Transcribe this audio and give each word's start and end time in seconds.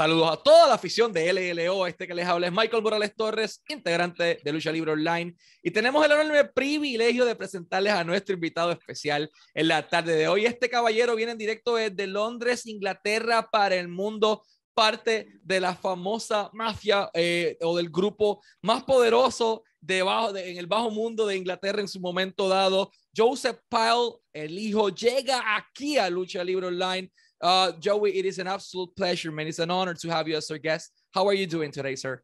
Saludos 0.00 0.32
a 0.32 0.42
toda 0.42 0.66
la 0.66 0.76
afición 0.76 1.12
de 1.12 1.30
LLO. 1.30 1.86
Este 1.86 2.06
que 2.06 2.14
les 2.14 2.26
habla 2.26 2.46
es 2.46 2.52
Michael 2.54 2.82
Morales 2.82 3.14
Torres, 3.14 3.62
integrante 3.68 4.40
de 4.42 4.50
Lucha 4.50 4.72
Libre 4.72 4.92
Online. 4.92 5.36
Y 5.62 5.72
tenemos 5.72 6.02
el 6.02 6.12
enorme 6.12 6.42
privilegio 6.46 7.26
de 7.26 7.36
presentarles 7.36 7.92
a 7.92 8.02
nuestro 8.02 8.34
invitado 8.34 8.72
especial 8.72 9.30
en 9.52 9.68
la 9.68 9.86
tarde 9.86 10.16
de 10.16 10.26
hoy. 10.26 10.46
Este 10.46 10.70
caballero 10.70 11.16
viene 11.16 11.32
en 11.32 11.36
directo 11.36 11.76
desde 11.76 12.06
Londres, 12.06 12.64
Inglaterra, 12.64 13.50
para 13.52 13.76
el 13.76 13.88
mundo 13.88 14.42
parte 14.72 15.34
de 15.42 15.60
la 15.60 15.74
famosa 15.74 16.48
mafia 16.54 17.10
eh, 17.12 17.58
o 17.60 17.76
del 17.76 17.90
grupo 17.90 18.42
más 18.62 18.84
poderoso 18.84 19.64
de, 19.82 19.98
en 19.98 20.56
el 20.56 20.66
bajo 20.66 20.90
mundo 20.90 21.26
de 21.26 21.36
Inglaterra 21.36 21.82
en 21.82 21.88
su 21.88 22.00
momento 22.00 22.48
dado. 22.48 22.90
Joseph 23.14 23.58
Pyle, 23.68 24.14
el 24.32 24.58
hijo, 24.58 24.88
llega 24.88 25.56
aquí 25.58 25.98
a 25.98 26.08
Lucha 26.08 26.42
Libre 26.42 26.68
Online 26.68 27.12
Uh, 27.40 27.72
Joey, 27.72 28.18
it 28.18 28.26
is 28.26 28.38
an 28.38 28.46
absolute 28.46 28.94
pleasure, 28.96 29.32
man. 29.32 29.46
It's 29.46 29.58
an 29.58 29.70
honor 29.70 29.94
to 29.94 30.08
have 30.10 30.28
you 30.28 30.36
as 30.36 30.50
our 30.50 30.58
guest. 30.58 30.92
How 31.12 31.26
are 31.26 31.34
you 31.34 31.46
doing 31.46 31.70
today, 31.70 31.94
sir? 31.94 32.22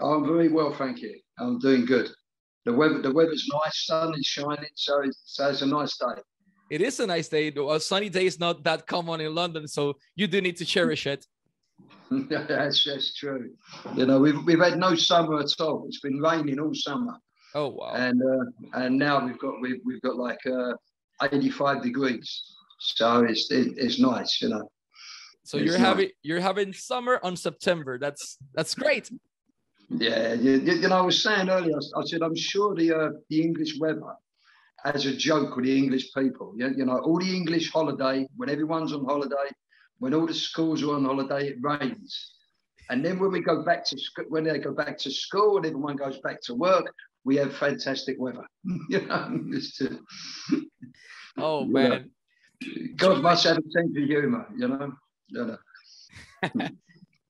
I'm 0.00 0.24
very 0.24 0.48
well, 0.48 0.72
thank 0.72 1.02
you. 1.02 1.18
I'm 1.38 1.58
doing 1.58 1.84
good. 1.84 2.08
The 2.64 2.72
weather, 2.72 3.02
the 3.02 3.12
weather's 3.12 3.48
nice, 3.52 3.86
sun 3.86 4.14
is 4.16 4.26
shining, 4.26 4.70
so 4.74 5.00
it's, 5.02 5.20
so 5.24 5.48
it's 5.48 5.62
a 5.62 5.66
nice 5.66 5.96
day. 5.96 6.22
It 6.70 6.82
is 6.82 7.00
a 7.00 7.06
nice 7.06 7.28
day. 7.28 7.48
A 7.48 7.80
sunny 7.80 8.08
day 8.08 8.26
is 8.26 8.38
not 8.38 8.62
that 8.64 8.86
common 8.86 9.20
in 9.20 9.34
London, 9.34 9.66
so 9.66 9.94
you 10.14 10.26
do 10.26 10.40
need 10.40 10.56
to 10.58 10.64
cherish 10.64 11.06
it. 11.06 11.26
that's, 12.10 12.84
that's 12.84 13.14
true. 13.14 13.50
You 13.96 14.06
know, 14.06 14.20
we've, 14.20 14.44
we've 14.44 14.60
had 14.60 14.78
no 14.78 14.94
summer 14.94 15.40
at 15.40 15.52
all. 15.60 15.86
It's 15.88 16.00
been 16.00 16.20
raining 16.20 16.60
all 16.60 16.74
summer. 16.74 17.14
Oh 17.54 17.68
wow! 17.68 17.92
And 17.94 18.22
uh, 18.22 18.44
and 18.74 18.98
now 18.98 19.24
we've 19.24 19.38
got 19.38 19.54
we've, 19.62 19.80
we've 19.84 20.02
got 20.02 20.16
like 20.16 20.38
uh, 20.46 20.74
85 21.22 21.82
degrees. 21.82 22.42
So 22.78 23.24
it's 23.24 23.50
it, 23.50 23.74
it's 23.76 23.98
nice, 23.98 24.40
you 24.40 24.48
know. 24.48 24.70
So 25.44 25.58
it's 25.58 25.66
you're 25.66 25.78
nice. 25.78 25.86
having 25.86 26.10
you're 26.22 26.40
having 26.40 26.72
summer 26.72 27.20
on 27.22 27.36
September. 27.36 27.98
That's 27.98 28.38
that's 28.54 28.74
great. 28.74 29.10
Yeah, 29.90 30.34
you, 30.34 30.58
you 30.58 30.88
know, 30.88 30.98
I 30.98 31.00
was 31.00 31.22
saying 31.22 31.48
earlier. 31.48 31.78
I 31.96 32.02
said 32.04 32.22
I'm 32.22 32.36
sure 32.36 32.74
the 32.74 32.92
uh, 32.94 33.10
the 33.30 33.40
English 33.40 33.78
weather 33.78 34.14
as 34.84 35.06
a 35.06 35.14
joke 35.14 35.56
with 35.56 35.64
the 35.64 35.76
English 35.76 36.12
people. 36.14 36.54
You, 36.56 36.72
you 36.76 36.84
know, 36.84 36.98
all 36.98 37.18
the 37.18 37.34
English 37.34 37.72
holiday 37.72 38.26
when 38.36 38.48
everyone's 38.48 38.92
on 38.92 39.04
holiday, 39.04 39.50
when 39.98 40.14
all 40.14 40.26
the 40.26 40.34
schools 40.34 40.82
are 40.82 40.94
on 40.94 41.04
holiday, 41.04 41.48
it 41.48 41.56
rains. 41.60 42.34
And 42.90 43.04
then 43.04 43.18
when 43.18 43.32
we 43.32 43.40
go 43.40 43.62
back 43.62 43.84
to 43.86 43.98
when 44.28 44.44
they 44.44 44.58
go 44.58 44.72
back 44.72 44.98
to 44.98 45.10
school 45.10 45.56
and 45.56 45.66
everyone 45.66 45.96
goes 45.96 46.18
back 46.20 46.40
to 46.42 46.54
work, 46.54 46.92
we 47.24 47.36
have 47.36 47.54
fantastic 47.56 48.16
weather. 48.18 48.46
you 48.88 49.06
know, 49.06 49.40
oh 51.38 51.64
man, 51.66 52.10
God 52.96 53.22
must 53.22 53.44
have 53.44 53.58
a 53.58 53.70
sense 53.70 53.96
of 53.96 54.04
humor, 54.04 54.46
you 54.56 54.68
know. 54.68 55.58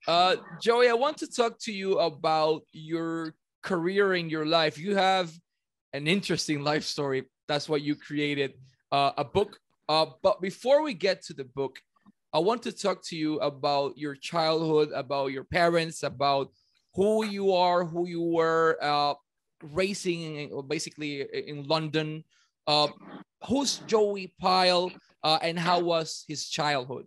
Uh, 0.07 0.37
Joey, 0.59 0.89
I 0.89 0.93
want 0.93 1.17
to 1.17 1.27
talk 1.27 1.59
to 1.59 1.71
you 1.71 1.99
about 1.99 2.63
your 2.71 3.35
career 3.61 4.15
in 4.15 4.27
your 4.27 4.43
life. 4.43 4.75
You 4.79 4.95
have 4.95 5.31
an 5.93 6.07
interesting 6.07 6.63
life 6.63 6.83
story. 6.83 7.25
That's 7.47 7.69
what 7.69 7.83
you 7.83 7.95
created 7.95 8.53
uh, 8.91 9.11
a 9.17 9.23
book. 9.23 9.59
Uh, 9.87 10.07
but 10.23 10.41
before 10.41 10.81
we 10.81 10.95
get 10.95 11.21
to 11.25 11.33
the 11.33 11.43
book, 11.43 11.79
I 12.33 12.39
want 12.39 12.63
to 12.63 12.71
talk 12.71 13.03
to 13.05 13.15
you 13.15 13.39
about 13.39 13.99
your 13.99 14.15
childhood, 14.15 14.89
about 14.95 15.27
your 15.27 15.43
parents, 15.43 16.01
about 16.01 16.51
who 16.95 17.23
you 17.25 17.53
are, 17.53 17.85
who 17.85 18.07
you 18.07 18.21
were 18.21 18.77
uh, 18.81 19.13
racing, 19.61 20.59
basically 20.67 21.21
in 21.21 21.67
London. 21.67 22.23
Uh, 22.65 22.87
who's 23.47 23.77
Joey 23.85 24.33
Pyle? 24.39 24.91
Uh, 25.23 25.39
and 25.41 25.59
how 25.59 25.79
was 25.79 26.23
his 26.27 26.47
childhood? 26.47 27.05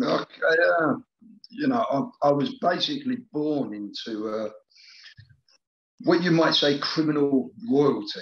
Okay, 0.00 0.42
uh, 0.80 0.94
you 1.50 1.66
know, 1.66 2.12
I, 2.22 2.28
I, 2.28 2.30
was 2.30 2.54
basically 2.60 3.18
born 3.32 3.74
into 3.74 4.28
uh, 4.28 4.48
what 6.04 6.22
you 6.22 6.30
might 6.30 6.54
say 6.54 6.78
criminal 6.78 7.50
royalty. 7.68 8.20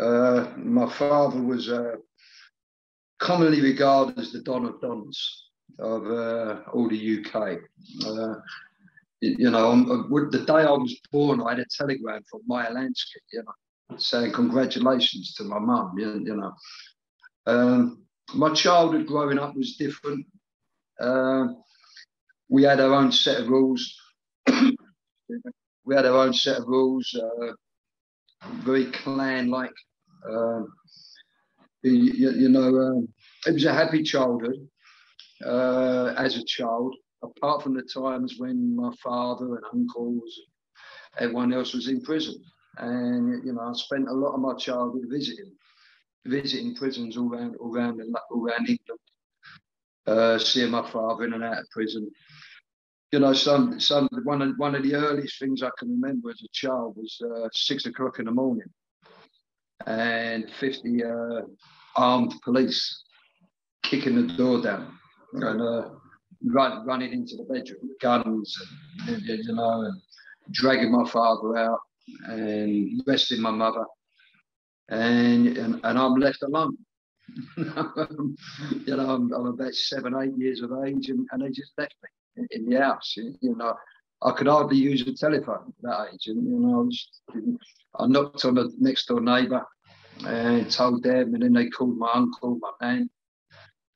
Uh, 0.00 0.46
my 0.56 0.88
father 0.90 1.42
was 1.42 1.68
uh, 1.68 1.96
commonly 3.18 3.60
regarded 3.60 4.18
as 4.18 4.32
the 4.32 4.40
Don 4.40 4.64
of 4.64 4.80
Dons 4.80 5.50
of 5.78 6.06
uh, 6.06 6.60
all 6.72 6.88
the 6.88 7.24
UK. 7.24 7.58
you 9.20 9.50
know, 9.50 9.76
the 10.30 10.44
day 10.46 10.52
I 10.52 10.70
was 10.70 10.98
born, 11.12 11.42
I 11.42 11.50
had 11.50 11.58
a 11.60 11.66
telegram 11.76 12.22
from 12.30 12.40
Meyer 12.46 12.72
Lansky, 12.72 13.20
you 13.34 13.42
know, 13.42 13.98
saying 13.98 14.32
congratulations 14.32 15.34
to 15.34 15.44
my 15.44 15.58
mum, 15.58 15.94
you 15.98 16.36
know. 16.36 16.52
Um, 17.46 18.04
my 18.34 18.52
childhood 18.52 19.06
growing 19.06 19.38
up 19.38 19.56
was 19.56 19.76
different. 19.76 20.26
Uh, 21.00 21.46
we 22.48 22.62
had 22.62 22.80
our 22.80 22.92
own 22.92 23.12
set 23.12 23.40
of 23.40 23.48
rules. 23.48 23.94
we 24.46 25.94
had 25.94 26.06
our 26.06 26.26
own 26.26 26.32
set 26.32 26.58
of 26.58 26.66
rules, 26.66 27.14
uh, 27.14 27.52
very 28.62 28.86
clan-like. 28.90 29.72
Uh, 30.28 30.62
you, 31.82 32.30
you, 32.32 32.48
know, 32.48 32.68
um, 32.68 33.08
it 33.46 33.54
was 33.54 33.64
a 33.64 33.72
happy 33.72 34.02
childhood 34.02 34.68
uh, 35.46 36.12
as 36.16 36.36
a 36.36 36.44
child, 36.44 36.94
apart 37.22 37.62
from 37.62 37.74
the 37.74 37.82
times 37.82 38.34
when 38.38 38.76
my 38.76 38.92
father 39.02 39.56
and 39.56 39.64
uncles, 39.72 40.40
and 41.18 41.24
everyone 41.24 41.52
else 41.52 41.72
was 41.72 41.88
in 41.88 42.02
prison. 42.02 42.34
And, 42.76 43.44
you 43.44 43.54
know, 43.54 43.62
I 43.62 43.72
spent 43.72 44.08
a 44.08 44.12
lot 44.12 44.34
of 44.34 44.40
my 44.40 44.54
childhood 44.54 45.06
visiting 45.08 45.52
visiting 46.26 46.74
prisons 46.74 47.16
all 47.16 47.32
around 47.32 47.56
all 47.56 47.74
around 47.74 48.00
all 48.30 48.46
around 48.46 48.68
England, 48.68 49.00
uh, 50.06 50.38
seeing 50.38 50.70
my 50.70 50.88
father 50.90 51.24
in 51.24 51.34
and 51.34 51.44
out 51.44 51.58
of 51.58 51.70
prison. 51.70 52.10
You 53.12 53.18
know, 53.20 53.32
some 53.32 53.80
some 53.80 54.08
one 54.24 54.42
of 54.42 54.54
one 54.56 54.74
of 54.74 54.82
the 54.82 54.94
earliest 54.94 55.38
things 55.38 55.62
I 55.62 55.70
can 55.78 55.90
remember 55.90 56.30
as 56.30 56.42
a 56.42 56.48
child 56.52 56.96
was 56.96 57.20
uh, 57.24 57.48
six 57.52 57.86
o'clock 57.86 58.18
in 58.18 58.26
the 58.26 58.32
morning, 58.32 58.70
and 59.86 60.48
fifty 60.58 61.04
uh, 61.04 61.42
armed 61.96 62.34
police 62.42 63.02
kicking 63.82 64.14
the 64.14 64.32
door 64.34 64.60
down 64.62 64.96
and 65.32 65.60
uh, 65.60 65.88
run, 66.46 66.86
running 66.86 67.12
into 67.12 67.36
the 67.36 67.44
bedroom 67.44 67.80
with 67.82 67.98
guns 68.00 68.56
and 69.08 69.22
you 69.22 69.54
know 69.54 69.82
and 69.82 70.00
dragging 70.52 70.92
my 70.92 71.08
father 71.08 71.56
out 71.56 71.80
and 72.28 73.02
arresting 73.06 73.40
my 73.40 73.50
mother 73.50 73.84
and 74.90 75.56
and, 75.56 75.80
and 75.82 75.98
I'm 75.98 76.14
left 76.16 76.42
alone. 76.42 76.76
you 77.56 78.96
know, 78.96 79.08
I'm, 79.08 79.32
I'm, 79.32 79.46
about 79.46 79.74
seven, 79.74 80.16
eight 80.20 80.36
years 80.36 80.62
of 80.62 80.72
age, 80.84 81.10
and, 81.10 81.28
and 81.30 81.42
they 81.42 81.50
just 81.50 81.72
left 81.78 81.94
me 82.02 82.44
in, 82.50 82.64
in 82.64 82.70
the 82.70 82.80
house. 82.80 83.14
You 83.16 83.54
know, 83.56 83.74
I 84.22 84.32
could 84.32 84.48
hardly 84.48 84.78
use 84.78 85.02
a 85.02 85.14
telephone 85.14 85.72
at 85.78 85.82
that 85.82 86.08
age, 86.12 86.26
and 86.26 86.44
you 86.44 86.58
know, 86.58 86.80
I, 86.80 86.82
was, 86.82 87.08
I 87.98 88.06
knocked 88.06 88.44
on 88.44 88.56
the 88.56 88.72
next 88.78 89.06
door 89.06 89.20
neighbour 89.20 89.64
and 90.26 90.70
told 90.70 91.04
them, 91.04 91.34
and 91.34 91.42
then 91.42 91.52
they 91.52 91.68
called 91.68 91.96
my 91.96 92.10
uncle, 92.12 92.58
my 92.60 92.72
man, 92.80 93.08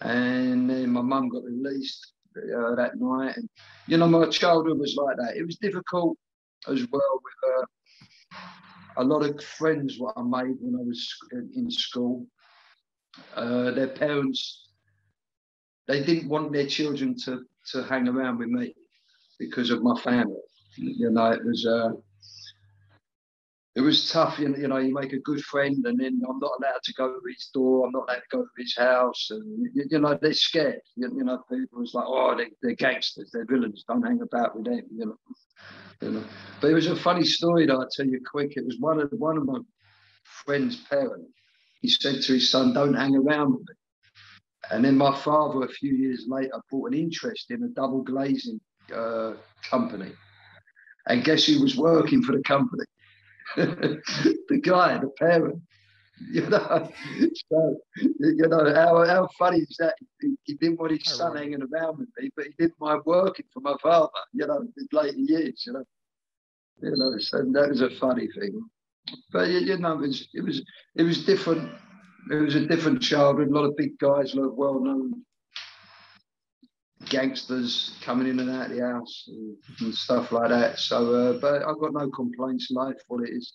and 0.00 0.70
then 0.70 0.90
my 0.90 1.02
mum 1.02 1.28
got 1.28 1.42
released 1.42 2.12
uh, 2.36 2.74
that 2.76 2.92
night. 3.00 3.36
And 3.36 3.48
you 3.88 3.96
know, 3.96 4.06
my 4.06 4.28
childhood 4.28 4.78
was 4.78 4.94
like 4.96 5.16
that. 5.16 5.36
It 5.36 5.44
was 5.44 5.56
difficult 5.56 6.16
as 6.68 6.86
well 6.90 7.20
with. 7.22 7.58
Uh, 7.58 7.64
a 8.96 9.04
lot 9.04 9.22
of 9.22 9.42
friends 9.42 9.98
what 9.98 10.14
I 10.16 10.22
made 10.22 10.56
when 10.60 10.74
I 10.76 10.84
was 10.84 11.08
in 11.54 11.70
school. 11.70 12.26
Uh, 13.34 13.70
their 13.70 13.88
parents, 13.88 14.68
they 15.86 16.02
didn't 16.02 16.28
want 16.28 16.52
their 16.52 16.66
children 16.66 17.16
to 17.24 17.44
to 17.72 17.82
hang 17.84 18.08
around 18.08 18.38
with 18.38 18.48
me 18.48 18.74
because 19.38 19.70
of 19.70 19.82
my 19.82 19.98
family. 20.00 20.36
You 20.76 21.10
know, 21.10 21.30
it 21.30 21.44
was 21.44 21.66
uh, 21.66 21.90
it 23.76 23.80
was 23.80 24.10
tough. 24.10 24.38
You 24.38 24.50
know, 24.50 24.56
you 24.56 24.68
know, 24.68 24.76
you 24.76 24.94
make 24.94 25.12
a 25.12 25.18
good 25.18 25.40
friend, 25.42 25.84
and 25.84 25.98
then 25.98 26.20
I'm 26.28 26.38
not 26.38 26.52
allowed 26.58 26.82
to 26.84 26.92
go 26.94 27.08
to 27.08 27.20
his 27.26 27.50
door. 27.52 27.86
I'm 27.86 27.92
not 27.92 28.04
allowed 28.08 28.16
to 28.16 28.36
go 28.36 28.42
to 28.42 28.62
his 28.62 28.76
house, 28.76 29.28
and 29.30 29.68
you, 29.74 29.84
you 29.90 29.98
know, 29.98 30.16
they're 30.20 30.32
scared. 30.32 30.80
You, 30.96 31.10
you 31.16 31.24
know, 31.24 31.42
people 31.50 31.80
was 31.80 31.94
like, 31.94 32.04
oh, 32.06 32.36
they, 32.36 32.50
they're 32.62 32.76
gangsters, 32.76 33.30
they're 33.32 33.44
villains. 33.44 33.84
Don't 33.88 34.02
hang 34.02 34.20
about 34.22 34.56
with 34.56 34.66
them. 34.66 34.82
You 34.96 35.06
know. 35.06 35.16
You 36.00 36.10
know. 36.12 36.24
But 36.60 36.70
it 36.70 36.74
was 36.74 36.86
a 36.86 36.96
funny 36.96 37.24
story 37.24 37.66
that 37.66 37.74
I'll 37.74 37.88
tell 37.88 38.06
you 38.06 38.20
quick. 38.24 38.56
It 38.56 38.64
was 38.64 38.78
one 38.78 39.00
of 39.00 39.10
one 39.18 39.36
of 39.36 39.44
my 39.44 39.58
friend's 40.22 40.76
parents. 40.76 41.30
He 41.80 41.88
said 41.88 42.22
to 42.22 42.34
his 42.34 42.50
son, 42.50 42.72
"Don't 42.74 42.94
hang 42.94 43.16
around 43.16 43.54
with 43.54 43.62
me." 43.68 43.74
And 44.70 44.84
then 44.84 44.96
my 44.96 45.14
father, 45.16 45.62
a 45.62 45.68
few 45.68 45.94
years 45.94 46.26
later, 46.28 46.52
bought 46.70 46.92
an 46.92 46.98
interest 46.98 47.50
in 47.50 47.62
a 47.64 47.68
double 47.68 48.02
glazing 48.02 48.60
uh, 48.94 49.34
company. 49.68 50.12
And 51.06 51.22
guess 51.22 51.44
who 51.44 51.60
was 51.60 51.76
working 51.76 52.22
for 52.22 52.32
the 52.32 52.42
company? 52.42 52.84
the 54.48 54.60
guy, 54.62 54.98
the 54.98 55.10
parent. 55.18 55.60
You 56.30 56.48
know, 56.48 56.88
so 57.50 57.76
you 57.96 58.46
know 58.46 58.72
how, 58.72 59.04
how 59.04 59.28
funny 59.36 59.58
is 59.58 59.76
that? 59.80 59.96
He, 60.20 60.36
he 60.44 60.54
didn't 60.54 60.78
want 60.78 60.92
his 60.92 61.02
oh, 61.08 61.16
son 61.16 61.36
hanging 61.36 61.60
around 61.60 61.98
with 61.98 62.08
me, 62.16 62.30
but 62.36 62.46
he 62.46 62.52
didn't 62.56 62.78
mind 62.78 63.00
working 63.04 63.46
for 63.52 63.58
my 63.58 63.74
father. 63.82 64.12
You 64.32 64.46
know, 64.46 64.58
in 64.58 64.88
later 64.92 65.18
years. 65.18 65.64
You 65.66 65.72
know, 65.72 65.84
you 66.80 66.96
know, 66.96 67.18
so 67.18 67.38
that 67.38 67.68
was 67.68 67.80
a 67.80 67.90
funny 67.98 68.28
thing. 68.28 68.62
But 69.32 69.48
you 69.48 69.76
know, 69.76 69.94
it 69.94 70.06
was 70.06 70.28
it 70.34 70.44
was 70.44 70.62
it 70.94 71.02
was 71.02 71.24
different. 71.24 71.68
It 72.30 72.36
was 72.36 72.54
a 72.54 72.64
different 72.64 73.02
childhood. 73.02 73.48
A 73.48 73.52
lot 73.52 73.64
of 73.64 73.76
big 73.76 73.98
guys, 73.98 74.34
a 74.34 74.40
lot 74.40 74.50
of 74.50 74.54
well-known 74.54 75.24
gangsters 77.06 77.96
coming 78.02 78.28
in 78.28 78.40
and 78.40 78.50
out 78.50 78.70
of 78.70 78.76
the 78.76 78.82
house 78.82 79.24
and, 79.28 79.56
and 79.80 79.94
stuff 79.94 80.32
like 80.32 80.48
that. 80.48 80.78
So, 80.78 81.14
uh, 81.14 81.32
but 81.40 81.62
I've 81.62 81.78
got 81.78 81.92
no 81.92 82.10
complaints. 82.10 82.70
Life, 82.70 82.96
what 83.08 83.28
it 83.28 83.34
is. 83.34 83.54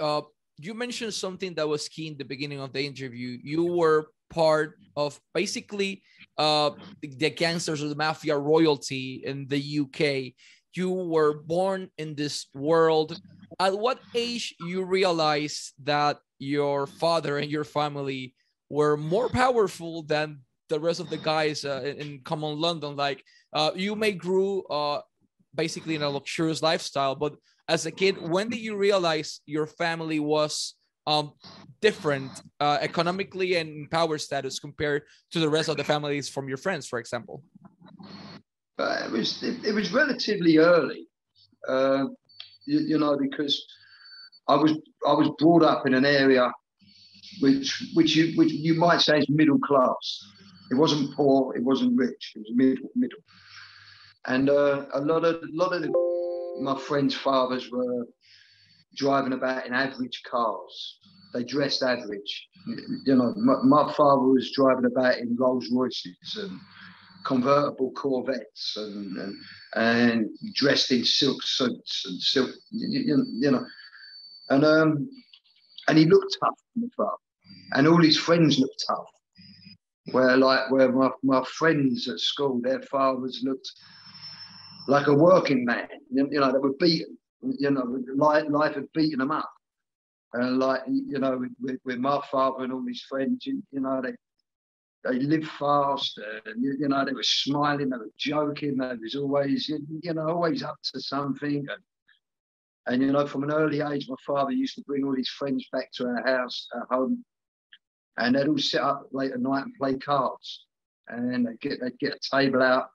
Uh, 0.00 0.22
you 0.58 0.74
mentioned 0.74 1.14
something 1.14 1.54
that 1.54 1.68
was 1.68 1.88
key 1.88 2.08
in 2.08 2.16
the 2.16 2.24
beginning 2.24 2.60
of 2.60 2.72
the 2.72 2.84
interview. 2.84 3.38
You 3.42 3.64
were 3.64 4.06
part 4.30 4.78
of 4.96 5.20
basically 5.34 6.02
uh, 6.38 6.70
the 7.00 7.30
gangsters 7.30 7.82
or 7.82 7.88
the 7.88 7.96
mafia 7.96 8.36
royalty 8.36 9.22
in 9.24 9.46
the 9.48 9.80
UK. 9.80 10.34
You 10.74 10.90
were 10.90 11.42
born 11.42 11.90
in 11.98 12.14
this 12.14 12.46
world. 12.54 13.20
At 13.60 13.78
what 13.78 14.00
age 14.14 14.54
you 14.60 14.84
realized 14.84 15.74
that 15.84 16.18
your 16.38 16.86
father 16.86 17.38
and 17.38 17.50
your 17.50 17.64
family 17.64 18.34
were 18.70 18.96
more 18.96 19.28
powerful 19.28 20.02
than 20.02 20.40
the 20.68 20.80
rest 20.80 21.00
of 21.00 21.10
the 21.10 21.16
guys 21.16 21.64
uh, 21.64 21.94
in 21.98 22.20
common 22.24 22.60
London? 22.60 22.96
Like 22.96 23.22
uh, 23.52 23.70
you 23.74 23.94
may 23.94 24.12
grew 24.12 24.64
uh, 24.64 25.00
basically 25.54 25.94
in 25.94 26.02
a 26.02 26.10
luxurious 26.10 26.62
lifestyle, 26.62 27.14
but 27.14 27.34
as 27.68 27.86
a 27.86 27.90
kid, 27.90 28.20
when 28.20 28.48
did 28.48 28.60
you 28.60 28.76
realize 28.76 29.40
your 29.46 29.66
family 29.66 30.20
was 30.20 30.74
um, 31.06 31.32
different 31.80 32.30
uh, 32.60 32.78
economically 32.80 33.56
and 33.56 33.90
power 33.90 34.18
status 34.18 34.58
compared 34.58 35.02
to 35.32 35.40
the 35.40 35.48
rest 35.48 35.68
of 35.68 35.76
the 35.76 35.84
families 35.84 36.28
from 36.28 36.48
your 36.48 36.56
friends, 36.58 36.86
for 36.86 36.98
example? 36.98 37.42
Uh, 38.78 39.02
it 39.04 39.10
was 39.10 39.42
it, 39.42 39.64
it, 39.64 39.74
was 39.74 39.92
relatively 39.92 40.58
early, 40.58 41.06
uh, 41.68 42.04
you, 42.66 42.80
you, 42.80 42.98
know, 42.98 43.16
because 43.16 43.64
I 44.48 44.56
was 44.56 44.72
I 45.06 45.12
was 45.12 45.30
brought 45.38 45.62
up 45.62 45.86
in 45.86 45.94
an 45.94 46.04
area 46.04 46.50
which 47.40 47.90
which 47.94 48.16
you 48.16 48.36
which 48.36 48.52
you 48.52 48.74
might 48.74 49.00
say 49.00 49.18
is 49.18 49.28
middle 49.28 49.58
class. 49.58 50.24
It 50.72 50.76
wasn't 50.76 51.14
poor, 51.14 51.54
it 51.54 51.62
wasn't 51.62 51.98
rich, 51.98 52.32
it 52.34 52.38
was 52.38 52.50
middle 52.54 52.88
middle, 52.96 53.18
and 54.26 54.48
uh, 54.48 54.86
a 54.94 55.00
lot 55.00 55.22
of 55.22 55.34
a 55.42 55.48
lot 55.52 55.74
of 55.74 55.82
the, 55.82 55.92
my 56.56 56.78
friends' 56.78 57.14
fathers 57.14 57.70
were 57.70 58.06
driving 58.96 59.34
about 59.34 59.66
in 59.66 59.74
average 59.74 60.22
cars. 60.30 60.98
They 61.34 61.44
dressed 61.44 61.82
average. 61.82 62.48
You 63.04 63.16
know, 63.16 63.34
my, 63.36 63.56
my 63.62 63.92
father 63.92 64.22
was 64.22 64.50
driving 64.54 64.86
about 64.86 65.18
in 65.18 65.36
Rolls 65.36 65.68
Royces 65.70 66.38
and 66.40 66.58
convertible 67.26 67.92
Corvettes 67.92 68.74
and, 68.76 69.16
and, 69.18 69.34
and 69.74 70.30
dressed 70.54 70.90
in 70.90 71.04
silk 71.04 71.42
suits 71.42 72.04
and 72.06 72.18
silk, 72.20 72.50
you, 72.70 73.26
you 73.40 73.50
know, 73.50 73.66
and 74.48 74.64
um, 74.64 75.08
and 75.88 75.98
he 75.98 76.06
looked 76.06 76.34
tough, 76.42 76.58
my 76.76 76.88
father, 76.96 77.16
and 77.72 77.86
all 77.86 78.02
his 78.02 78.16
friends 78.16 78.58
looked 78.58 78.84
tough. 78.88 79.10
Where 80.12 80.36
like 80.36 80.70
where 80.70 80.92
my, 80.92 81.10
my 81.22 81.42
friends 81.44 82.08
at 82.08 82.20
school, 82.20 82.60
their 82.62 82.82
fathers 82.82 83.42
looked 83.44 83.70
like 84.88 85.06
a 85.06 85.14
working 85.14 85.64
man. 85.64 85.88
You, 86.10 86.28
know, 86.28 86.52
they 86.52 86.58
were 86.58 86.74
beaten 86.78 87.16
you 87.42 87.70
know, 87.70 88.02
life, 88.14 88.44
life 88.48 88.74
had 88.74 88.92
beaten 88.92 89.18
them 89.18 89.30
up. 89.30 89.50
And 90.34 90.58
like, 90.58 90.82
you 90.86 91.18
know, 91.18 91.44
with, 91.60 91.78
with 91.84 91.98
my 91.98 92.20
father 92.30 92.64
and 92.64 92.72
all 92.72 92.84
his 92.86 93.02
friends, 93.02 93.44
you, 93.46 93.62
you 93.70 93.80
know, 93.80 94.00
they 94.02 94.12
they 95.04 95.18
lived 95.18 95.48
fast 95.48 96.16
and, 96.46 96.62
you, 96.62 96.76
you, 96.78 96.88
know, 96.88 97.04
they 97.04 97.12
were 97.12 97.24
smiling, 97.24 97.90
they 97.90 97.96
were 97.96 98.12
joking, 98.16 98.76
they 98.76 98.94
was 98.94 99.16
always, 99.16 99.68
you, 99.68 99.80
you 100.00 100.14
know, 100.14 100.28
always 100.28 100.62
up 100.62 100.76
to 100.94 101.00
something. 101.00 101.66
And, 101.68 101.82
and, 102.86 103.02
you 103.02 103.10
know, 103.10 103.26
from 103.26 103.42
an 103.42 103.50
early 103.50 103.80
age, 103.80 104.06
my 104.08 104.14
father 104.24 104.52
used 104.52 104.76
to 104.76 104.82
bring 104.82 105.02
all 105.02 105.16
his 105.16 105.28
friends 105.28 105.66
back 105.72 105.90
to 105.94 106.06
our 106.06 106.24
house, 106.24 106.68
our 106.72 106.86
home, 106.88 107.24
and 108.18 108.34
they'd 108.34 108.48
all 108.48 108.58
sit 108.58 108.80
up 108.80 109.08
late 109.12 109.32
at 109.32 109.40
night 109.40 109.64
and 109.64 109.74
play 109.74 109.94
cards. 109.94 110.66
And 111.08 111.46
they'd 111.46 111.60
get, 111.60 111.80
they'd 111.80 111.98
get 111.98 112.14
a 112.14 112.36
table 112.36 112.62
out 112.62 112.88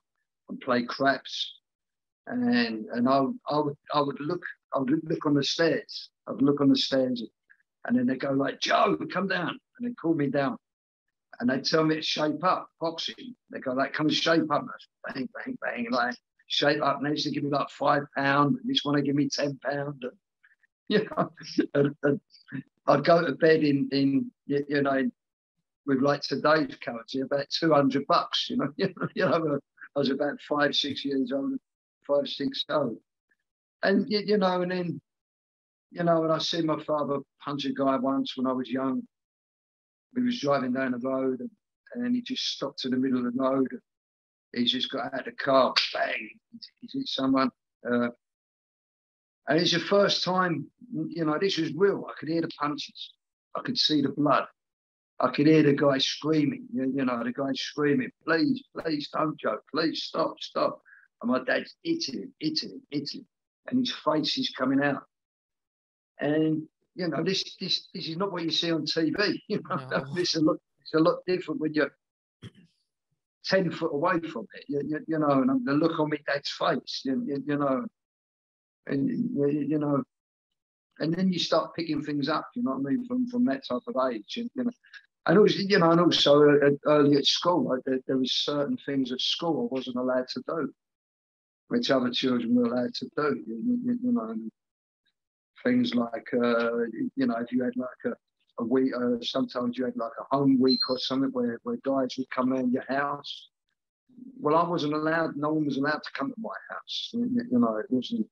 and 0.50 0.60
play 0.60 0.84
craps 0.84 1.58
and 2.28 2.86
and 2.88 3.10
I, 3.10 3.26
I 3.50 3.60
would 3.60 3.78
I 3.94 4.02
would 4.02 4.20
look 4.20 4.44
I 4.74 4.80
would 4.80 4.92
look 5.04 5.26
on 5.26 5.34
the 5.34 5.44
stairs. 5.44 6.10
I 6.28 6.32
would 6.32 6.42
look 6.42 6.62
on 6.62 6.70
the 6.70 6.76
stairs, 6.76 7.24
and 7.86 7.98
then 7.98 8.06
they'd 8.06 8.20
go 8.20 8.32
like, 8.32 8.60
"Joe, 8.60 8.98
come 9.12 9.28
down," 9.28 9.58
and 9.78 9.88
they'd 9.88 9.98
call 9.98 10.14
me 10.14 10.28
down, 10.28 10.58
and 11.40 11.50
they'd 11.50 11.64
tell 11.64 11.84
me 11.84 11.96
to 11.96 12.02
shape 12.02 12.44
up 12.44 12.70
boxing. 12.80 13.36
They 13.50 13.60
go 13.60 13.74
like, 13.74 13.94
"Come 13.94 14.10
shape 14.10 14.52
up," 14.52 14.66
bang 15.08 15.30
bang 15.34 15.58
bang, 15.62 15.88
like 15.92 16.16
shape 16.48 16.82
up. 16.82 16.98
And 16.98 17.06
they 17.06 17.12
used 17.12 17.26
to 17.26 17.32
give 17.32 17.44
me 17.44 17.50
like 17.50 17.70
five 17.70 18.04
pound. 18.16 18.58
This 18.66 18.82
one 18.84 18.96
they 18.96 19.02
give 19.02 19.16
me 19.16 19.30
ten 19.30 19.58
pound. 19.64 20.04
And, 20.04 20.14
know, 21.18 21.32
and, 21.74 21.96
and 22.04 22.22
I'd 22.88 23.06
go 23.06 23.26
to 23.26 23.34
bed 23.34 23.64
in 23.64 23.90
in 23.92 24.32
you 24.46 24.82
know 24.82 25.10
with 25.86 26.02
like 26.02 26.22
today's 26.22 26.76
currency 26.84 27.22
about 27.22 27.50
two 27.50 27.74
hundred 27.74 28.06
bucks. 28.08 28.50
You 28.50 28.58
know, 28.58 28.74
you 29.16 29.26
know, 29.26 29.60
I 29.96 30.00
was 30.00 30.10
about 30.10 30.40
five 30.48 30.76
six 30.76 31.06
years 31.06 31.32
old 31.32 31.60
five, 32.08 32.28
six 32.28 32.64
oh. 32.70 32.98
And 33.84 34.10
you, 34.10 34.38
know, 34.38 34.62
and 34.62 34.72
then, 34.72 35.02
you 35.92 36.04
know, 36.04 36.24
and 36.24 36.34
I 36.34 36.40
see 36.40 36.62
my 36.62 36.82
father 36.84 37.20
punch 37.44 37.66
a 37.66 37.74
guy 37.74 37.98
once 37.98 38.36
when 38.36 38.48
I 38.48 38.54
was 38.54 38.70
young. 38.70 39.04
He 40.16 40.22
was 40.22 40.40
driving 40.40 40.74
down 40.74 40.94
the 40.94 40.98
road 40.98 41.42
and, 41.42 41.52
and 41.94 42.16
he 42.16 42.22
just 42.22 42.44
stopped 42.44 42.86
in 42.86 42.92
the 42.92 42.98
middle 42.98 43.20
of 43.20 43.34
the 43.36 43.40
road. 43.40 43.68
He 44.54 44.64
just 44.64 44.92
got 44.92 45.14
out 45.14 45.20
of 45.20 45.26
the 45.26 45.32
car, 45.34 45.74
bang, 45.94 46.30
he 46.80 46.90
hit 46.92 47.08
someone. 47.08 47.52
Uh, 47.90 48.10
and 49.48 49.60
it's 49.60 49.72
the 49.72 49.80
first 49.80 50.24
time, 50.24 50.68
you 50.92 51.24
know, 51.24 51.38
this 51.40 51.58
was 51.58 51.74
real. 51.74 52.06
I 52.10 52.14
could 52.20 52.30
hear 52.30 52.42
the 52.42 52.50
punches. 52.60 53.14
I 53.56 53.62
could 53.62 53.78
see 53.78 54.02
the 54.02 54.10
blood. 54.10 54.46
I 55.20 55.30
could 55.30 55.48
hear 55.48 55.64
the 55.64 55.74
guy 55.74 55.98
screaming, 55.98 56.68
you, 56.72 56.94
you 56.96 57.06
know, 57.06 57.24
the 57.24 57.32
guy 57.32 57.52
screaming, 57.56 58.12
please, 58.24 58.64
please 58.78 59.10
don't 59.12 59.40
joke, 59.40 59.64
please 59.74 60.04
stop, 60.04 60.36
stop. 60.40 60.80
And 61.22 61.32
my 61.32 61.44
dad's 61.44 61.76
Italy, 61.84 62.28
Italy, 62.40 62.82
Italy. 62.92 63.26
And 63.68 63.80
his 63.80 63.92
face 64.06 64.38
is 64.38 64.50
coming 64.50 64.84
out. 64.84 65.04
And, 66.20 66.68
you 66.96 67.08
know, 67.08 67.24
this 67.24 67.56
this 67.60 67.88
this 67.94 68.08
is 68.08 68.18
not 68.18 68.32
what 68.32 68.44
you 68.44 68.52
see 68.52 68.72
on 68.72 68.86
TV. 68.86 69.40
You 69.48 69.62
know, 69.68 69.76
no. 69.90 70.06
it's, 70.16 70.36
a 70.36 70.42
lot, 70.42 70.58
it's 70.82 70.94
a 70.94 71.00
lot 71.00 71.18
different 71.26 71.62
when 71.62 71.74
you're 71.74 71.92
10 73.46 73.72
foot 73.72 73.94
away 73.94 74.20
from 74.20 74.46
it, 74.54 74.66
you, 74.68 74.82
you, 74.86 75.00
you 75.08 75.20
know, 75.20 75.42
and 75.42 75.66
the 75.66 75.74
look 75.74 76.00
on 76.00 76.10
my 76.10 76.18
dad's 76.28 76.52
face, 76.52 77.02
you, 77.06 77.24
you, 77.26 77.44
you 77.48 77.58
know, 77.58 77.86
and, 78.90 79.10
you 79.70 79.80
know, 79.80 80.04
and 81.00 81.14
then 81.14 81.32
you 81.32 81.40
start 81.40 81.76
picking 81.76 82.02
things 82.02 82.28
up, 82.28 82.50
you 82.56 82.64
know 82.64 82.72
what 82.72 82.90
I 82.90 82.94
mean, 82.94 83.06
from, 83.06 83.28
from 83.28 83.46
that 83.46 83.64
type 83.68 83.82
of 83.88 84.12
age, 84.12 84.38
and 84.38 84.50
you 84.56 84.64
know. 84.64 84.72
And 85.26 85.38
also, 85.38 85.60
you 85.60 85.78
know, 85.78 85.92
and 85.92 86.00
also 86.00 86.42
uh, 86.42 86.70
early 86.86 87.18
at 87.18 87.26
school, 87.26 87.68
like 87.68 87.82
there, 87.86 88.00
there 88.08 88.18
was 88.18 88.32
certain 88.32 88.78
things 88.86 89.12
at 89.12 89.20
school 89.20 89.70
I 89.70 89.76
wasn't 89.76 89.98
allowed 89.98 90.28
to 90.30 90.44
do 90.48 90.74
which 91.68 91.92
other 91.92 92.10
children 92.10 92.56
were 92.56 92.66
allowed 92.66 92.94
to 92.96 93.06
do. 93.16 93.44
You, 93.46 93.80
you, 93.84 94.00
you 94.04 94.12
know, 94.12 94.36
things 95.64 95.94
like 95.94 96.28
uh, 96.34 96.78
you 97.16 97.28
know, 97.28 97.36
if 97.38 97.52
you 97.52 97.64
had 97.64 97.76
like 97.76 97.90
a, 98.06 98.14
a 98.62 98.66
week, 98.66 98.94
uh, 98.96 99.18
sometimes 99.22 99.78
you 99.78 99.86
had 99.86 99.98
like 99.98 100.12
a 100.20 100.36
home 100.36 100.60
week 100.60 100.80
or 100.90 100.98
something 100.98 101.32
where, 101.32 101.60
where 101.64 101.78
guys 101.84 102.16
would 102.18 102.30
come 102.30 102.54
around 102.54 102.72
your 102.72 102.86
house. 102.88 103.50
Well, 104.40 104.56
I 104.56 104.68
wasn't 104.68 104.94
allowed. 104.94 105.36
No 105.36 105.54
one 105.54 105.66
was 105.66 105.78
allowed 105.78 106.04
to 106.04 106.12
come 106.14 106.30
to 106.30 106.42
my 106.42 106.56
house. 106.70 107.10
You, 107.14 107.30
you 107.52 107.60
know, 107.60 107.78
it 107.78 107.86
wasn't. 107.90 108.28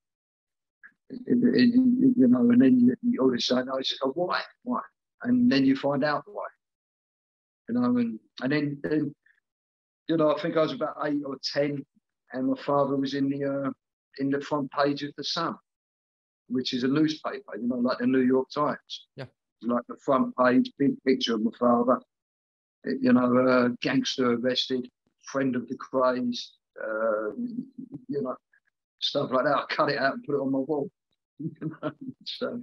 It, 1.09 1.21
it, 1.27 1.75
you 2.17 2.27
know, 2.27 2.49
and 2.49 2.61
then 2.61 2.79
you, 2.79 2.95
you 3.03 3.21
always 3.21 3.45
say, 3.45 3.55
"No," 3.63 3.77
I 3.77 3.81
said, 3.83 3.97
oh, 4.03 4.11
"Why? 4.15 4.41
Why?" 4.63 4.81
And 5.23 5.51
then 5.51 5.65
you 5.65 5.75
find 5.75 6.03
out 6.03 6.23
why. 6.25 6.45
You 7.69 7.75
know, 7.75 7.97
and 7.97 8.19
and 8.41 8.51
then, 8.51 8.79
then 8.83 9.15
you 10.07 10.17
know, 10.17 10.35
I 10.35 10.41
think 10.41 10.57
I 10.57 10.61
was 10.61 10.73
about 10.73 10.97
eight 11.03 11.21
or 11.25 11.37
ten 11.43 11.85
and 12.35 12.47
my 12.47 12.61
father 12.61 12.95
was 12.95 13.13
in 13.13 13.29
the 13.29 13.45
uh, 13.45 13.71
in 14.19 14.29
the 14.29 14.41
front 14.41 14.71
page 14.71 15.03
of 15.03 15.11
the 15.17 15.23
Sun, 15.23 15.55
which 16.47 16.73
is 16.73 16.83
a 16.83 16.87
newspaper, 16.87 17.57
you 17.59 17.67
know, 17.67 17.77
like 17.77 17.99
the 17.99 18.07
New 18.07 18.21
York 18.21 18.49
Times. 18.49 19.07
Yeah, 19.15 19.25
like 19.61 19.83
the 19.87 19.97
front 19.97 20.35
page, 20.37 20.71
big 20.77 21.01
picture 21.03 21.35
of 21.35 21.43
my 21.43 21.51
father. 21.59 22.01
You 22.85 23.13
know, 23.13 23.37
uh, 23.47 23.69
gangster 23.81 24.33
arrested, 24.33 24.89
friend 25.23 25.55
of 25.55 25.67
the 25.67 25.77
Krays, 25.77 26.51
uh, 26.79 27.31
you 28.07 28.21
know, 28.21 28.35
stuff 28.99 29.31
like 29.31 29.45
that. 29.45 29.55
I 29.55 29.65
cut 29.69 29.89
it 29.89 29.97
out 29.97 30.13
and 30.15 30.23
put 30.23 30.35
it 30.35 30.41
on 30.41 30.51
my 30.51 30.59
wall. 30.59 30.89
so, 32.25 32.61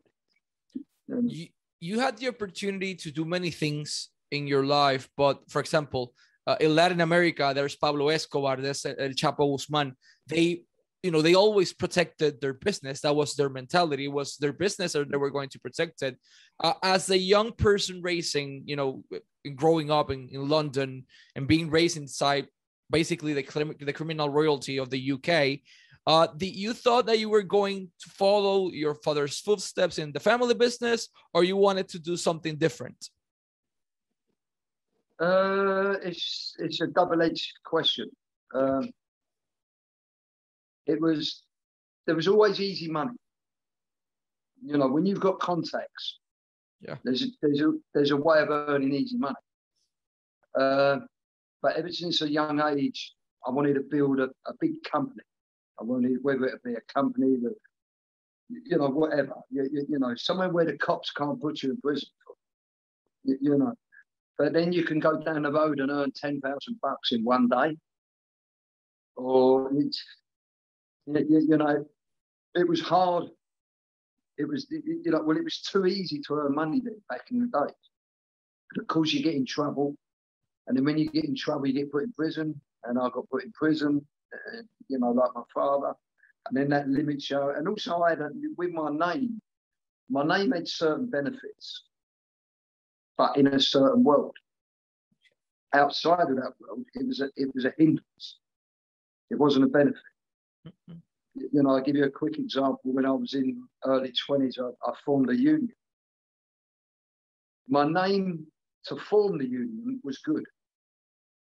you, 1.24 1.46
you 1.80 2.00
had 2.00 2.16
the 2.18 2.28
opportunity 2.28 2.94
to 2.94 3.10
do 3.10 3.24
many 3.24 3.50
things 3.50 4.08
in 4.30 4.46
your 4.46 4.64
life, 4.64 5.08
but 5.16 5.40
for 5.50 5.60
example, 5.60 6.14
uh, 6.46 6.56
in 6.60 6.74
Latin 6.74 7.00
America, 7.00 7.52
there's 7.54 7.76
Pablo 7.76 8.08
Escobar, 8.08 8.56
there's 8.56 8.84
El 8.84 9.10
Chapo 9.10 9.52
Guzman. 9.52 9.94
They, 10.26 10.62
you 11.02 11.10
know, 11.10 11.22
they 11.22 11.34
always 11.34 11.72
protected 11.72 12.40
their 12.40 12.54
business. 12.54 13.00
That 13.00 13.14
was 13.14 13.34
their 13.34 13.48
mentality. 13.48 14.06
It 14.06 14.12
was 14.12 14.36
their 14.38 14.52
business, 14.52 14.96
or 14.96 15.04
they 15.04 15.16
were 15.16 15.30
going 15.30 15.50
to 15.50 15.60
protect 15.60 16.02
it. 16.02 16.16
Uh, 16.62 16.74
as 16.82 17.10
a 17.10 17.18
young 17.18 17.52
person 17.52 18.00
racing, 18.02 18.62
you 18.66 18.76
know, 18.76 19.04
growing 19.54 19.90
up 19.90 20.10
in, 20.10 20.28
in 20.32 20.48
London 20.48 21.04
and 21.36 21.46
being 21.46 21.70
raised 21.70 21.96
inside 21.96 22.46
basically 22.90 23.32
the 23.32 23.74
the 23.80 23.92
criminal 23.92 24.28
royalty 24.28 24.78
of 24.78 24.90
the 24.90 25.12
UK. 25.12 25.60
Uh, 26.04 26.26
the, 26.36 26.48
you 26.48 26.72
thought 26.72 27.06
that 27.06 27.18
you 27.20 27.28
were 27.28 27.42
going 27.42 27.88
to 28.00 28.10
follow 28.10 28.70
your 28.70 28.94
father's 28.94 29.38
footsteps 29.38 29.98
in 29.98 30.10
the 30.12 30.18
family 30.18 30.54
business, 30.54 31.08
or 31.32 31.44
you 31.44 31.56
wanted 31.56 31.88
to 31.88 31.98
do 31.98 32.16
something 32.16 32.56
different? 32.56 33.10
Uh, 35.20 35.94
it's 36.02 36.56
it's 36.58 36.80
a 36.80 36.88
double-edged 36.88 37.52
question. 37.64 38.10
Um, 38.52 38.90
it 40.86 41.00
was 41.00 41.44
there 42.06 42.16
was 42.16 42.26
always 42.26 42.60
easy 42.60 42.88
money. 42.88 43.16
You 44.64 44.78
know, 44.78 44.88
when 44.88 45.06
you've 45.06 45.20
got 45.20 45.38
contacts, 45.38 46.18
yeah, 46.80 46.96
there's 47.04 47.22
a, 47.22 47.26
there's 47.40 47.60
a 47.60 47.72
there's 47.94 48.10
a 48.10 48.16
way 48.16 48.40
of 48.40 48.50
earning 48.50 48.92
easy 48.92 49.16
money. 49.16 49.36
Uh, 50.58 50.98
but 51.62 51.76
ever 51.76 51.92
since 51.92 52.20
a 52.22 52.28
young 52.28 52.60
age, 52.60 53.14
I 53.46 53.50
wanted 53.50 53.74
to 53.74 53.82
build 53.82 54.18
a, 54.18 54.30
a 54.46 54.54
big 54.60 54.82
company. 54.82 55.22
I 55.80 55.84
wanted 55.84 56.18
whether 56.22 56.44
it 56.44 56.62
be 56.62 56.74
a 56.74 56.80
company 56.92 57.36
that, 57.42 57.54
you 58.48 58.76
know, 58.76 58.88
whatever, 58.88 59.34
you, 59.50 59.68
you, 59.72 59.86
you 59.88 59.98
know, 59.98 60.14
somewhere 60.14 60.50
where 60.50 60.64
the 60.64 60.76
cops 60.76 61.10
can't 61.10 61.40
put 61.40 61.62
you 61.62 61.70
in 61.70 61.80
prison. 61.80 62.08
You, 63.24 63.38
you 63.40 63.58
know, 63.58 63.74
but 64.38 64.52
then 64.52 64.72
you 64.72 64.84
can 64.84 65.00
go 65.00 65.20
down 65.20 65.42
the 65.42 65.52
road 65.52 65.80
and 65.80 65.90
earn 65.90 66.12
ten 66.14 66.40
thousand 66.40 66.78
bucks 66.82 67.12
in 67.12 67.24
one 67.24 67.48
day, 67.48 67.76
or 69.16 69.70
it's, 69.74 70.02
you, 71.06 71.44
you 71.48 71.56
know, 71.56 71.84
it 72.54 72.68
was 72.68 72.80
hard. 72.80 73.24
It 74.38 74.48
was, 74.48 74.66
you 74.70 75.02
know, 75.06 75.22
well, 75.22 75.36
it 75.36 75.44
was 75.44 75.60
too 75.60 75.86
easy 75.86 76.20
to 76.26 76.34
earn 76.34 76.54
money 76.54 76.80
then 76.84 77.00
back 77.08 77.30
in 77.30 77.38
the 77.40 77.46
day. 77.46 77.72
Of 78.78 78.86
course, 78.88 79.12
you 79.12 79.22
get 79.22 79.34
in 79.34 79.46
trouble, 79.46 79.96
and 80.66 80.76
then 80.76 80.84
when 80.84 80.98
you 80.98 81.10
get 81.10 81.24
in 81.24 81.36
trouble, 81.36 81.66
you 81.66 81.74
get 81.74 81.92
put 81.92 82.04
in 82.04 82.12
prison. 82.12 82.60
And 82.84 82.98
I 82.98 83.08
got 83.10 83.30
put 83.30 83.44
in 83.44 83.52
prison, 83.52 84.04
you 84.88 84.98
know, 84.98 85.10
like 85.10 85.30
my 85.34 85.42
father. 85.52 85.94
And 86.48 86.56
then 86.56 86.68
that 86.70 86.88
limits 86.88 87.30
you. 87.30 87.50
And 87.50 87.68
also, 87.68 88.00
I 88.00 88.10
had 88.10 88.20
a, 88.20 88.30
with 88.56 88.70
my 88.70 88.90
name, 88.90 89.40
my 90.10 90.24
name 90.24 90.52
had 90.52 90.66
certain 90.66 91.08
benefits, 91.08 91.84
but 93.16 93.36
in 93.36 93.46
a 93.46 93.60
certain 93.60 94.02
world. 94.02 94.36
Outside 95.74 96.28
of 96.28 96.36
that 96.36 96.52
world, 96.60 96.84
it 96.94 97.06
was 97.06 97.20
a, 97.20 97.30
it 97.36 97.54
was 97.54 97.64
a 97.64 97.72
hindrance. 97.78 98.38
It 99.30 99.38
wasn't 99.38 99.64
a 99.64 99.68
benefit. 99.68 100.02
Mm-hmm 100.66 100.98
you 101.34 101.62
know, 101.62 101.70
I'll 101.70 101.80
give 101.80 101.96
you 101.96 102.04
a 102.04 102.10
quick 102.10 102.38
example. 102.38 102.80
When 102.84 103.06
I 103.06 103.10
was 103.10 103.34
in 103.34 103.62
early 103.84 104.12
20s, 104.28 104.58
I, 104.58 104.90
I 104.90 104.94
formed 105.04 105.30
a 105.30 105.36
union. 105.36 105.72
My 107.68 107.86
name 107.86 108.46
to 108.86 108.96
form 108.96 109.38
the 109.38 109.46
union 109.46 110.00
was 110.02 110.18
good. 110.18 110.44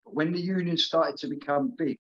But 0.05 0.15
when 0.15 0.33
the 0.33 0.41
union 0.41 0.77
started 0.77 1.17
to 1.19 1.29
become 1.29 1.75
big, 1.77 1.99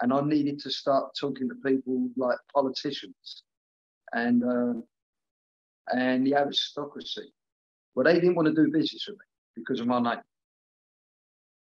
and 0.00 0.12
I 0.12 0.20
needed 0.22 0.58
to 0.60 0.70
start 0.70 1.14
talking 1.18 1.48
to 1.48 1.54
people 1.64 2.08
like 2.16 2.38
politicians 2.54 3.44
and 4.12 4.42
uh, 4.42 4.80
and 5.92 6.26
the 6.26 6.34
aristocracy, 6.34 7.32
well, 7.94 8.04
they 8.04 8.14
didn't 8.14 8.36
want 8.36 8.46
to 8.46 8.54
do 8.54 8.70
business 8.70 9.06
with 9.08 9.16
me 9.16 9.24
because 9.56 9.80
of 9.80 9.86
my 9.86 10.00
name. 10.00 10.20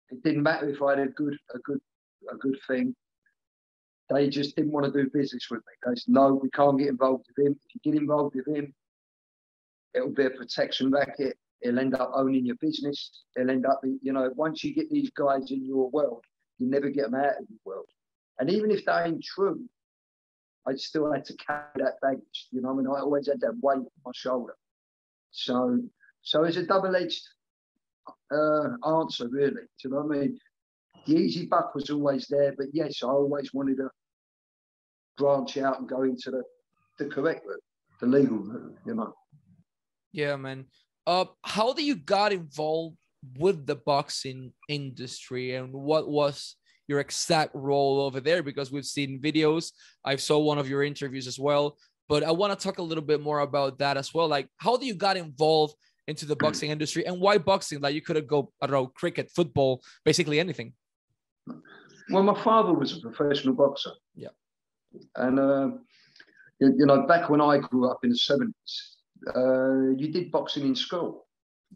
It 0.09 0.23
didn't 0.23 0.43
matter 0.43 0.69
if 0.69 0.81
I 0.81 0.91
had 0.91 0.99
a 0.99 1.07
good 1.07 1.37
a 1.53 1.59
good 1.59 1.79
a 2.31 2.35
good 2.35 2.57
thing 2.67 2.95
they 4.09 4.29
just 4.29 4.55
didn't 4.55 4.71
want 4.71 4.85
to 4.85 4.91
do 4.91 5.09
business 5.09 5.47
with 5.49 5.59
me. 5.59 5.73
They 5.85 5.95
said, 5.95 6.13
no, 6.13 6.39
we 6.41 6.49
can't 6.51 6.77
get 6.77 6.89
involved 6.89 7.25
with 7.27 7.45
him. 7.45 7.59
If 7.65 7.75
you 7.75 7.91
get 7.91 7.99
involved 7.99 8.35
with 8.35 8.47
him, 8.47 8.73
it'll 9.93 10.11
be 10.11 10.25
a 10.25 10.29
protection 10.29 10.91
racket. 10.91 11.37
He'll 11.61 11.79
end 11.79 11.95
up 11.95 12.11
owning 12.13 12.45
your 12.45 12.57
business. 12.57 13.23
He'll 13.35 13.49
end 13.49 13.65
up, 13.65 13.81
you 13.83 14.13
know, 14.13 14.29
once 14.35 14.63
you 14.63 14.73
get 14.73 14.91
these 14.91 15.09
guys 15.11 15.49
in 15.51 15.65
your 15.65 15.89
world, 15.89 16.23
you 16.59 16.69
never 16.69 16.89
get 16.89 17.05
them 17.11 17.15
out 17.15 17.37
of 17.39 17.45
your 17.49 17.59
world. 17.65 17.87
And 18.39 18.49
even 18.49 18.71
if 18.71 18.85
that 18.85 19.07
ain't 19.07 19.23
true, 19.23 19.61
I 20.67 20.75
still 20.75 21.11
had 21.11 21.25
to 21.25 21.35
carry 21.37 21.63
that 21.77 22.01
baggage. 22.01 22.47
You 22.51 22.61
know, 22.61 22.71
I 22.71 22.73
mean, 22.73 22.87
I 22.87 22.99
always 22.99 23.27
had 23.27 23.39
that 23.41 23.57
weight 23.61 23.77
on 23.77 23.87
my 24.05 24.11
shoulder. 24.13 24.55
So, 25.31 25.79
so 26.21 26.43
it's 26.43 26.57
a 26.57 26.65
double-edged 26.65 27.21
uh, 28.31 28.97
answer, 28.99 29.27
really. 29.29 29.51
Do 29.51 29.59
you 29.83 29.89
know 29.91 30.01
what 30.01 30.17
I 30.17 30.19
mean? 30.21 30.39
the 31.05 31.15
easy 31.15 31.45
buck 31.45 31.75
was 31.75 31.89
always 31.89 32.27
there, 32.27 32.53
but 32.57 32.67
yes, 32.73 33.03
I 33.03 33.07
always 33.07 33.53
wanted 33.53 33.77
to 33.77 33.89
branch 35.17 35.57
out 35.57 35.79
and 35.79 35.87
go 35.87 36.03
into 36.03 36.31
the, 36.31 36.43
the 36.97 37.05
correct 37.05 37.45
route, 37.45 37.63
the 37.99 38.07
legal 38.07 38.39
route, 38.39 38.77
you 38.85 38.95
know. 38.95 39.13
Yeah, 40.11 40.35
man. 40.35 40.65
Uh, 41.05 41.25
how 41.43 41.73
did 41.73 41.85
you 41.85 41.95
got 41.95 42.33
involved 42.33 42.97
with 43.37 43.65
the 43.65 43.75
boxing 43.75 44.53
industry 44.67 45.55
and 45.55 45.73
what 45.73 46.09
was 46.09 46.55
your 46.87 46.99
exact 46.99 47.51
role 47.53 48.01
over 48.01 48.19
there? 48.19 48.43
Because 48.43 48.71
we've 48.71 48.85
seen 48.85 49.21
videos. 49.21 49.71
I 50.03 50.15
saw 50.15 50.39
one 50.39 50.57
of 50.57 50.69
your 50.69 50.83
interviews 50.83 51.27
as 51.27 51.39
well, 51.39 51.77
but 52.07 52.23
I 52.23 52.31
want 52.31 52.57
to 52.57 52.63
talk 52.63 52.77
a 52.77 52.83
little 52.83 53.03
bit 53.03 53.21
more 53.21 53.39
about 53.39 53.79
that 53.79 53.97
as 53.97 54.13
well. 54.13 54.27
Like, 54.27 54.47
how 54.57 54.77
do 54.77 54.85
you 54.85 54.93
got 54.93 55.17
involved 55.17 55.75
into 56.07 56.25
the 56.25 56.35
boxing 56.35 56.69
industry 56.69 57.05
and 57.05 57.19
why 57.19 57.37
boxing? 57.37 57.81
Like, 57.81 57.95
you 57.95 58.01
could 58.01 58.15
have 58.15 58.27
go, 58.27 58.51
I 58.61 58.67
don't 58.67 58.73
know, 58.73 58.87
cricket, 58.87 59.31
football, 59.35 59.81
basically 60.03 60.39
anything. 60.39 60.73
Well, 62.09 62.23
my 62.23 62.39
father 62.43 62.73
was 62.73 62.95
a 62.97 63.01
professional 63.01 63.55
boxer. 63.55 63.91
Yeah. 64.15 64.29
And, 65.15 65.39
uh, 65.39 65.69
you, 66.59 66.73
you, 66.77 66.85
know, 66.85 67.07
back 67.07 67.29
when 67.29 67.41
I 67.41 67.57
grew 67.57 67.89
up 67.89 67.99
in 68.03 68.11
the 68.11 68.15
70s, 68.15 68.95
uh, 69.35 69.97
you 69.97 70.11
did 70.11 70.31
boxing 70.31 70.65
in 70.65 70.75
school. 70.75 71.24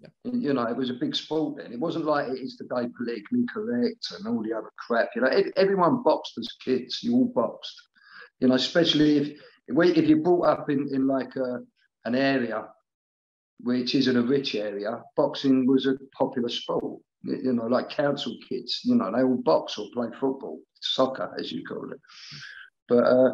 Yeah. 0.02 0.32
You 0.32 0.54
know, 0.54 0.64
it 0.64 0.76
was 0.76 0.90
a 0.90 0.94
big 0.94 1.16
sport 1.16 1.58
then. 1.58 1.74
It 1.74 1.80
wasn't 1.80 2.06
like 2.06 2.28
it 2.30 2.40
is 2.40 2.56
today, 2.56 2.88
politically 2.96 3.44
correct 3.54 4.12
and 4.18 4.28
all 4.28 4.42
the 4.44 4.54
other 4.54 4.72
crap. 4.78 5.10
You 5.16 5.22
know, 5.22 5.32
everyone 5.56 6.04
boxed 6.04 6.38
as 6.38 6.48
kids. 6.64 7.04
You 7.04 7.14
all 7.16 7.32
boxed. 7.34 7.82
You 8.40 8.48
know, 8.48 8.56
especially 8.56 9.18
if 9.18 9.42
if 9.68 10.08
you're 10.08 10.20
brought 10.24 10.48
up 10.48 10.70
in, 10.70 10.90
in 10.94 11.06
like 11.06 11.36
a, 11.36 11.60
an 12.06 12.16
area 12.16 12.68
which 13.62 13.94
isn't 13.94 14.18
a 14.18 14.22
rich 14.22 14.56
area, 14.56 15.04
boxing 15.16 15.68
was 15.68 15.86
a 15.86 15.96
popular 16.18 16.50
sport 16.50 17.02
you 17.24 17.54
know, 17.54 17.66
like 17.66 17.90
council 17.90 18.36
kids, 18.48 18.82
you 18.84 18.96
know, 18.96 19.12
they 19.12 19.24
all 19.24 19.38
box 19.38 19.78
or 19.78 19.88
play 19.94 20.08
football, 20.20 20.60
soccer, 20.80 21.34
as 21.38 21.52
you 21.52 21.64
call 21.66 21.92
it. 21.92 22.00
But 22.88 23.04
uh, 23.04 23.34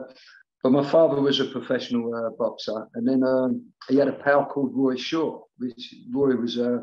but 0.66 0.72
my 0.72 0.90
father 0.90 1.22
was 1.22 1.40
a 1.40 1.46
professional 1.46 2.12
uh, 2.16 2.32
boxer, 2.40 2.88
and 2.96 3.08
then 3.08 3.22
um, 3.24 3.64
he 3.88 3.98
had 3.98 4.08
a 4.08 4.14
pal 4.14 4.48
called 4.48 4.72
Roy 4.74 4.96
Shaw. 4.96 5.40
Which 5.60 5.94
Roy 6.12 6.36
was 6.36 6.58
uh, 6.58 6.80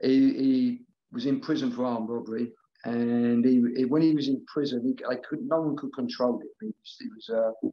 he, 0.00 0.32
he 0.32 0.78
was 1.10 1.26
in 1.26 1.40
prison 1.40 1.72
for 1.72 1.84
armed 1.84 2.08
robbery, 2.08 2.52
and 2.84 3.44
he, 3.44 3.60
he 3.76 3.84
when 3.84 4.00
he 4.00 4.14
was 4.14 4.28
in 4.28 4.44
prison, 4.46 4.94
he, 4.96 5.04
I 5.06 5.16
could 5.16 5.40
no 5.42 5.60
one 5.60 5.76
could 5.76 5.92
control 5.92 6.40
it. 6.40 6.46
He 6.60 6.68
was 6.68 6.96
he 7.00 7.08
was, 7.08 7.30
uh, 7.36 7.68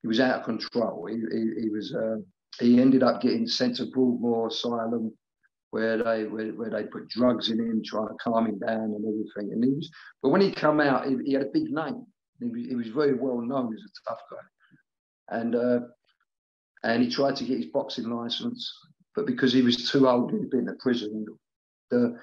he 0.00 0.08
was 0.08 0.20
out 0.20 0.38
of 0.38 0.46
control. 0.46 1.04
He, 1.04 1.16
he, 1.60 1.68
was 1.68 1.94
uh, 1.94 2.16
he 2.60 2.80
ended 2.80 3.02
up 3.02 3.20
getting 3.20 3.46
sent 3.46 3.76
to 3.76 3.90
Broadmoor 3.90 4.46
Asylum 4.46 5.12
where 5.70 6.02
they 6.02 6.24
where, 6.24 6.52
where, 6.52 6.70
they 6.70 6.84
put 6.84 7.10
drugs 7.10 7.50
in 7.50 7.58
him, 7.58 7.82
trying 7.84 8.08
to 8.08 8.14
calm 8.24 8.46
him 8.46 8.58
down 8.58 8.84
and 8.84 9.04
everything. 9.04 9.52
And 9.52 9.62
he 9.62 9.70
was, 9.72 9.90
but 10.22 10.30
when 10.30 10.40
he 10.40 10.50
come 10.50 10.80
out, 10.80 11.06
he, 11.06 11.18
he 11.26 11.34
had 11.34 11.42
a 11.42 11.50
big 11.52 11.70
name. 11.70 12.06
He 12.40 12.46
was, 12.46 12.66
he 12.66 12.74
was, 12.74 12.88
very 12.88 13.14
well 13.14 13.40
known 13.40 13.72
as 13.72 13.80
a 13.80 14.10
tough 14.10 14.20
guy, 14.30 15.38
and 15.38 15.54
uh, 15.54 15.80
and 16.82 17.02
he 17.02 17.10
tried 17.10 17.36
to 17.36 17.44
get 17.44 17.58
his 17.58 17.66
boxing 17.66 18.10
license, 18.10 18.72
but 19.14 19.26
because 19.26 19.52
he 19.52 19.62
was 19.62 19.90
too 19.90 20.08
old, 20.08 20.32
he'd 20.32 20.50
been 20.50 20.66
to 20.66 20.74
prison. 20.74 21.26
The 21.90 22.18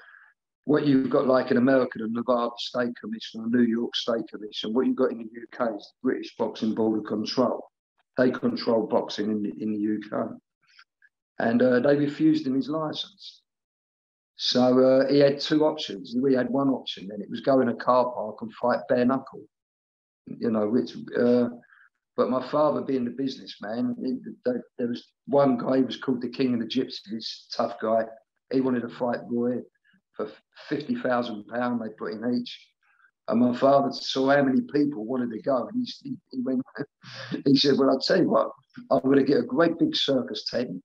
what 0.64 0.86
you've 0.86 1.10
got 1.10 1.26
like 1.26 1.50
in 1.50 1.56
America, 1.56 1.98
the 1.98 2.08
Nevada 2.08 2.50
State 2.58 2.94
Commission, 3.00 3.42
the 3.50 3.58
New 3.58 3.64
York 3.64 3.96
State 3.96 4.28
Commission, 4.28 4.72
what 4.72 4.86
you've 4.86 4.96
got 4.96 5.10
in 5.10 5.18
the 5.18 5.24
UK 5.24 5.76
is 5.76 5.92
the 6.02 6.08
British 6.08 6.36
Boxing 6.36 6.74
Board 6.74 7.00
of 7.00 7.06
Control. 7.06 7.64
They 8.16 8.30
control 8.30 8.86
boxing 8.86 9.30
in 9.30 9.42
the, 9.42 9.52
in 9.60 9.72
the 9.72 10.18
UK. 10.18 10.28
And 11.38 11.62
uh, 11.62 11.80
they 11.80 11.96
refused 11.96 12.46
him 12.46 12.54
his 12.54 12.68
license. 12.68 13.42
So 14.36 14.78
uh, 14.78 15.08
he 15.10 15.18
had 15.18 15.40
two 15.40 15.64
options. 15.64 16.14
We 16.20 16.34
had 16.34 16.50
one 16.50 16.68
option, 16.68 17.10
and 17.10 17.22
it 17.22 17.30
was 17.30 17.40
go 17.40 17.60
in 17.60 17.68
a 17.68 17.74
car 17.74 18.12
park 18.12 18.36
and 18.42 18.52
fight 18.54 18.80
bare 18.88 19.04
knuckle. 19.04 19.42
You 20.26 20.50
know, 20.50 20.68
which. 20.68 20.96
Uh, 21.18 21.48
but 22.14 22.28
my 22.28 22.46
father, 22.50 22.82
being 22.82 23.06
the 23.06 23.10
businessman, 23.10 23.96
there, 24.44 24.86
was 24.86 25.08
one 25.26 25.56
guy. 25.56 25.78
He 25.78 25.82
was 25.82 25.96
called 25.96 26.20
the 26.20 26.28
King 26.28 26.54
of 26.54 26.60
the 26.60 26.66
Gypsies, 26.66 27.46
tough 27.56 27.76
guy. 27.80 28.04
He 28.52 28.60
wanted 28.60 28.82
to 28.82 28.90
fight 28.90 29.20
Roy 29.30 29.60
for 30.14 30.28
fifty 30.68 30.94
thousand 30.94 31.46
pound. 31.46 31.80
They 31.80 31.88
put 31.98 32.12
in 32.12 32.34
each. 32.34 32.68
And 33.28 33.40
my 33.40 33.56
father 33.56 33.90
saw 33.92 34.30
how 34.30 34.42
many 34.42 34.60
people 34.60 35.06
wanted 35.06 35.30
to 35.30 35.40
go, 35.40 35.68
and 35.68 35.86
he, 36.02 36.16
he 36.32 36.40
went. 36.42 36.60
he 37.46 37.56
said, 37.56 37.78
"Well, 37.78 37.90
I'll 37.90 38.00
tell 38.00 38.18
you 38.18 38.28
what. 38.28 38.50
I'm 38.90 39.00
going 39.00 39.18
to 39.18 39.24
get 39.24 39.38
a 39.38 39.42
great 39.42 39.78
big 39.78 39.94
circus 39.94 40.44
tent. 40.44 40.82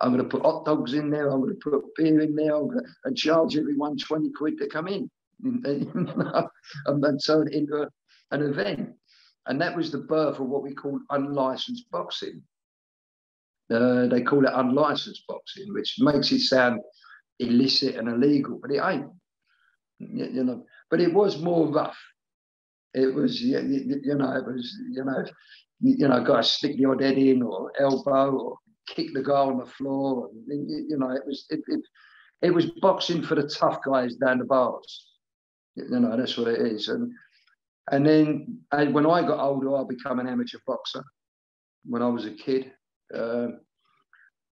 I'm 0.00 0.12
going 0.12 0.22
to 0.22 0.28
put 0.28 0.42
hot 0.44 0.64
dogs 0.64 0.94
in 0.94 1.10
there. 1.10 1.30
I'm 1.30 1.40
going 1.40 1.54
to 1.54 1.70
put 1.70 1.84
beer 1.96 2.20
in 2.20 2.34
there. 2.34 2.56
I'm 2.56 2.68
going 2.68 2.78
to, 2.78 2.84
and 3.04 3.16
charge 3.16 3.56
everyone 3.56 3.98
20 3.98 4.30
quid 4.32 4.58
to 4.58 4.68
come 4.68 4.88
in. 4.88 5.10
and 5.42 5.64
then 7.02 7.18
turn 7.18 7.48
it 7.48 7.54
into 7.54 7.82
a, 7.82 7.88
an 8.30 8.42
event. 8.42 8.90
And 9.46 9.60
that 9.60 9.76
was 9.76 9.90
the 9.90 9.98
birth 9.98 10.38
of 10.38 10.46
what 10.46 10.62
we 10.62 10.74
call 10.74 11.00
unlicensed 11.10 11.90
boxing. 11.90 12.42
Uh, 13.72 14.06
they 14.06 14.22
call 14.22 14.44
it 14.44 14.52
unlicensed 14.54 15.24
boxing, 15.28 15.72
which 15.72 15.96
makes 15.98 16.32
it 16.32 16.40
sound 16.40 16.80
illicit 17.38 17.96
and 17.96 18.08
illegal, 18.08 18.58
but 18.60 18.70
it 18.70 18.82
ain't. 18.82 19.10
You, 19.98 20.44
know, 20.44 20.64
but 20.90 21.00
it 21.00 21.12
was 21.12 21.40
more 21.40 21.68
rough. 21.68 21.98
It 22.94 23.14
was, 23.14 23.40
you, 23.40 23.60
know, 23.60 24.32
it 24.32 24.46
was, 24.46 24.76
you 24.92 25.04
know, 25.04 25.24
you 25.80 26.08
know, 26.08 26.24
to 26.24 26.42
stick 26.42 26.76
your 26.76 27.00
head 27.00 27.18
in 27.18 27.42
or 27.42 27.72
elbow 27.78 28.32
or 28.32 28.56
kick 28.88 29.14
the 29.14 29.22
guy 29.22 29.32
on 29.32 29.58
the 29.58 29.66
floor. 29.66 30.30
And, 30.48 30.68
you 30.68 30.98
know, 30.98 31.10
it 31.10 31.22
was 31.26 31.46
it, 31.50 31.60
it, 31.68 31.80
it 32.42 32.54
was 32.54 32.66
boxing 32.82 33.22
for 33.22 33.34
the 33.34 33.48
tough 33.48 33.78
guys 33.86 34.16
down 34.16 34.38
the 34.38 34.44
bars. 34.44 35.06
You 35.76 36.00
know, 36.00 36.16
that's 36.16 36.36
what 36.36 36.48
it 36.48 36.60
is. 36.60 36.88
And 36.88 37.12
and 37.90 38.06
then 38.06 38.58
and 38.72 38.94
when 38.94 39.06
I 39.06 39.22
got 39.22 39.44
older, 39.44 39.76
I 39.76 39.84
became 39.84 40.18
an 40.18 40.28
amateur 40.28 40.58
boxer. 40.66 41.04
When 41.84 42.02
I 42.02 42.08
was 42.08 42.26
a 42.26 42.30
kid, 42.30 42.72
uh, 43.14 43.48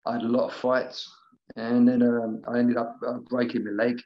I 0.06 0.12
had 0.14 0.22
a 0.22 0.28
lot 0.28 0.48
of 0.48 0.54
fights, 0.54 1.08
and 1.56 1.88
then 1.88 2.02
um, 2.02 2.42
I 2.48 2.58
ended 2.58 2.76
up 2.76 2.96
uh, 3.06 3.18
breaking 3.28 3.64
my 3.64 3.84
leg. 3.84 4.00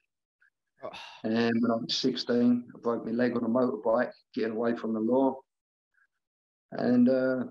Oh. 0.82 0.90
And 1.22 1.54
when 1.60 1.70
I 1.70 1.76
was 1.76 1.96
16, 1.96 2.64
I 2.74 2.78
broke 2.80 3.06
my 3.06 3.12
leg 3.12 3.36
on 3.36 3.44
a 3.44 3.48
motorbike, 3.48 4.10
getting 4.34 4.52
away 4.52 4.76
from 4.76 4.92
the 4.92 5.00
law. 5.00 5.36
And 6.72 7.08
uh, 7.08 7.44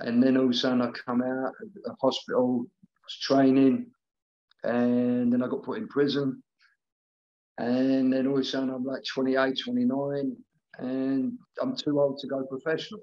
and 0.00 0.22
then 0.22 0.36
all 0.36 0.44
of 0.44 0.50
a 0.50 0.54
sudden 0.54 0.82
I 0.82 0.90
come 0.90 1.22
out 1.22 1.54
of 1.62 1.68
the 1.74 1.96
hospital, 2.00 2.58
was 2.58 3.18
training, 3.20 3.86
and 4.64 5.32
then 5.32 5.42
I 5.42 5.48
got 5.48 5.62
put 5.62 5.78
in 5.78 5.88
prison. 5.88 6.42
And 7.58 8.12
then 8.12 8.26
all 8.26 8.34
of 8.34 8.40
a 8.40 8.44
sudden 8.44 8.70
I'm 8.70 8.84
like 8.84 9.02
28, 9.04 9.58
29, 9.64 10.36
and 10.78 11.38
I'm 11.60 11.76
too 11.76 12.00
old 12.00 12.18
to 12.18 12.26
go 12.26 12.44
professional. 12.44 13.00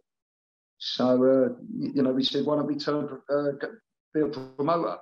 So, 0.78 1.06
uh, 1.06 1.50
you 1.72 2.02
know, 2.02 2.12
we 2.12 2.24
said, 2.24 2.46
why 2.46 2.56
don't 2.56 2.68
we 2.68 2.76
turn, 2.76 3.08
uh, 3.30 3.68
be 4.14 4.22
a 4.22 4.28
promoter? 4.28 4.98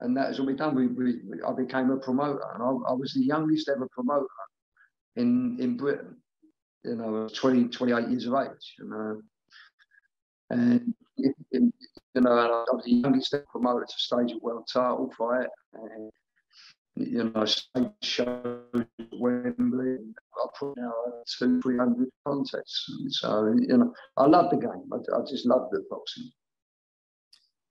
And 0.00 0.16
that 0.16 0.30
is 0.30 0.38
what 0.38 0.48
we 0.48 0.54
done. 0.54 0.74
We, 0.74 0.88
we, 0.88 1.20
I 1.46 1.52
became 1.52 1.90
a 1.90 1.96
promoter, 1.96 2.42
and 2.52 2.62
I, 2.62 2.66
I, 2.66 2.92
was 2.92 3.14
the 3.14 3.24
youngest 3.24 3.68
ever 3.68 3.88
promoter 3.92 4.26
in 5.16 5.56
in 5.60 5.76
Britain. 5.76 6.16
You 6.84 6.96
know, 6.96 7.04
I 7.04 7.22
was 7.22 7.32
20, 7.32 7.68
28 7.68 8.08
years 8.08 8.26
of 8.26 8.34
age. 8.34 8.74
You 8.78 8.88
know, 8.90 9.22
and 10.50 10.94
you 11.16 11.72
know, 12.16 12.30
I 12.30 12.74
was 12.74 12.84
the 12.84 12.92
youngest 12.92 13.32
ever 13.32 13.46
promoter 13.50 13.86
to 13.86 13.94
stage 13.96 14.32
a 14.32 14.38
world 14.38 14.68
title 14.70 15.12
fight. 15.16 15.46
And, 15.74 16.10
you 16.96 17.24
know, 17.24 17.44
stage 17.44 17.90
shows 18.02 18.62
Wembley. 19.12 19.96
I 20.36 20.46
put 20.58 20.76
now 20.76 20.92
two, 21.38 21.60
three 21.60 21.76
hundred 21.76 22.08
contests. 22.26 22.90
So 23.08 23.54
you 23.58 23.76
know, 23.76 23.92
I 24.16 24.26
love 24.26 24.50
the 24.50 24.56
game. 24.56 24.90
I, 24.92 24.96
I 24.96 25.20
just 25.28 25.46
love 25.46 25.68
the 25.70 25.82
boxing. 25.90 26.30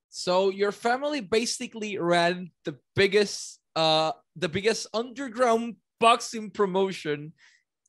So 0.10 0.50
your 0.50 0.72
family 0.72 1.22
basically 1.22 1.98
ran 1.98 2.52
the 2.66 2.78
biggest, 2.96 3.60
uh, 3.76 4.12
the 4.36 4.50
biggest 4.50 4.88
underground 4.94 5.78
boxing 6.00 6.52
promotion 6.52 7.34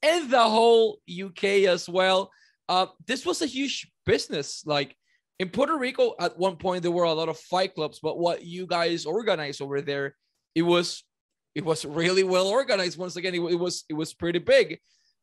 in 0.02 0.30
the 0.30 0.42
whole 0.42 1.00
UK 1.10 1.66
as 1.68 1.88
well. 1.88 2.30
Uh, 2.68 2.86
this 3.06 3.26
was 3.26 3.42
a 3.42 3.46
huge 3.46 3.90
business. 4.06 4.62
Like 4.64 4.96
in 5.38 5.50
Puerto 5.50 5.76
Rico, 5.76 6.14
at 6.18 6.38
one 6.38 6.56
point 6.56 6.82
there 6.82 6.92
were 6.92 7.04
a 7.04 7.12
lot 7.12 7.28
of 7.28 7.38
fight 7.38 7.74
clubs, 7.74 7.98
but 8.02 8.18
what 8.18 8.42
you 8.42 8.66
guys 8.66 9.04
organized 9.04 9.60
over 9.60 9.82
there, 9.82 10.16
it 10.54 10.62
was 10.62 11.04
it 11.54 11.64
was 11.64 11.84
really 11.84 12.24
well 12.24 12.46
organized. 12.48 12.98
Once 12.98 13.16
again, 13.16 13.34
it, 13.34 13.40
it 13.40 13.58
was 13.58 13.84
it 13.88 13.94
was 13.94 14.14
pretty 14.14 14.38
big. 14.38 14.80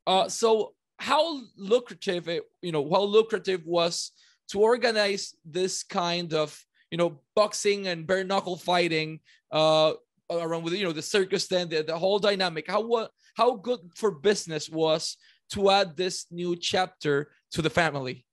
Uh, 0.07 0.27
so 0.27 0.73
how 0.97 1.41
lucrative 1.57 2.27
it, 2.29 2.43
you 2.61 2.71
know 2.71 2.87
how 2.89 3.03
lucrative 3.03 3.65
was 3.65 4.11
to 4.49 4.59
organize 4.59 5.35
this 5.45 5.83
kind 5.83 6.33
of 6.33 6.57
you 6.89 6.97
know 6.97 7.19
boxing 7.35 7.87
and 7.87 8.07
bare 8.07 8.23
knuckle 8.23 8.57
fighting 8.57 9.19
uh, 9.51 9.93
around 10.29 10.63
with 10.63 10.73
you 10.73 10.85
know 10.85 10.93
the 10.93 11.01
circus 11.01 11.45
stand, 11.45 11.69
the, 11.69 11.83
the 11.83 11.97
whole 11.97 12.19
dynamic. 12.19 12.65
How 12.67 12.81
what 12.81 13.11
how 13.35 13.55
good 13.55 13.79
for 13.95 14.11
business 14.11 14.69
was 14.69 15.17
to 15.53 15.69
add 15.69 15.97
this 15.97 16.27
new 16.31 16.55
chapter 16.55 17.31
to 17.51 17.61
the 17.61 17.69
family? 17.69 18.25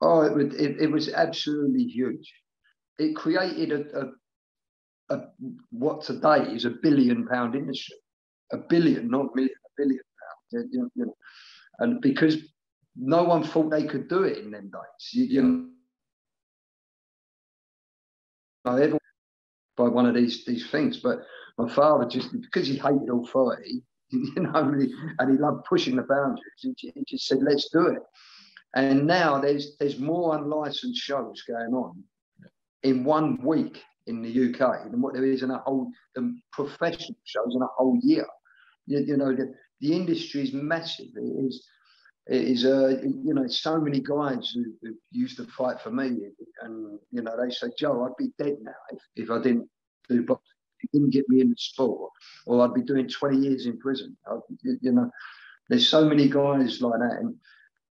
Oh, 0.00 0.22
it, 0.22 0.52
it, 0.54 0.80
it 0.82 0.90
was 0.90 1.08
absolutely 1.08 1.84
huge. 1.84 2.30
It 2.98 3.16
created 3.16 3.72
a, 3.72 4.00
a 4.00 4.10
a, 5.10 5.20
what 5.70 6.02
today 6.02 6.52
is 6.52 6.64
a 6.64 6.70
billion 6.70 7.26
pound 7.26 7.54
industry, 7.54 7.96
a 8.52 8.58
billion, 8.58 9.10
not 9.10 9.34
million, 9.34 9.54
a 9.66 9.70
billion 9.76 10.00
pound. 10.52 10.68
You, 10.72 10.90
you 10.94 11.06
know, 11.06 11.16
and 11.78 12.00
because 12.00 12.36
no 12.96 13.24
one 13.24 13.44
thought 13.44 13.70
they 13.70 13.84
could 13.84 14.08
do 14.08 14.22
it 14.22 14.38
in 14.38 14.50
them 14.50 14.70
days. 14.70 15.12
You, 15.12 15.24
you 15.24 15.42
know, 18.64 18.98
by 19.76 19.88
one 19.88 20.06
of 20.06 20.14
these 20.14 20.44
these 20.44 20.70
things. 20.70 20.98
But 20.98 21.20
my 21.58 21.68
father 21.68 22.06
just 22.08 22.32
because 22.32 22.66
he 22.66 22.76
hated 22.76 23.08
authority, 23.10 23.82
you 24.10 24.34
know, 24.36 24.52
and 24.54 25.30
he, 25.30 25.38
loved 25.38 25.64
pushing 25.64 25.96
the 25.96 26.02
boundaries. 26.02 26.42
He, 26.58 26.74
he, 26.78 27.04
just 27.06 27.26
said, 27.26 27.42
"Let's 27.42 27.68
do 27.70 27.88
it." 27.88 28.02
And 28.74 29.06
now 29.06 29.38
there's 29.40 29.76
there's 29.78 29.98
more 29.98 30.36
unlicensed 30.36 31.00
shows 31.00 31.42
going 31.42 31.74
on 31.74 32.02
in 32.82 33.04
one 33.04 33.42
week 33.42 33.82
in 34.06 34.22
the 34.22 34.28
UK 34.28 34.90
than 34.90 35.00
what 35.00 35.14
there 35.14 35.24
is 35.24 35.42
in 35.42 35.50
a 35.50 35.58
whole 35.58 35.90
the 36.14 36.36
professional 36.52 37.16
shows 37.24 37.54
in 37.54 37.62
a 37.62 37.66
whole 37.76 37.98
year. 38.02 38.26
You, 38.86 39.00
you 39.00 39.16
know, 39.16 39.34
the, 39.34 39.54
the 39.80 39.94
industry 39.94 40.42
is 40.42 40.52
massive. 40.52 41.06
It 41.16 41.46
is, 41.46 41.66
it 42.26 42.42
is 42.42 42.64
uh, 42.64 43.00
you 43.02 43.34
know, 43.34 43.46
so 43.46 43.80
many 43.80 44.00
guys 44.00 44.52
who, 44.54 44.64
who, 44.82 44.94
used 45.10 45.36
to 45.38 45.46
fight 45.46 45.80
for 45.80 45.90
me, 45.90 46.06
and 46.62 46.98
you 47.10 47.22
know, 47.22 47.34
they 47.40 47.50
say, 47.50 47.68
Joe, 47.78 48.04
I'd 48.04 48.16
be 48.18 48.30
dead 48.42 48.56
now 48.62 48.72
if, 48.92 49.24
if 49.24 49.30
I 49.30 49.38
didn't 49.38 49.68
do 50.08 50.22
boxing. 50.22 50.50
Didn't 50.92 51.14
get 51.14 51.26
me 51.30 51.40
in 51.40 51.48
the 51.48 51.56
sport, 51.56 52.12
or 52.44 52.60
I'd 52.60 52.74
be 52.74 52.82
doing 52.82 53.08
20 53.08 53.38
years 53.38 53.64
in 53.64 53.78
prison. 53.78 54.14
I, 54.26 54.36
you 54.62 54.92
know, 54.92 55.10
there's 55.70 55.88
so 55.88 56.06
many 56.06 56.28
guys 56.28 56.82
like 56.82 57.00
that, 57.00 57.20
and 57.20 57.34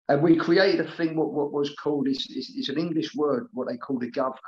and 0.08 0.22
we 0.22 0.34
created 0.34 0.84
a 0.84 0.90
thing 0.96 1.14
what, 1.14 1.32
what 1.32 1.52
was 1.52 1.72
called 1.76 2.08
it's, 2.08 2.26
it's, 2.30 2.52
it's 2.56 2.68
an 2.68 2.78
English 2.78 3.14
word 3.14 3.46
what 3.52 3.68
they 3.68 3.76
call 3.76 3.98
the 4.00 4.10
governor 4.10 4.40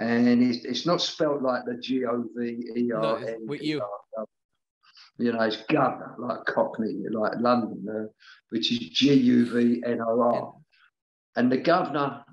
and 0.00 0.42
it's, 0.42 0.64
it's 0.64 0.86
not 0.86 1.00
spelt 1.00 1.42
like 1.42 1.64
the 1.66 1.76
G 1.76 2.04
O 2.06 2.24
V 2.36 2.72
E 2.76 2.92
R 2.92 3.18
N. 3.18 3.46
With 3.46 3.62
you. 3.62 3.82
You 5.18 5.32
know, 5.32 5.42
it's 5.42 5.58
governor, 5.68 6.14
like 6.18 6.46
Cockney, 6.46 6.94
like 7.10 7.34
London, 7.38 7.86
uh, 7.86 8.06
which 8.48 8.72
is 8.72 8.78
G 8.78 9.12
U 9.12 9.52
V 9.52 9.82
N 9.84 10.00
O 10.00 10.20
R. 10.20 10.54
And 11.36 11.52
the 11.52 11.58
governor, 11.58 12.24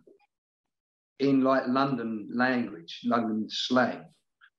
in 1.19 1.43
like 1.43 1.63
London 1.67 2.29
language, 2.33 3.01
London 3.03 3.47
slang, 3.49 4.05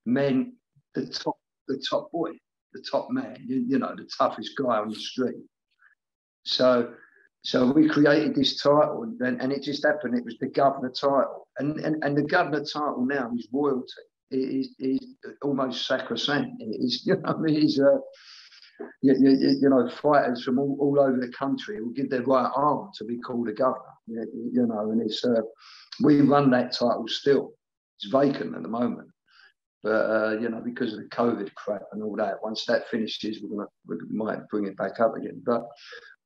meant 0.05 0.53
the 0.93 1.07
top, 1.07 1.37
the 1.67 1.83
top 1.89 2.11
boy, 2.11 2.31
the 2.73 2.83
top 2.91 3.09
man, 3.09 3.37
you, 3.43 3.65
you 3.67 3.79
know, 3.79 3.95
the 3.95 4.07
toughest 4.17 4.51
guy 4.55 4.77
on 4.77 4.89
the 4.89 4.95
street. 4.95 5.37
So 6.43 6.93
so 7.41 7.71
we 7.71 7.87
created 7.87 8.35
this 8.35 8.61
title, 8.61 9.03
and, 9.21 9.41
and 9.41 9.51
it 9.51 9.63
just 9.63 9.85
happened. 9.85 10.17
It 10.17 10.25
was 10.25 10.37
the 10.39 10.47
governor 10.47 10.89
title, 10.89 11.47
and 11.57 11.79
and, 11.79 12.03
and 12.03 12.17
the 12.17 12.23
governor 12.23 12.63
title 12.63 13.05
now 13.05 13.31
is 13.37 13.47
royalty. 13.51 13.87
It 14.31 14.67
is, 14.79 15.15
almost 15.41 15.87
sacrosanct. 15.87 16.61
It 16.61 16.75
is, 16.79 17.03
you 17.07 17.15
know, 17.17 17.43
it 17.45 17.63
is, 17.63 17.79
uh, 17.79 17.97
you, 19.01 19.15
you, 19.19 19.57
you, 19.61 19.69
know, 19.69 19.89
fighters 19.89 20.43
from 20.43 20.59
all, 20.59 20.77
all 20.79 20.99
over 20.99 21.17
the 21.17 21.31
country 21.31 21.81
will 21.81 21.91
give 21.91 22.09
their 22.09 22.23
right 22.23 22.51
arm 22.55 22.89
to 22.95 23.05
be 23.05 23.17
called 23.17 23.49
a 23.49 23.53
governor. 23.53 23.81
You, 24.05 24.51
you 24.53 24.67
know, 24.67 24.91
and 24.91 25.01
it's 25.01 25.23
uh, 25.23 25.41
we 26.03 26.21
run 26.21 26.51
that 26.51 26.73
title 26.73 27.07
still. 27.07 27.53
It's 27.97 28.11
vacant 28.11 28.55
at 28.55 28.61
the 28.61 28.69
moment, 28.69 29.09
but 29.81 29.89
uh, 29.89 30.37
you 30.39 30.49
know, 30.49 30.61
because 30.63 30.93
of 30.93 30.99
the 30.99 31.09
COVID 31.09 31.53
crap 31.55 31.83
and 31.93 32.03
all 32.03 32.15
that. 32.17 32.43
Once 32.43 32.65
that 32.65 32.87
finishes, 32.89 33.41
we're 33.41 33.57
gonna 33.57 33.69
we 33.87 33.97
might 34.09 34.47
bring 34.49 34.65
it 34.65 34.77
back 34.77 34.99
up 34.99 35.15
again. 35.17 35.41
But 35.45 35.63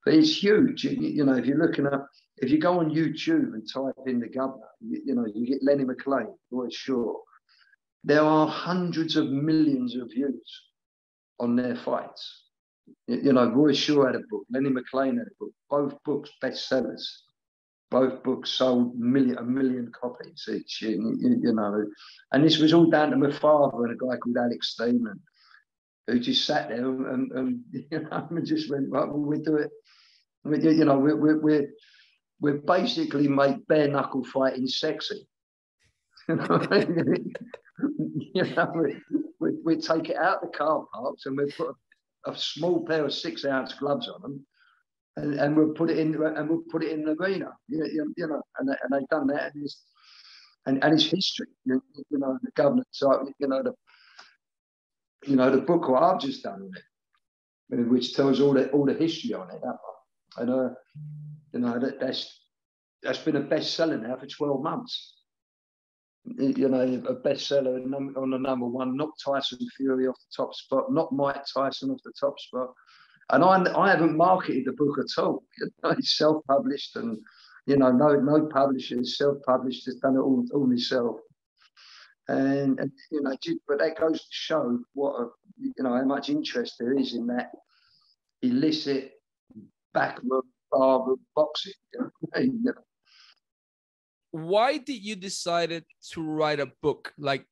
but 0.06 0.14
it's 0.14 0.44
huge. 0.44 0.84
You, 0.84 0.92
you, 0.92 1.26
know, 1.26 1.34
if 1.34 1.46
you're 1.46 1.58
looking 1.58 1.86
at, 1.86 2.02
if 2.38 2.50
you 2.50 2.60
go 2.60 2.80
on 2.80 2.90
YouTube 2.90 3.54
and 3.54 3.68
type 3.72 3.96
in 4.06 4.20
the 4.20 4.28
governor, 4.28 4.68
you, 4.82 5.02
you 5.06 5.16
know, 5.16 5.26
you 5.34 5.48
get 5.48 5.64
Lenny 5.64 5.86
McLean, 5.86 6.34
Roy 6.52 6.68
Shaw. 6.70 7.16
There 8.04 8.22
are 8.22 8.48
hundreds 8.48 9.16
of 9.16 9.30
millions 9.30 9.96
of 9.96 10.10
views 10.10 10.62
on 11.40 11.56
their 11.56 11.76
fights. 11.76 12.44
You, 13.08 13.22
you 13.24 13.34
know, 13.34 13.50
Roy 13.50 13.74
Shaw 13.74 14.06
had 14.06 14.16
a 14.16 14.22
book, 14.30 14.46
Lenny 14.52 14.70
McLean 14.70 15.18
had 15.18 15.28
a 15.28 15.36
book, 15.40 15.54
both 15.70 16.04
books 16.04 16.30
bestsellers. 16.42 17.06
Both 17.92 18.24
books 18.24 18.50
sold 18.50 19.00
million, 19.00 19.38
a 19.38 19.44
million 19.44 19.92
copies 19.92 20.50
each, 20.52 20.82
you, 20.82 21.16
you 21.20 21.54
know. 21.54 21.86
And 22.32 22.44
this 22.44 22.58
was 22.58 22.74
all 22.74 22.90
down 22.90 23.12
to 23.12 23.18
my 23.18 23.32
father 23.32 23.86
and 23.86 23.94
a 23.94 23.96
guy 23.96 24.18
called 24.18 24.36
Alex 24.36 24.70
Steeman, 24.70 25.20
who 26.08 26.20
just 26.20 26.46
sat 26.46 26.70
there 26.70 26.86
and, 26.88 27.32
and, 27.32 27.62
you 27.72 28.00
know, 28.00 28.28
and 28.30 28.46
just 28.46 28.70
went, 28.70 28.90
right, 28.90 29.08
well, 29.08 29.20
we 29.20 29.40
do 29.40 29.56
it 29.56 29.72
you 30.46 30.86
know, 30.86 30.98
we, 30.98 31.14
we, 31.14 31.36
we, 31.36 31.68
we 32.42 32.52
basically 32.54 33.28
make 33.28 33.66
bare 33.68 33.88
knuckle 33.88 34.24
fighting 34.26 34.68
sexy. 34.68 35.28
you 36.28 36.38
know, 38.56 38.72
we, 38.76 38.96
we, 39.40 39.52
we, 39.64 39.78
take 39.78 40.10
it 40.10 40.18
out 40.18 40.42
the 40.42 40.48
car 40.48 40.86
parks 40.94 41.26
and 41.26 41.38
we 41.38 41.52
put 41.52 41.76
a, 42.28 42.32
a 42.32 42.38
small 42.38 42.86
pair 42.86 43.06
of 43.06 43.14
six 43.14 43.46
ounce 43.46 43.74
gloves 43.74 44.08
on 44.08 44.22
them 44.22 44.46
and, 45.18 45.34
and 45.36 45.56
we'll 45.56 45.74
put 45.74 45.90
it 45.90 45.98
in 45.98 46.16
and 46.16 46.50
we'll 46.50 46.64
put 46.70 46.84
it 46.84 46.92
in 46.92 47.04
the 47.04 47.12
arena. 47.12 47.48
You, 47.68 48.14
you 48.16 48.28
know, 48.28 48.42
and, 48.60 48.70
and 48.70 48.78
they've 48.92 49.10
done 49.10 49.28
that 49.28 49.54
and 49.54 49.64
it's 49.64 49.82
and, 50.66 50.82
and 50.82 50.94
it's 50.94 51.06
history. 51.06 51.48
You, 51.66 51.84
you 52.10 52.20
know, 52.20 52.38
the 52.42 52.52
government 52.52 52.88
so 52.92 53.28
you 53.40 53.48
know 53.48 53.64
the 53.64 53.74
you 55.26 55.36
know 55.36 55.50
the 55.50 55.62
book 55.62 55.88
what 55.90 56.04
I've 56.04 56.22
just 56.22 56.44
done 56.44 56.70
with 57.70 57.80
it, 57.80 57.90
which 57.90 58.14
tells 58.16 58.40
all 58.40 58.54
the 58.54 58.70
all 58.72 58.86
the 58.86 58.94
history 58.94 59.34
on 59.34 59.50
it. 59.50 59.62
That 59.62 59.68
one. 59.68 59.78
And 60.38 60.50
uh, 60.50 60.70
you 61.54 61.60
know 61.60 61.80
that, 61.80 62.00
that's 62.00 62.44
that's 63.04 63.20
been 63.20 63.36
a 63.36 63.42
bestseller 63.42 64.02
now 64.02 64.16
for 64.16 64.26
12 64.26 64.64
months. 64.64 65.16
you 66.26 66.70
know, 66.70 66.82
a 66.82 67.16
bestseller 67.16 67.76
on 68.16 68.30
the 68.32 68.38
number 68.38 68.66
one, 68.66 68.96
knocked 68.96 69.22
Tyson 69.24 69.60
Fury 69.76 70.08
off 70.08 70.16
the 70.16 70.44
top 70.44 70.56
spot, 70.56 70.92
not 70.92 71.12
Mike 71.12 71.44
Tyson 71.54 71.92
off 71.92 72.00
the 72.04 72.14
top 72.20 72.40
spot. 72.40 72.74
And 73.30 73.44
I, 73.44 73.78
I 73.78 73.90
haven't 73.90 74.16
marketed 74.18 74.66
the 74.66 74.74
book 74.74 74.98
at 75.00 75.22
all. 75.22 75.44
It's 75.98 76.18
self-published 76.18 76.96
and, 76.96 77.20
you 77.66 77.78
know, 77.78 77.92
no 77.92 78.16
no 78.16 78.48
publisher, 78.48 79.04
self-published, 79.04 79.86
has 79.86 79.96
done 79.96 80.16
it 80.16 80.20
all, 80.20 80.46
all 80.54 80.66
myself. 80.66 81.18
And, 82.28 82.80
and, 82.80 82.92
you 83.12 83.22
know, 83.22 83.36
but 83.68 83.80
that 83.80 84.00
goes 84.00 84.20
to 84.20 84.28
show 84.30 84.80
what, 84.94 85.20
a, 85.20 85.30
you 85.58 85.74
know, 85.80 85.94
how 85.94 86.04
much 86.04 86.30
interest 86.30 86.76
there 86.80 86.98
is 86.98 87.14
in 87.16 87.28
that 87.28 87.52
illicit 88.42 89.12
backroom, 89.94 90.44
barroom 90.72 91.20
boxing. 91.36 91.74
You 92.38 92.62
know? 92.64 92.74
why 94.34 94.78
did 94.78 95.00
you 95.00 95.16
decided 95.16 95.86
to 96.02 96.22
write 96.24 96.60
a 96.60 96.72
book 96.82 97.14
like 97.20 97.46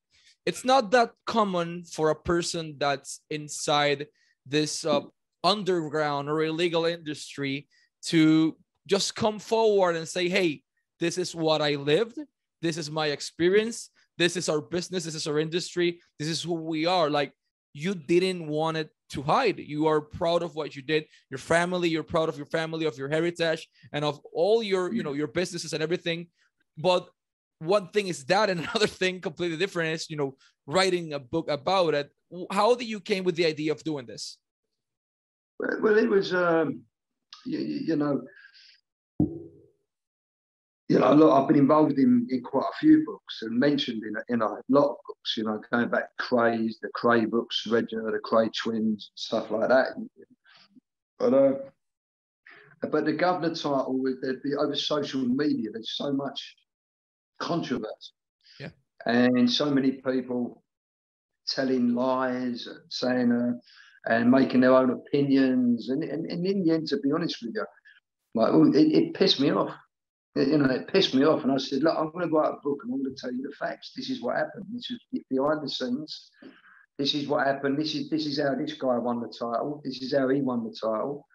it's 0.48 0.66
not 0.66 0.90
that 0.90 1.12
common 1.28 1.84
for 1.84 2.10
a 2.10 2.16
person 2.16 2.76
that's 2.80 3.22
inside 3.30 4.08
this 4.48 4.84
uh, 4.84 5.02
underground 5.44 6.28
or 6.28 6.44
illegal 6.44 6.86
industry 6.86 7.68
to 8.02 8.58
just 8.88 9.16
come 9.16 9.38
forward 9.38 9.96
and 9.96 10.08
say 10.08 10.28
hey 10.28 10.64
this 11.00 11.20
is 11.20 11.36
what 11.36 11.62
i 11.62 11.76
lived 11.76 12.18
this 12.64 12.78
is 12.78 12.90
my 12.90 13.08
experience 13.08 13.92
this 14.22 14.36
is 14.38 14.48
our 14.50 14.62
business 14.76 15.04
this 15.04 15.16
is 15.16 15.28
our 15.28 15.40
industry 15.40 15.90
this 16.20 16.28
is 16.28 16.40
who 16.44 16.56
we 16.74 16.86
are 16.86 17.10
like 17.10 17.32
you 17.74 17.94
didn't 18.14 18.48
want 18.48 18.76
it 18.82 18.90
to 19.10 19.22
hide 19.22 19.60
you 19.74 19.88
are 19.92 20.02
proud 20.20 20.42
of 20.44 20.56
what 20.56 20.76
you 20.76 20.82
did 20.94 21.04
your 21.30 21.44
family 21.54 21.90
you're 21.90 22.12
proud 22.16 22.30
of 22.30 22.38
your 22.38 22.50
family 22.58 22.86
of 22.86 22.98
your 22.98 23.10
heritage 23.10 23.68
and 23.94 24.04
of 24.06 24.20
all 24.34 24.62
your 24.62 24.94
you 24.94 25.04
know 25.06 25.16
your 25.22 25.32
businesses 25.40 25.74
and 25.74 25.84
everything 25.88 26.28
but 26.78 27.10
one 27.62 27.90
thing 27.90 28.08
is 28.08 28.26
that, 28.26 28.50
and 28.50 28.60
another 28.74 28.88
thing 28.88 29.22
completely 29.22 29.58
different 29.58 29.94
is 29.94 30.10
you 30.10 30.18
know 30.18 30.36
writing 30.66 31.14
a 31.14 31.20
book 31.20 31.50
about 31.50 31.94
it. 31.94 32.10
How 32.52 32.76
did 32.76 32.88
you 32.88 33.00
came 33.00 33.24
with 33.24 33.36
the 33.36 33.46
idea 33.46 33.72
of 33.72 33.84
doing 33.84 34.06
this? 34.06 34.38
Well, 35.60 35.98
it 35.98 36.10
was 36.10 36.34
um, 36.34 36.82
you, 37.46 37.60
you 37.60 37.96
know 37.96 38.24
you 40.92 41.00
know, 41.00 41.14
look, 41.14 41.32
I've 41.32 41.48
been 41.48 41.58
involved 41.58 41.98
in, 42.00 42.28
in 42.30 42.44
quite 42.44 42.66
a 42.66 42.78
few 42.78 43.06
books 43.06 43.44
and 43.44 43.58
mentioned 43.58 44.04
in 44.04 44.14
a, 44.18 44.34
in 44.34 44.42
a 44.42 44.50
lot 44.68 44.90
of 44.90 44.98
books, 45.08 45.38
you 45.38 45.46
know, 45.46 45.62
going 45.72 45.88
back 45.88 46.10
Krays, 46.20 46.74
the 46.82 46.90
Kray 46.90 47.30
books, 47.30 47.66
Reginald, 47.66 48.14
the 48.14 48.20
Kray 48.20 48.50
twins, 48.54 49.12
stuff 49.16 49.52
like 49.52 49.70
that. 49.70 49.88
But 51.18 51.34
uh, 51.34 51.54
but 52.92 53.06
the 53.06 53.14
governor 53.14 53.56
title, 53.56 54.04
there'd 54.22 54.44
be 54.44 54.54
over 54.54 54.76
social 54.76 55.22
media, 55.22 55.70
there's 55.72 55.96
so 55.96 56.12
much 56.12 56.58
controversy. 57.40 58.12
Yeah. 58.60 58.70
And 59.06 59.50
so 59.50 59.72
many 59.72 59.92
people 59.94 60.62
telling 61.48 61.96
lies 61.96 62.68
and 62.68 62.82
saying 62.90 63.32
uh, 63.32 64.14
and 64.14 64.30
making 64.30 64.60
their 64.60 64.76
own 64.76 64.90
opinions. 64.90 65.88
And, 65.88 66.04
and, 66.04 66.26
and, 66.26 66.46
in 66.46 66.66
the 66.66 66.74
end, 66.74 66.88
to 66.88 66.98
be 66.98 67.14
honest 67.14 67.38
with 67.42 67.54
you, 67.56 67.66
like 68.34 68.52
it, 68.76 68.92
it 68.92 69.14
pissed 69.14 69.40
me 69.40 69.52
off. 69.52 69.74
You 70.36 70.58
know, 70.58 70.70
it 70.70 70.88
pissed 70.88 71.14
me 71.14 71.26
off. 71.26 71.44
And 71.44 71.52
I 71.52 71.58
said, 71.58 71.84
look, 71.84 71.98
I'm 71.98 72.12
going 72.12 72.28
to 72.28 72.34
write 72.34 72.54
a 72.54 72.62
book 72.64 72.80
and 72.84 72.94
I'm 72.94 73.04
going 73.04 73.14
to 73.14 73.22
tell 73.22 73.34
you 73.34 73.44
the 73.44 73.56
facts. 73.60 73.92
This 73.96 74.10
is 74.10 74.22
what 74.22 74.38
happened. 74.38 74.66
This 74.72 74.90
is 74.90 75.00
behind 75.30 75.62
the 75.62 75.70
scenes. 75.70 76.30
This 76.98 77.14
is 77.14 77.28
what 77.28 77.48
happened. 77.48 77.78
This 77.78 77.96
is 77.96 78.10
this 78.10 78.26
is 78.26 78.40
how 78.40 78.56
this 78.56 78.74
guy 78.74 78.98
won 78.98 79.22
the 79.22 79.28
title. 79.28 79.82
This 79.84 80.02
is 80.02 80.16
how 80.16 80.30
he 80.30 80.42
won 80.42 80.64
the 80.64 80.70
title. 80.70 81.26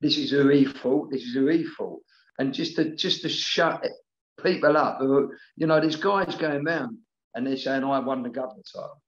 This 0.00 0.16
is 0.16 0.30
who 0.30 0.48
he 0.48 0.64
fought. 0.64 1.10
This 1.10 1.22
is 1.22 1.34
who 1.34 1.46
he 1.48 1.64
fought. 1.64 2.00
And 2.38 2.54
just 2.54 2.76
to 2.76 2.96
just 2.96 3.22
to 3.22 3.28
shut 3.28 3.84
people 4.42 4.76
up. 4.76 5.00
You 5.00 5.66
know, 5.66 5.80
there's 5.80 5.96
guys 5.96 6.34
going 6.34 6.66
around 6.66 6.98
and 7.34 7.46
they're 7.46 7.56
saying, 7.56 7.84
I 7.84 7.98
won 8.00 8.22
the 8.22 8.30
governor 8.30 8.62
title. 8.72 9.02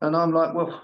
And 0.00 0.14
I'm 0.14 0.32
like, 0.32 0.54
well, 0.54 0.82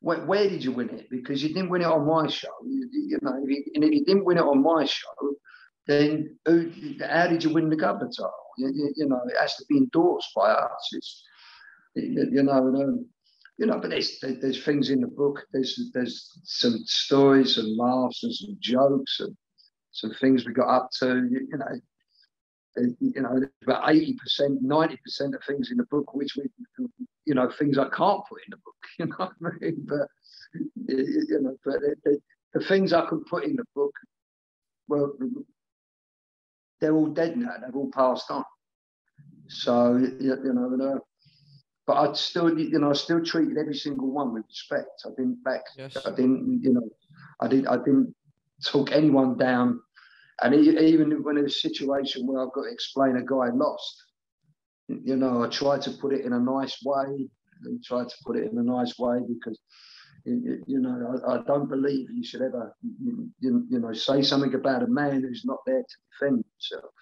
where, 0.00 0.24
where, 0.24 0.48
did 0.48 0.64
you 0.64 0.72
win 0.72 0.90
it? 0.90 1.08
Because 1.10 1.42
you 1.42 1.50
didn't 1.50 1.70
win 1.70 1.82
it 1.82 1.86
on 1.86 2.06
my 2.06 2.28
show. 2.28 2.48
You, 2.66 2.88
you 2.92 3.18
know, 3.22 3.32
and 3.32 3.84
if 3.84 3.92
you 3.92 4.04
didn't 4.04 4.24
win 4.24 4.38
it 4.38 4.42
on 4.44 4.62
my 4.62 4.84
show, 4.84 5.34
then 5.86 6.36
who, 6.46 6.70
how 7.06 7.26
did 7.26 7.44
you 7.44 7.52
win 7.52 7.68
the 7.68 7.76
governor 7.76 8.10
title? 8.10 8.32
You, 8.58 8.68
you, 8.74 8.92
you, 8.96 9.08
know, 9.08 9.20
it 9.26 9.36
has 9.38 9.56
to 9.56 9.64
be 9.68 9.78
endorsed 9.78 10.30
by 10.34 10.50
us. 10.50 10.90
It's, 10.92 11.24
you 11.94 12.42
know, 12.42 12.52
um, 12.52 13.06
you 13.58 13.66
know, 13.66 13.78
but 13.78 13.90
there's 13.90 14.18
there's 14.20 14.64
things 14.64 14.90
in 14.90 15.00
the 15.00 15.06
book. 15.06 15.44
There's 15.52 15.90
there's 15.92 16.30
some 16.44 16.78
stories 16.86 17.58
and 17.58 17.76
laughs 17.76 18.24
and 18.24 18.34
some 18.34 18.56
jokes 18.60 19.20
and 19.20 19.36
some 19.92 20.12
things 20.20 20.44
we 20.44 20.52
got 20.52 20.74
up 20.74 20.90
to. 20.98 21.28
You, 21.30 21.48
you 21.50 21.58
know, 21.58 21.80
you 22.76 23.22
know, 23.22 23.40
about 23.62 23.84
80%, 23.84 24.16
90% 24.62 25.34
of 25.34 25.44
things 25.46 25.70
in 25.70 25.76
the 25.76 25.86
book, 25.90 26.14
which 26.14 26.36
we, 26.36 26.44
you 27.24 27.34
know, 27.34 27.50
things 27.58 27.78
I 27.78 27.88
can't 27.88 28.22
put 28.28 28.40
in 28.46 28.50
the 28.50 28.56
book, 28.56 28.74
you 28.98 29.06
know 29.06 29.30
what 29.38 29.52
I 29.52 29.64
mean? 29.64 29.86
But, 29.86 30.08
you 30.88 31.40
know, 31.40 31.56
but 31.64 31.80
the, 32.04 32.18
the 32.52 32.64
things 32.64 32.92
I 32.92 33.06
can 33.06 33.22
put 33.24 33.44
in 33.44 33.56
the 33.56 33.64
book, 33.74 33.92
well, 34.88 35.12
they're 36.84 36.94
all 36.94 37.06
dead 37.06 37.36
now, 37.36 37.54
they've 37.60 37.74
all 37.74 37.90
passed 37.90 38.30
on. 38.30 38.44
So, 39.48 39.96
you, 39.96 40.52
know, 40.54 40.94
uh, 40.94 40.98
but 41.86 41.96
I 41.96 42.12
still, 42.14 42.58
you 42.58 42.78
know, 42.78 42.90
I 42.90 42.94
still 42.94 43.22
treated 43.22 43.58
every 43.58 43.74
single 43.74 44.10
one 44.10 44.32
with 44.32 44.44
respect. 44.48 45.02
I 45.04 45.10
didn't 45.16 45.42
back, 45.44 45.62
yes. 45.76 45.96
I 46.04 46.10
didn't, 46.10 46.60
you 46.62 46.72
know, 46.72 46.88
I 47.40 47.48
didn't, 47.48 47.68
I 47.68 47.76
didn't 47.76 48.14
talk 48.64 48.92
anyone 48.92 49.36
down 49.36 49.80
and 50.42 50.54
even 50.54 51.22
when 51.22 51.38
in 51.38 51.46
a 51.46 51.50
situation 51.50 52.26
where 52.26 52.42
I've 52.42 52.52
got 52.52 52.64
to 52.64 52.72
explain 52.72 53.16
a 53.16 53.22
guy 53.22 53.50
lost, 53.54 54.02
you 54.88 55.16
know, 55.16 55.44
I 55.44 55.48
try 55.48 55.78
to 55.78 55.90
put 55.90 56.12
it 56.12 56.24
in 56.24 56.32
a 56.32 56.40
nice 56.40 56.78
way 56.84 57.28
and 57.64 57.84
try 57.84 58.02
to 58.02 58.14
put 58.26 58.36
it 58.36 58.50
in 58.50 58.58
a 58.58 58.62
nice 58.62 58.98
way 58.98 59.20
because, 59.28 59.58
you 60.24 60.80
know, 60.80 61.20
I, 61.26 61.34
I 61.34 61.42
don't 61.44 61.68
believe 61.68 62.10
you 62.10 62.24
should 62.24 62.42
ever, 62.42 62.74
you, 63.00 63.30
you, 63.40 63.78
know, 63.78 63.92
say 63.92 64.22
something 64.22 64.54
about 64.54 64.82
a 64.82 64.88
man 64.88 65.22
who's 65.22 65.44
not 65.44 65.58
there 65.66 65.82
to 65.82 66.26
defend 66.26 66.43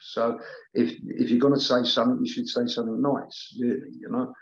So 0.01 0.39
if 0.75 0.97
if 1.07 1.31
you're 1.31 1.41
going 1.41 1.55
to 1.55 1.61
say 1.61 1.85
something, 1.85 2.25
you 2.25 2.31
should 2.31 2.49
say 2.49 2.67
something 2.67 3.01
nice, 3.01 3.57
really, 3.59 3.91
you 4.01 4.09
know 4.11 4.33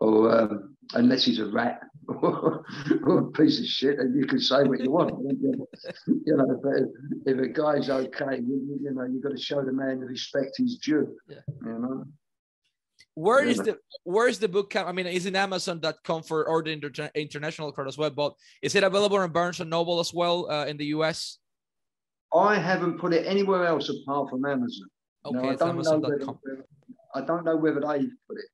or 0.00 0.36
um, 0.36 0.76
unless 0.94 1.24
he's 1.24 1.38
a 1.38 1.46
rat 1.46 1.80
or 2.08 2.64
a 3.06 3.30
piece 3.32 3.58
of 3.58 3.66
shit, 3.66 3.98
and 3.98 4.18
you 4.18 4.26
can 4.26 4.40
say 4.40 4.62
what 4.64 4.80
you 4.80 4.90
want. 4.90 5.12
you 6.06 6.36
know, 6.36 6.60
but 6.62 6.74
if, 7.26 7.38
if, 7.38 7.38
a 7.38 7.48
guy's 7.48 7.90
okay, 7.90 8.36
you, 8.36 8.78
you 8.82 8.92
know, 8.92 9.04
you've 9.04 9.22
got 9.22 9.32
to 9.32 9.40
show 9.40 9.64
the 9.64 9.72
man 9.72 10.00
the 10.00 10.06
respect 10.06 10.54
he's 10.56 10.78
due. 10.78 11.16
Yeah. 11.28 11.36
You 11.64 11.78
know. 11.78 12.04
Where 13.14 13.44
is 13.44 13.58
the 13.58 13.76
where 14.04 14.28
is 14.28 14.38
the 14.38 14.48
book? 14.48 14.76
I 14.76 14.92
mean, 14.92 15.06
is 15.06 15.26
it 15.26 15.34
Amazon.com 15.34 16.22
for 16.22 16.48
or 16.48 16.62
the 16.62 16.70
inter- 16.70 17.10
international 17.16 17.72
card 17.72 17.88
as 17.88 17.98
well, 17.98 18.10
but 18.10 18.34
is 18.62 18.76
it 18.76 18.84
available 18.84 19.20
in 19.20 19.32
Barnes 19.32 19.58
and 19.58 19.68
Noble 19.68 19.98
as 19.98 20.14
well 20.14 20.48
uh, 20.48 20.66
in 20.66 20.76
the 20.76 20.86
US? 20.86 21.38
I 22.32 22.56
haven't 22.56 22.98
put 22.98 23.14
it 23.14 23.26
anywhere 23.26 23.66
else 23.66 23.88
apart 23.88 24.30
from 24.30 24.44
Amazon. 24.44 24.88
Okay, 25.24 25.38
no, 25.38 25.48
I 25.50 25.54
don't 25.56 25.82
know 25.82 25.98
whether, 25.98 26.34
I 27.14 27.20
don't 27.22 27.44
know 27.44 27.56
whether 27.56 27.80
they 27.80 28.06
put 28.26 28.38
it 28.38 28.50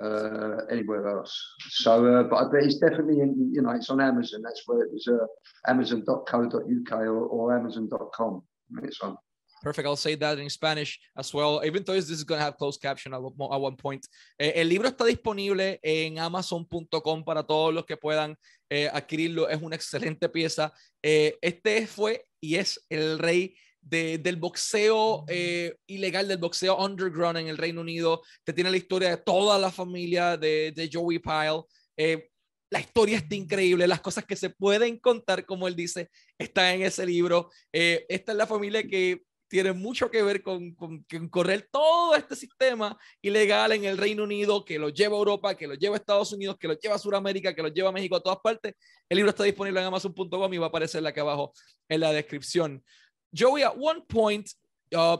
uh, 0.00 0.64
anywhere 0.70 1.08
else. 1.08 1.34
So, 1.70 2.06
uh, 2.06 2.22
but, 2.24 2.50
but 2.50 2.62
it's 2.62 2.78
definitely 2.78 3.20
in, 3.20 3.52
you 3.54 3.62
know, 3.62 3.70
it's 3.70 3.90
on 3.90 4.00
Amazon. 4.00 4.42
That's 4.42 4.62
where 4.66 4.82
it 4.82 4.92
was 4.92 5.06
uh, 5.08 5.70
amazon.co.uk 5.70 6.92
or, 6.92 7.26
or 7.26 7.56
amazon.com. 7.56 8.42
It's 8.82 9.00
on. 9.00 9.16
Perfect. 9.62 9.86
I'll 9.86 9.96
say 9.96 10.16
that 10.16 10.38
in 10.38 10.50
Spanish 10.50 10.98
as 11.16 11.32
well. 11.32 11.62
Even 11.64 11.84
though 11.84 11.94
this 11.94 12.10
is 12.10 12.24
going 12.24 12.40
to 12.40 12.44
have 12.44 12.56
closed 12.56 12.82
caption 12.82 13.14
at, 13.14 13.20
at 13.20 13.60
one 13.60 13.76
point. 13.76 14.04
Eh, 14.38 14.52
el 14.56 14.68
libro 14.68 14.88
está 14.88 15.04
disponible 15.04 15.78
en 15.84 16.18
amazon.com 16.18 17.22
para 17.24 17.44
todos 17.44 17.72
los 17.72 17.84
que 17.86 17.96
puedan 17.96 18.36
eh, 18.68 18.90
adquirirlo. 18.92 19.48
Es 19.48 19.62
una 19.62 19.76
excelente 19.76 20.28
pieza. 20.28 20.72
Eh, 21.00 21.38
este 21.40 21.86
fue 21.86 22.24
y 22.42 22.56
es 22.56 22.84
el 22.90 23.18
rey 23.18 23.54
del 23.80 24.36
boxeo 24.36 25.24
eh, 25.28 25.74
ilegal, 25.86 26.28
del 26.28 26.38
boxeo 26.38 26.76
underground 26.76 27.38
en 27.38 27.48
el 27.48 27.56
Reino 27.56 27.80
Unido. 27.80 28.22
Te 28.44 28.52
tiene 28.52 28.70
la 28.70 28.76
historia 28.76 29.10
de 29.10 29.16
toda 29.16 29.58
la 29.58 29.70
familia 29.70 30.36
de, 30.36 30.72
de 30.74 30.90
Joey 30.92 31.18
Pyle. 31.18 31.62
Eh, 31.96 32.28
la 32.70 32.80
historia 32.80 33.18
está 33.18 33.34
increíble, 33.34 33.86
las 33.86 34.00
cosas 34.00 34.24
que 34.24 34.36
se 34.36 34.50
pueden 34.50 34.98
contar, 34.98 35.44
como 35.44 35.68
él 35.68 35.76
dice, 35.76 36.10
está 36.38 36.72
en 36.72 36.82
ese 36.82 37.04
libro. 37.04 37.50
Eh, 37.72 38.06
esta 38.08 38.32
es 38.32 38.38
la 38.38 38.46
familia 38.46 38.82
que 38.82 39.22
tiene 39.52 39.74
mucho 39.74 40.10
que 40.10 40.22
ver 40.22 40.42
con, 40.42 40.74
con, 40.74 41.04
correr 41.28 41.68
todo 41.70 42.14
este 42.14 42.34
sistema 42.34 42.98
ilegal 43.20 43.72
en 43.72 43.84
el 43.84 43.98
Reino 43.98 44.22
Unido, 44.22 44.64
que 44.64 44.78
lo 44.78 44.88
lleva 44.88 45.14
a 45.14 45.18
Europa, 45.18 45.54
que 45.54 45.66
lo 45.66 45.74
lleva 45.74 45.94
a 45.94 45.98
Estados 45.98 46.32
Unidos, 46.32 46.56
que 46.58 46.68
lo 46.68 46.72
lleva 46.72 46.94
a 46.94 46.98
Sudamérica, 46.98 47.54
que 47.54 47.60
lo 47.60 47.68
lleva 47.68 47.90
a 47.90 47.92
México, 47.92 48.16
a 48.16 48.22
todas 48.22 48.38
partes. 48.42 48.72
El 49.10 49.16
libro 49.16 49.28
está 49.28 49.44
disponible 49.44 49.78
en 49.78 49.88
amazon.com 49.88 50.54
y 50.54 50.56
va 50.56 50.64
a 50.64 50.68
aparecer 50.70 51.06
aquí 51.06 51.20
abajo 51.20 51.52
en 51.86 52.00
la 52.00 52.14
descripción. 52.14 52.82
Joey, 53.30 53.62
at 53.62 53.76
one 53.76 54.00
point, 54.08 54.48
uh, 54.96 55.18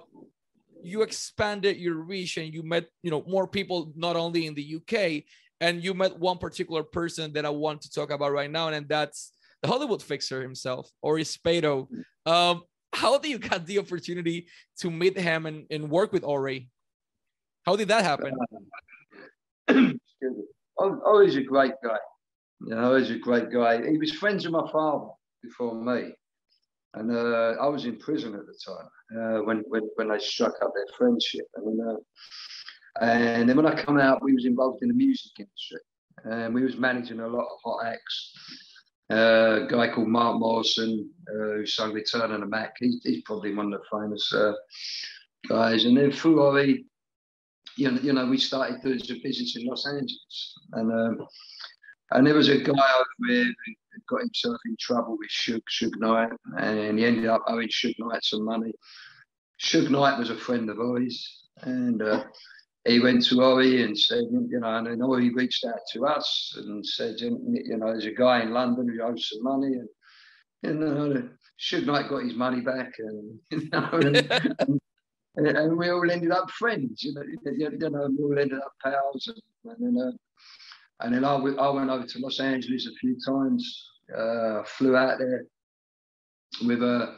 you 0.82 1.02
expanded 1.02 1.76
your 1.76 2.02
reach 2.02 2.38
and 2.38 2.54
you 2.54 2.62
met, 2.62 2.88
you 3.02 3.10
know, 3.10 3.22
more 3.28 3.46
people 3.46 3.92
not 3.94 4.16
only 4.16 4.46
in 4.46 4.54
the 4.54 4.76
UK, 4.76 5.24
and 5.60 5.84
you 5.84 5.92
met 5.92 6.18
one 6.18 6.38
particular 6.38 6.82
person 6.82 7.34
that 7.34 7.44
I 7.44 7.50
want 7.50 7.82
to 7.82 7.90
talk 7.90 8.10
about 8.10 8.32
right 8.32 8.50
now, 8.50 8.68
and 8.68 8.88
that's 8.88 9.34
the 9.60 9.68
Hollywood 9.68 10.02
fixer 10.02 10.40
himself, 10.40 10.90
Ori 11.02 11.24
Spado. 11.24 11.86
Um, 12.24 12.62
how 12.92 13.18
did 13.18 13.30
you 13.30 13.38
get 13.38 13.66
the 13.66 13.78
opportunity 13.78 14.46
to 14.78 14.90
meet 14.90 15.18
him 15.18 15.46
and, 15.46 15.66
and 15.70 15.90
work 15.90 16.12
with 16.12 16.24
Ori? 16.24 16.68
How 17.64 17.76
did 17.76 17.88
that 17.88 18.04
happen? 18.04 18.34
He's 19.68 21.36
a 21.36 21.42
great 21.42 21.72
guy. 21.82 21.98
You 22.60 22.74
know, 22.74 22.96
he's 22.96 23.10
a 23.10 23.18
great 23.18 23.50
guy. 23.50 23.88
He 23.88 23.98
was 23.98 24.12
friends 24.12 24.44
with 24.44 24.52
my 24.52 24.70
father 24.70 25.08
before 25.42 25.74
me. 25.74 26.12
And 26.94 27.10
uh, 27.10 27.54
I 27.60 27.66
was 27.68 27.86
in 27.86 27.98
prison 27.98 28.34
at 28.34 28.42
the 28.46 28.58
time 28.66 28.88
uh, 29.18 29.44
when, 29.44 29.64
when, 29.68 29.88
when 29.96 30.08
they 30.08 30.18
struck 30.18 30.54
up 30.62 30.72
their 30.74 30.86
friendship. 30.96 31.46
And, 31.56 31.80
uh, 31.80 31.96
and 33.00 33.48
then 33.48 33.56
when 33.56 33.66
I 33.66 33.74
come 33.74 33.98
out, 33.98 34.22
we 34.22 34.34
was 34.34 34.44
involved 34.44 34.82
in 34.82 34.88
the 34.88 34.94
music 34.94 35.32
industry. 35.38 35.78
And 36.24 36.54
we 36.54 36.62
was 36.62 36.76
managing 36.76 37.20
a 37.20 37.26
lot 37.26 37.46
of 37.46 37.58
hot 37.64 37.86
acts. 37.86 38.32
Uh, 39.12 39.64
a 39.64 39.66
guy 39.68 39.88
called 39.88 40.08
Mark 40.08 40.38
Morrison, 40.38 41.10
uh, 41.28 41.56
who 41.56 41.66
sung 41.66 41.92
Return 41.92 42.32
of 42.32 42.40
the 42.40 42.46
Mac. 42.46 42.76
He, 42.78 42.98
he's 43.02 43.22
probably 43.22 43.54
one 43.54 43.70
of 43.72 43.80
the 43.80 43.98
famous 43.98 44.32
uh, 44.32 44.54
guys. 45.46 45.84
And 45.84 45.96
then 45.96 46.10
through 46.10 46.40
Ori, 46.40 46.86
you 47.76 47.90
know, 47.90 48.00
you 48.00 48.12
know, 48.14 48.26
we 48.26 48.38
started 48.38 48.80
doing 48.80 48.98
some 49.00 49.20
business 49.22 49.54
in 49.56 49.66
Los 49.66 49.86
Angeles. 49.86 50.58
And 50.72 50.90
um, 50.92 51.26
and 52.12 52.26
there 52.26 52.34
was 52.34 52.48
a 52.48 52.58
guy 52.58 52.72
over 52.72 53.28
there 53.28 53.44
who 53.44 54.00
got 54.08 54.20
himself 54.20 54.56
in 54.66 54.76
trouble 54.80 55.16
with 55.18 55.30
Suge, 55.30 55.62
Suge 55.70 55.98
Knight, 55.98 56.32
and 56.58 56.98
he 56.98 57.04
ended 57.04 57.26
up 57.26 57.42
owing 57.48 57.68
Suge 57.68 57.94
Knight 57.98 58.24
some 58.24 58.44
money. 58.44 58.72
Suge 59.60 59.90
Knight 59.90 60.18
was 60.18 60.30
a 60.30 60.36
friend 60.36 60.68
of 60.70 60.78
ours, 60.78 61.48
and 61.62 62.02
uh, 62.02 62.24
he 62.84 63.00
went 63.00 63.24
to 63.26 63.42
Ori 63.42 63.82
and 63.82 63.98
said, 63.98 64.24
you 64.30 64.58
know, 64.60 64.76
and 64.76 64.86
then 64.86 65.02
Ori 65.02 65.32
reached 65.32 65.64
out 65.64 65.80
to 65.92 66.06
us 66.06 66.54
and 66.56 66.84
said, 66.84 67.20
you 67.20 67.30
know, 67.76 67.86
there's 67.86 68.06
a 68.06 68.12
guy 68.12 68.42
in 68.42 68.52
London 68.52 68.88
who 68.88 69.02
owes 69.02 69.28
some 69.28 69.42
money, 69.42 69.74
and 69.74 69.88
you 70.62 70.74
know, 70.74 71.28
Suge 71.60 71.86
Knight 71.86 72.08
got 72.08 72.24
his 72.24 72.34
money 72.34 72.60
back, 72.60 72.92
and 72.98 73.38
you 73.50 73.68
know, 73.70 73.88
and, 73.92 74.16
and, 75.36 75.46
and, 75.46 75.78
we 75.78 75.90
all 75.90 76.10
ended 76.10 76.32
up 76.32 76.50
friends, 76.50 77.02
you 77.04 77.14
know, 77.14 77.22
you 77.22 77.90
know, 77.90 78.08
we 78.18 78.24
all 78.24 78.38
ended 78.38 78.58
up 78.58 78.72
pals, 78.82 79.28
and, 79.28 79.76
and 79.76 79.96
then. 79.96 80.08
Uh, 80.08 80.16
and 81.02 81.14
then 81.14 81.24
I, 81.24 81.34
I 81.34 81.68
went 81.70 81.90
over 81.90 82.06
to 82.06 82.18
Los 82.20 82.40
Angeles 82.40 82.86
a 82.86 82.94
few 82.94 83.16
times. 83.26 83.90
Uh, 84.16 84.62
flew 84.64 84.96
out 84.96 85.18
there 85.18 85.46
with 86.64 86.82
a. 86.82 87.16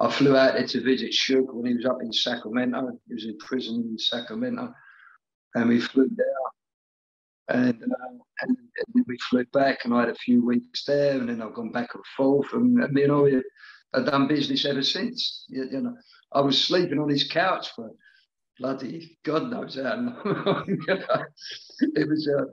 I 0.00 0.10
flew 0.10 0.36
out 0.36 0.54
there 0.54 0.66
to 0.66 0.82
visit 0.82 1.12
Suge 1.12 1.52
when 1.52 1.66
he 1.66 1.74
was 1.74 1.86
up 1.86 1.98
in 2.00 2.12
Sacramento. 2.12 2.98
He 3.08 3.14
was 3.14 3.24
in 3.26 3.38
prison 3.38 3.86
in 3.90 3.98
Sacramento, 3.98 4.72
and 5.54 5.68
we 5.68 5.80
flew 5.80 6.08
there. 6.14 6.26
And, 7.48 7.82
uh, 7.82 8.08
and, 8.40 8.56
and 8.56 9.04
we 9.06 9.18
flew 9.28 9.44
back, 9.52 9.84
and 9.84 9.92
I 9.94 10.00
had 10.00 10.08
a 10.08 10.14
few 10.14 10.44
weeks 10.44 10.84
there, 10.84 11.12
and 11.12 11.28
then 11.28 11.42
I've 11.42 11.54
gone 11.54 11.72
back 11.72 11.94
and 11.94 12.04
forth, 12.16 12.52
and, 12.52 12.82
and 12.82 12.96
you 12.96 13.06
know, 13.06 13.28
I've 13.92 14.06
done 14.06 14.28
business 14.28 14.64
ever 14.64 14.82
since. 14.82 15.44
You, 15.48 15.68
you 15.70 15.80
know, 15.82 15.96
I 16.32 16.40
was 16.40 16.62
sleeping 16.62 16.98
on 16.98 17.08
his 17.08 17.24
couch 17.28 17.68
for 17.76 17.90
bloody 18.58 19.18
God 19.24 19.50
knows 19.50 19.76
how 19.76 19.96
long. 20.24 20.64
it 21.80 22.08
was. 22.08 22.28
Uh, 22.28 22.44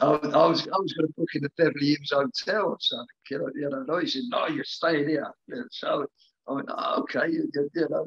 I, 0.00 0.06
I 0.06 0.46
was 0.46 0.66
I 0.66 0.78
was 0.78 0.92
going 0.92 1.06
to 1.06 1.14
book 1.16 1.28
in 1.34 1.42
the 1.42 1.50
Beverly 1.56 1.96
Hills 1.96 2.10
Hotel 2.12 2.66
or 2.66 2.76
something. 2.80 3.06
You 3.30 3.38
know, 3.38 3.50
you 3.54 3.84
know, 3.86 3.98
he 3.98 4.08
said, 4.08 4.22
"No, 4.28 4.46
you're 4.48 4.64
staying 4.64 5.08
here." 5.08 5.32
so 5.70 6.06
I 6.48 6.52
went, 6.52 6.68
oh, 6.70 7.00
"Okay, 7.02 7.30
you, 7.30 7.48
you, 7.54 7.70
you 7.74 7.88
know." 7.90 8.06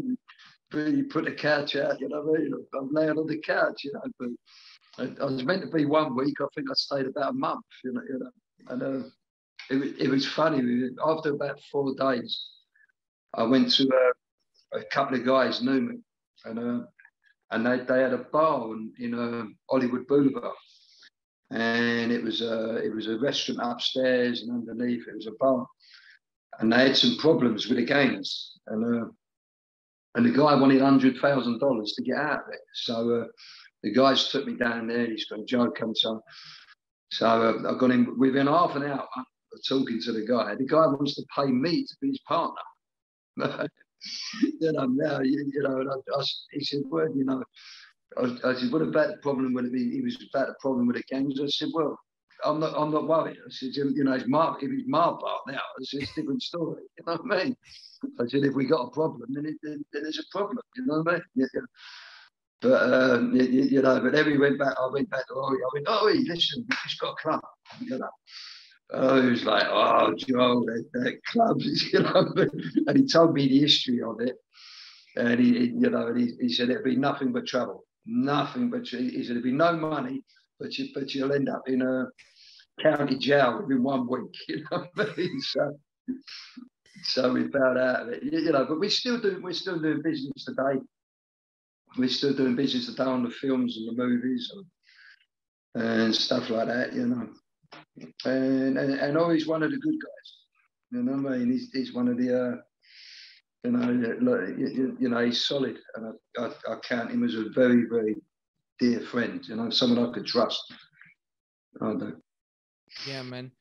You 0.73 1.05
put 1.09 1.25
the 1.25 1.31
couch 1.31 1.75
out, 1.75 1.99
you 2.01 2.09
know 2.09 2.21
what 2.21 2.39
I 2.39 2.43
mean? 2.43 2.53
I'm 2.77 2.89
laying 2.91 3.17
on 3.17 3.27
the 3.27 3.37
couch, 3.37 3.83
you 3.85 3.93
know. 3.93 4.01
But 4.19 4.29
I, 4.97 5.23
I 5.23 5.25
was 5.25 5.43
meant 5.43 5.61
to 5.61 5.69
be 5.69 5.85
one 5.85 6.15
week. 6.15 6.35
I 6.41 6.45
think 6.53 6.69
I 6.69 6.73
stayed 6.73 7.05
about 7.05 7.31
a 7.31 7.33
month, 7.33 7.65
you 7.83 7.93
know. 7.93 8.01
You 8.09 8.19
know. 8.19 8.31
And 8.69 8.83
uh, 8.83 9.07
it, 9.69 9.95
it 9.99 10.09
was 10.09 10.27
funny. 10.27 10.89
After 11.05 11.33
about 11.33 11.61
four 11.71 11.93
days, 11.95 12.47
I 13.33 13.43
went 13.43 13.71
to 13.73 13.87
uh, 13.87 14.77
a 14.79 14.83
couple 14.85 15.17
of 15.17 15.25
guys 15.25 15.61
knew 15.61 15.81
me, 15.81 15.97
and 16.45 16.59
uh, 16.59 16.85
and 17.51 17.65
they, 17.65 17.79
they 17.85 18.01
had 18.01 18.13
a 18.13 18.17
bar 18.17 18.73
in, 18.73 18.91
in 18.99 19.13
uh, 19.13 19.45
Hollywood 19.69 20.05
Boulevard 20.07 20.53
and 21.51 22.11
it 22.11 22.23
was 22.23 22.41
a 22.41 22.77
it 22.77 22.93
was 22.93 23.07
a 23.07 23.17
restaurant 23.19 23.59
upstairs 23.63 24.41
and 24.41 24.51
underneath 24.51 25.07
it 25.07 25.15
was 25.15 25.27
a 25.27 25.31
bar, 25.39 25.65
and 26.59 26.71
they 26.71 26.87
had 26.87 26.97
some 26.97 27.17
problems 27.17 27.67
with 27.67 27.77
the 27.77 27.85
games, 27.85 28.59
and 28.67 29.03
uh, 29.03 29.05
and 30.17 30.25
the 30.25 30.31
guy 30.31 30.55
wanted 30.55 30.81
hundred 30.81 31.15
thousand 31.21 31.59
dollars 31.59 31.93
to 31.95 32.03
get 32.03 32.17
out 32.17 32.39
of 32.39 32.51
it. 32.51 32.59
So 32.73 33.21
uh, 33.21 33.25
the 33.83 33.93
guys 33.93 34.29
took 34.29 34.47
me 34.47 34.55
down 34.55 34.87
there. 34.87 35.05
He's 35.05 35.25
got 35.29 35.45
Joe 35.45 35.69
come 35.69 35.93
so 35.95 36.21
so 37.11 37.25
uh, 37.27 37.71
I 37.71 37.79
got 37.79 37.91
him 37.91 38.15
within 38.17 38.47
half 38.47 38.75
an 38.75 38.83
hour 38.83 39.07
of 39.15 39.59
talking 39.69 40.01
to 40.01 40.11
the 40.11 40.25
guy. 40.25 40.55
The 40.55 40.65
guy 40.65 40.87
wants 40.87 41.15
to 41.15 41.23
pay 41.35 41.45
me 41.45 41.85
to 41.85 41.95
be 42.01 42.09
his 42.09 42.19
partner. 42.27 42.61
you 44.59 44.71
know, 44.71 44.85
now 44.85 45.21
you, 45.21 45.49
you 45.53 45.61
know, 45.63 45.83
I, 45.87 46.19
I, 46.19 46.23
he 46.51 46.65
said, 46.65 46.81
well, 46.85 47.07
you 47.15 47.23
know, 47.23 47.43
I, 48.17 48.49
I, 48.49 48.55
said, 48.55 48.71
what 48.71 48.81
about 48.81 49.09
the 49.09 49.17
problem 49.21 49.53
with 49.53 49.65
it? 49.65 49.71
He 49.73 50.01
was 50.01 50.17
about 50.33 50.47
the 50.47 50.55
problem 50.59 50.87
with 50.87 50.97
the 50.97 51.03
gangs. 51.03 51.39
I 51.39 51.47
said, 51.47 51.69
well, 51.73 51.97
I'm 52.43 52.59
not, 52.59 52.73
I'm 52.75 52.91
not 52.91 53.07
worried. 53.07 53.37
I 53.37 53.49
said, 53.49 53.75
you 53.75 54.03
know, 54.03 54.13
it's 54.13 54.27
my, 54.27 54.55
if 54.61 54.69
it's 54.71 54.89
part 54.91 55.21
now, 55.47 55.59
it's 55.79 55.93
a 55.93 55.99
different 55.99 56.41
story. 56.41 56.83
You 56.97 57.05
know 57.05 57.17
what 57.21 57.39
I 57.39 57.43
mean? 57.43 57.57
I 58.19 58.27
said, 58.27 58.43
if 58.43 58.53
we 58.53 58.65
got 58.65 58.87
a 58.87 58.91
problem, 58.91 59.29
then, 59.29 59.45
it, 59.45 59.55
then, 59.63 59.83
then 59.91 60.03
there's 60.03 60.19
a 60.19 60.37
problem. 60.37 60.59
You 60.75 60.85
know 60.85 61.01
what 61.01 61.07
I 61.07 61.13
mean? 61.13 61.21
Yeah. 61.35 61.61
But 62.61 62.93
um, 62.93 63.35
you, 63.35 63.43
you, 63.43 63.81
know, 63.81 63.99
but 63.99 64.13
then 64.13 64.25
we 64.25 64.37
went 64.37 64.59
back. 64.59 64.75
I 64.79 64.87
went 64.91 65.09
back 65.09 65.27
to 65.27 65.33
Ori. 65.33 65.59
I 65.59 65.69
went, 65.73 65.85
oh, 65.87 66.11
listen, 66.27 66.65
just 66.83 66.99
got 66.99 67.13
a 67.13 67.15
club. 67.21 67.41
You 67.81 67.99
know. 67.99 68.09
Oh, 68.93 69.21
he 69.21 69.29
was 69.29 69.43
like, 69.43 69.65
oh, 69.67 70.13
Joe, 70.17 70.63
that, 70.65 70.85
that 70.93 71.19
club, 71.31 71.57
you 71.61 71.99
know. 71.99 72.33
and 72.87 72.97
he 72.97 73.05
told 73.05 73.33
me 73.33 73.47
the 73.47 73.59
history 73.59 74.01
of 74.01 74.21
it. 74.21 74.35
And 75.15 75.39
he, 75.39 75.67
you 75.67 75.89
know, 75.89 76.07
and 76.07 76.19
he, 76.19 76.33
he 76.39 76.49
said 76.49 76.69
it'd 76.69 76.83
be 76.83 76.95
nothing 76.95 77.31
but 77.31 77.45
trouble 77.45 77.83
nothing 78.07 78.69
but 78.69 78.87
he 78.87 79.23
said 79.23 79.35
there'd 79.35 79.43
be 79.43 79.51
no 79.51 79.73
money, 79.73 80.23
but 80.59 80.77
you 80.77 80.89
but 80.93 81.13
you'll 81.13 81.33
end 81.33 81.49
up 81.49 81.63
in 81.67 81.81
a 81.81 82.07
county 82.81 83.17
jail 83.17 83.61
within 83.61 83.83
one 83.83 84.07
week. 84.07 84.35
You 84.47 84.63
know 84.71 84.85
what 84.93 85.09
I 85.09 85.15
mean? 85.15 85.41
So 85.41 85.77
so 87.03 87.33
we 87.33 87.47
found 87.49 87.77
out 87.77 88.03
of 88.03 88.09
it. 88.09 88.23
You 88.23 88.51
know, 88.51 88.65
but 88.65 88.79
we 88.79 88.89
still 88.89 89.19
do 89.19 89.39
we're 89.41 89.53
still 89.53 89.79
doing 89.79 90.01
business 90.01 90.45
today. 90.45 90.81
We're 91.97 92.09
still 92.09 92.33
doing 92.33 92.55
business 92.55 92.87
today 92.87 93.03
on 93.03 93.23
the 93.23 93.29
films 93.29 93.77
and 93.77 93.87
the 93.87 94.03
movies 94.03 94.51
and, 95.75 95.83
and 95.83 96.15
stuff 96.15 96.49
like 96.49 96.67
that, 96.67 96.93
you 96.93 97.07
know. 97.07 97.29
And, 98.25 98.77
and 98.77 98.93
and 98.93 99.17
always 99.17 99.47
one 99.47 99.63
of 99.63 99.71
the 99.71 99.77
good 99.77 99.95
guys. 99.95 100.33
You 100.91 101.03
know 101.03 101.21
what 101.21 101.33
I 101.33 101.37
mean? 101.37 101.51
He's, 101.51 101.69
he's 101.73 101.93
one 101.93 102.07
of 102.07 102.17
the 102.17 102.43
uh, 102.43 102.55
you 103.63 103.71
know, 103.71 103.91
you, 104.57 104.97
you 104.99 105.09
know, 105.09 105.25
he's 105.25 105.45
solid, 105.45 105.77
and 105.95 106.13
I, 106.37 106.41
I, 106.41 106.47
I, 106.73 106.75
count 106.87 107.11
him 107.11 107.23
as 107.23 107.35
a 107.35 107.49
very, 107.53 107.85
very 107.89 108.15
dear 108.79 109.01
friend. 109.01 109.43
You 109.47 109.55
know, 109.55 109.69
someone 109.69 110.07
I 110.07 110.11
could 110.11 110.25
trust. 110.25 110.73
I. 111.81 111.93
Yeah, 113.07 113.23
man. 113.23 113.51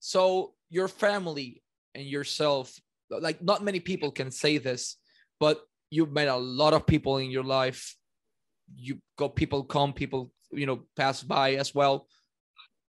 So 0.00 0.54
your 0.70 0.88
family 0.88 1.62
and 1.94 2.06
yourself, 2.06 2.72
like 3.10 3.42
not 3.42 3.64
many 3.64 3.80
people 3.80 4.10
can 4.10 4.30
say 4.30 4.58
this, 4.58 4.96
but 5.40 5.60
you've 5.90 6.12
met 6.12 6.28
a 6.28 6.36
lot 6.36 6.72
of 6.72 6.86
people 6.86 7.18
in 7.18 7.30
your 7.30 7.44
life. 7.44 7.96
You 8.76 8.98
got 9.16 9.34
people 9.34 9.64
come, 9.64 9.92
people 9.92 10.30
you 10.50 10.66
know 10.66 10.84
pass 10.96 11.22
by 11.22 11.54
as 11.54 11.74
well. 11.74 12.06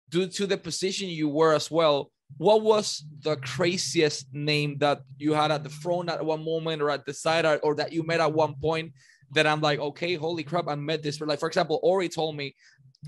Due 0.09 0.27
to 0.27 0.47
the 0.47 0.57
position 0.57 1.09
you 1.09 1.29
were 1.29 1.53
as 1.53 1.69
well, 1.69 2.11
what 2.37 2.61
was 2.61 3.05
the 3.21 3.37
craziest 3.37 4.33
name 4.33 4.77
that 4.79 5.01
you 5.17 5.33
had 5.33 5.51
at 5.51 5.63
the 5.63 5.69
front 5.69 6.09
at 6.09 6.23
one 6.23 6.43
moment 6.43 6.81
or 6.81 6.89
at 6.89 7.05
the 7.05 7.13
side 7.13 7.45
or 7.63 7.75
that 7.75 7.93
you 7.93 8.03
met 8.03 8.19
at 8.19 8.33
one 8.33 8.55
point 8.61 8.91
that 9.31 9.47
I'm 9.47 9.61
like, 9.61 9.79
okay, 9.79 10.15
holy 10.15 10.43
crap, 10.43 10.67
I 10.67 10.75
met 10.75 11.03
this. 11.03 11.19
Like, 11.19 11.39
for 11.39 11.47
example, 11.47 11.79
Ori 11.83 12.09
told 12.09 12.35
me 12.35 12.55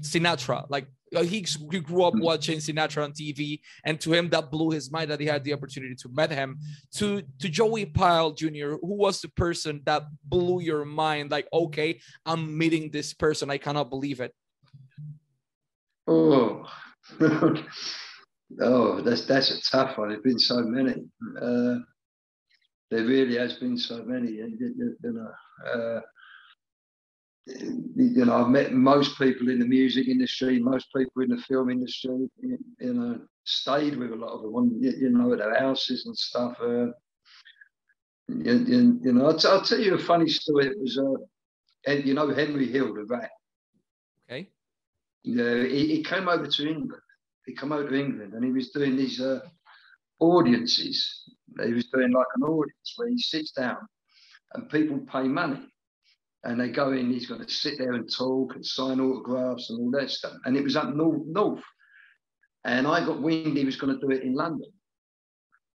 Sinatra, 0.01 0.65
like 0.69 0.87
uh, 1.15 1.23
he, 1.23 1.45
he 1.71 1.79
grew 1.79 2.03
up 2.03 2.13
watching 2.15 2.59
Sinatra 2.59 3.03
on 3.03 3.13
TV, 3.13 3.59
and 3.85 3.99
to 4.01 4.13
him 4.13 4.29
that 4.29 4.51
blew 4.51 4.69
his 4.69 4.91
mind 4.91 5.11
that 5.11 5.19
he 5.19 5.25
had 5.25 5.43
the 5.43 5.53
opportunity 5.53 5.95
to 5.95 6.09
meet 6.13 6.31
him. 6.31 6.59
To 6.95 7.23
to 7.39 7.49
Joey 7.49 7.85
Pyle 7.85 8.31
Jr., 8.31 8.75
who 8.81 8.95
was 8.95 9.21
the 9.21 9.29
person 9.29 9.81
that 9.85 10.03
blew 10.23 10.61
your 10.61 10.85
mind? 10.85 11.31
Like, 11.31 11.47
okay, 11.51 11.99
I'm 12.25 12.57
meeting 12.57 12.91
this 12.91 13.13
person. 13.13 13.49
I 13.49 13.57
cannot 13.57 13.89
believe 13.89 14.19
it. 14.19 14.33
Oh, 16.07 16.65
Oh, 18.59 19.01
that's 19.01 19.25
that's 19.25 19.51
a 19.51 19.61
tough 19.71 19.97
one. 19.97 20.09
There's 20.09 20.21
been 20.23 20.39
so 20.39 20.61
many. 20.61 20.93
Uh, 21.39 21.79
there 22.89 23.05
really 23.05 23.37
has 23.37 23.53
been 23.59 23.77
so 23.77 24.03
many. 24.03 24.31
You, 24.31 24.97
know, 25.03 25.31
uh, 25.65 26.01
you 27.45 28.25
know, 28.25 28.35
I've 28.35 28.49
met 28.49 28.73
most 28.73 29.17
people 29.17 29.49
in 29.49 29.59
the 29.59 29.65
music 29.65 30.07
industry, 30.07 30.59
most 30.59 30.87
people 30.95 31.23
in 31.23 31.29
the 31.29 31.41
film 31.47 31.69
industry. 31.69 32.29
You, 32.41 32.93
know, 32.93 33.19
stayed 33.43 33.97
with 33.97 34.11
a 34.11 34.15
lot 34.15 34.33
of 34.33 34.41
them. 34.43 34.77
You, 34.79 35.09
know, 35.09 35.33
at 35.33 35.39
their 35.39 35.59
houses 35.59 36.05
and 36.05 36.17
stuff. 36.17 36.55
Uh, 36.61 36.87
you, 38.27 38.99
you, 39.03 39.13
know, 39.13 39.27
I'll, 39.27 39.37
t- 39.37 39.47
I'll, 39.47 39.63
tell 39.63 39.79
you 39.79 39.95
a 39.95 39.99
funny 39.99 40.29
story. 40.29 40.67
It 40.67 40.79
was, 40.79 40.97
uh, 40.99 41.91
and 41.91 42.05
you 42.05 42.13
know, 42.13 42.31
Henry 42.31 42.71
Hill, 42.71 42.93
the 42.93 43.05
rat. 43.05 43.31
Okay. 44.29 44.49
Yeah, 45.23 45.63
he, 45.63 45.95
he 45.95 46.03
came 46.03 46.29
over 46.29 46.45
to 46.45 46.69
England 46.69 47.01
he 47.49 47.55
came 47.55 47.71
over 47.71 47.89
to 47.89 47.99
England 47.99 48.33
and 48.33 48.45
he 48.45 48.51
was 48.51 48.69
doing 48.69 48.95
these 48.95 49.19
uh, 49.19 49.39
audiences. 50.19 51.23
He 51.63 51.73
was 51.73 51.87
doing 51.87 52.11
like 52.11 52.27
an 52.35 52.43
audience 52.43 52.93
where 52.95 53.09
he 53.09 53.17
sits 53.17 53.51
down 53.51 53.77
and 54.53 54.69
people 54.69 54.99
pay 55.11 55.23
money 55.23 55.59
and 56.43 56.59
they 56.59 56.69
go 56.69 56.91
in. 56.91 57.11
He's 57.11 57.27
going 57.27 57.45
to 57.45 57.51
sit 57.51 57.77
there 57.77 57.93
and 57.93 58.09
talk 58.11 58.55
and 58.55 58.65
sign 58.65 58.99
autographs 58.99 59.69
and 59.69 59.79
all 59.79 59.91
that 59.99 60.09
stuff. 60.09 60.33
And 60.45 60.55
it 60.55 60.63
was 60.63 60.75
up 60.75 60.95
north, 60.95 61.21
north. 61.25 61.63
and 62.65 62.87
I 62.87 63.05
got 63.05 63.21
wind 63.21 63.57
he 63.57 63.65
was 63.65 63.77
going 63.77 63.93
to 63.93 64.05
do 64.05 64.11
it 64.11 64.23
in 64.23 64.33
London. 64.33 64.71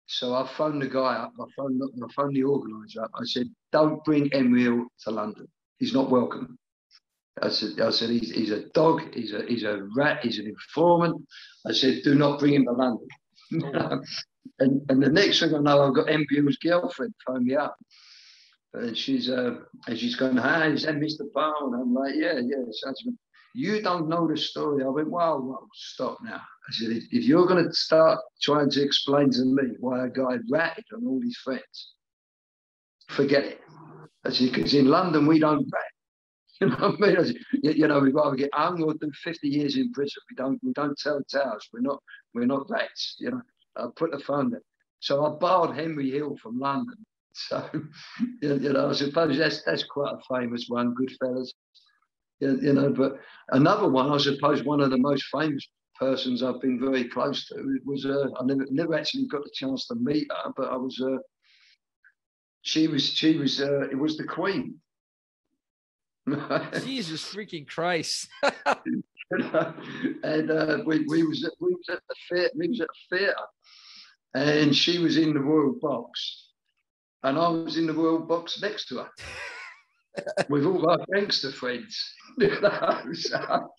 So 0.05 0.33
I 0.33 0.47
phoned 0.57 0.81
the 0.81 0.87
guy 0.87 1.15
up. 1.15 1.33
I 1.39 1.45
phoned, 1.55 1.81
I 1.81 2.13
phoned 2.13 2.35
the 2.35 2.43
organizer 2.43 3.03
up. 3.03 3.11
I 3.15 3.23
said, 3.23 3.47
"Don't 3.71 4.03
bring 4.03 4.29
Emile 4.33 4.87
to 5.05 5.11
London. 5.11 5.47
He's 5.79 5.93
not 5.93 6.09
welcome." 6.09 6.57
I 7.41 7.49
said, 7.49 7.79
I 7.81 7.89
said 7.89 8.09
he's, 8.09 8.29
he's 8.29 8.51
a 8.51 8.65
dog, 8.69 9.01
he's 9.13 9.33
a 9.33 9.43
he's 9.47 9.63
a 9.63 9.87
rat, 9.95 10.19
he's 10.21 10.39
an 10.39 10.47
informant. 10.47 11.25
I 11.65 11.71
said, 11.71 12.01
do 12.03 12.15
not 12.15 12.39
bring 12.39 12.53
him 12.53 12.65
to 12.65 12.71
London. 12.71 13.07
And 14.59 14.81
and 14.89 15.01
the 15.01 15.09
next 15.09 15.39
thing 15.39 15.55
I 15.55 15.59
know, 15.59 15.87
I've 15.87 15.95
got 15.95 16.09
Emile's 16.09 16.57
girlfriend 16.57 17.13
phone 17.25 17.45
me 17.45 17.55
up. 17.55 17.75
And 18.73 18.97
she's 18.97 19.29
uh 19.29 19.55
and 19.87 19.97
she's 19.97 20.15
going, 20.15 20.37
Hi, 20.37 20.67
is 20.67 20.83
that 20.83 20.95
Mr. 20.95 21.31
Bowen? 21.33 21.79
I'm 21.79 21.93
like, 21.93 22.15
Yeah, 22.15 22.39
yeah. 22.39 22.63
So 22.71 22.93
you 23.53 23.81
don't 23.81 24.09
know 24.09 24.27
the 24.27 24.35
story. 24.37 24.83
I 24.83 24.87
went, 24.87 25.09
Well, 25.09 25.41
well 25.41 25.67
stop 25.73 26.17
now. 26.23 26.41
I 26.67 26.71
said, 26.71 26.89
if, 26.91 27.03
if 27.11 27.23
you're 27.25 27.45
gonna 27.45 27.71
start 27.71 28.19
trying 28.41 28.69
to 28.71 28.81
explain 28.81 29.29
to 29.31 29.45
me 29.45 29.75
why 29.79 30.05
a 30.05 30.09
guy 30.09 30.37
ratted 30.49 30.85
on 30.95 31.05
all 31.05 31.21
his 31.21 31.37
friends, 31.37 31.93
forget 33.09 33.43
it. 33.43 33.61
I 34.25 34.31
said, 34.31 34.51
because 34.51 34.73
in 34.73 34.87
London 34.87 35.27
we 35.27 35.39
don't 35.39 35.69
rat. 35.71 35.83
You 36.61 36.69
know 36.69 36.91
what 36.91 37.03
I 37.03 37.13
mean? 37.13 37.25
Said, 37.25 37.35
you, 37.63 37.71
you, 37.71 37.87
know, 37.87 37.99
we'd 37.99 38.13
rather 38.13 38.35
get 38.35 38.51
hung 38.53 38.81
or 38.83 38.93
do 38.93 39.11
50 39.23 39.49
years 39.49 39.75
in 39.75 39.91
prison. 39.91 40.21
We 40.29 40.35
don't 40.35 40.59
we 40.63 40.71
don't 40.73 40.97
tell 40.97 41.21
tales. 41.27 41.67
We're 41.73 41.81
not 41.81 42.01
we're 42.33 42.45
not 42.45 42.69
rats, 42.69 43.17
you 43.19 43.31
know. 43.31 43.41
I 43.75 43.87
put 43.95 44.11
the 44.11 44.19
phone 44.19 44.51
there. 44.51 44.61
So 44.99 45.25
I 45.25 45.37
barred 45.37 45.75
Henry 45.75 46.09
Hill 46.11 46.37
from 46.41 46.59
London. 46.59 46.95
So 47.33 47.69
you 48.41 48.73
know, 48.73 48.89
I 48.89 48.93
suppose 48.93 49.37
that's 49.37 49.63
that's 49.63 49.83
quite 49.83 50.13
a 50.13 50.39
famous 50.39 50.65
one, 50.67 50.95
Goodfellas. 50.95 51.49
You, 52.39 52.59
you 52.61 52.73
know, 52.73 52.89
but 52.89 53.17
another 53.49 53.87
one, 53.87 54.11
I 54.11 54.17
suppose 54.17 54.63
one 54.63 54.81
of 54.81 54.91
the 54.91 54.97
most 54.97 55.25
famous 55.31 55.67
persons 55.99 56.43
I've 56.43 56.61
been 56.61 56.79
very 56.79 57.05
close 57.05 57.47
to 57.47 57.79
was 57.85 58.05
uh, 58.05 58.27
I 58.39 58.45
never 58.45 58.65
never 58.69 58.95
actually 58.95 59.27
got 59.27 59.43
the 59.43 59.51
chance 59.53 59.87
to 59.87 59.95
meet 59.95 60.27
her, 60.31 60.51
but 60.55 60.71
I 60.71 60.75
was 60.75 60.99
uh, 61.01 61.17
she 62.61 62.87
was 62.87 63.05
she 63.05 63.37
was 63.37 63.61
uh, 63.61 63.87
it 63.91 63.97
was 63.97 64.17
the 64.17 64.23
Queen. 64.23 64.79
Jesus 66.83 67.33
freaking 67.33 67.67
Christ. 67.67 68.29
and 69.31 70.51
uh, 70.51 70.77
we, 70.85 71.05
we 71.07 71.23
was 71.23 71.43
at, 71.43 71.51
we 71.59 71.73
was 71.73 71.89
at 71.89 71.99
the 72.07 72.15
theatre, 72.29 72.51
we 72.55 72.69
was 72.69 72.79
at 72.79 72.87
the 72.87 73.17
theatre, 73.17 73.35
and 74.33 74.75
she 74.75 74.99
was 74.99 75.17
in 75.17 75.33
the 75.33 75.39
royal 75.39 75.75
box, 75.81 76.52
and 77.23 77.37
I 77.37 77.47
was 77.49 77.77
in 77.77 77.87
the 77.87 77.93
royal 77.93 78.19
box 78.19 78.61
next 78.61 78.87
to 78.89 78.97
her. 78.99 79.09
with 80.49 80.65
all 80.65 80.89
our 80.89 80.99
gangster 81.11 81.51
friends. 81.51 81.97
you, 82.37 82.61
know, 82.61 83.01
so, 83.13 83.69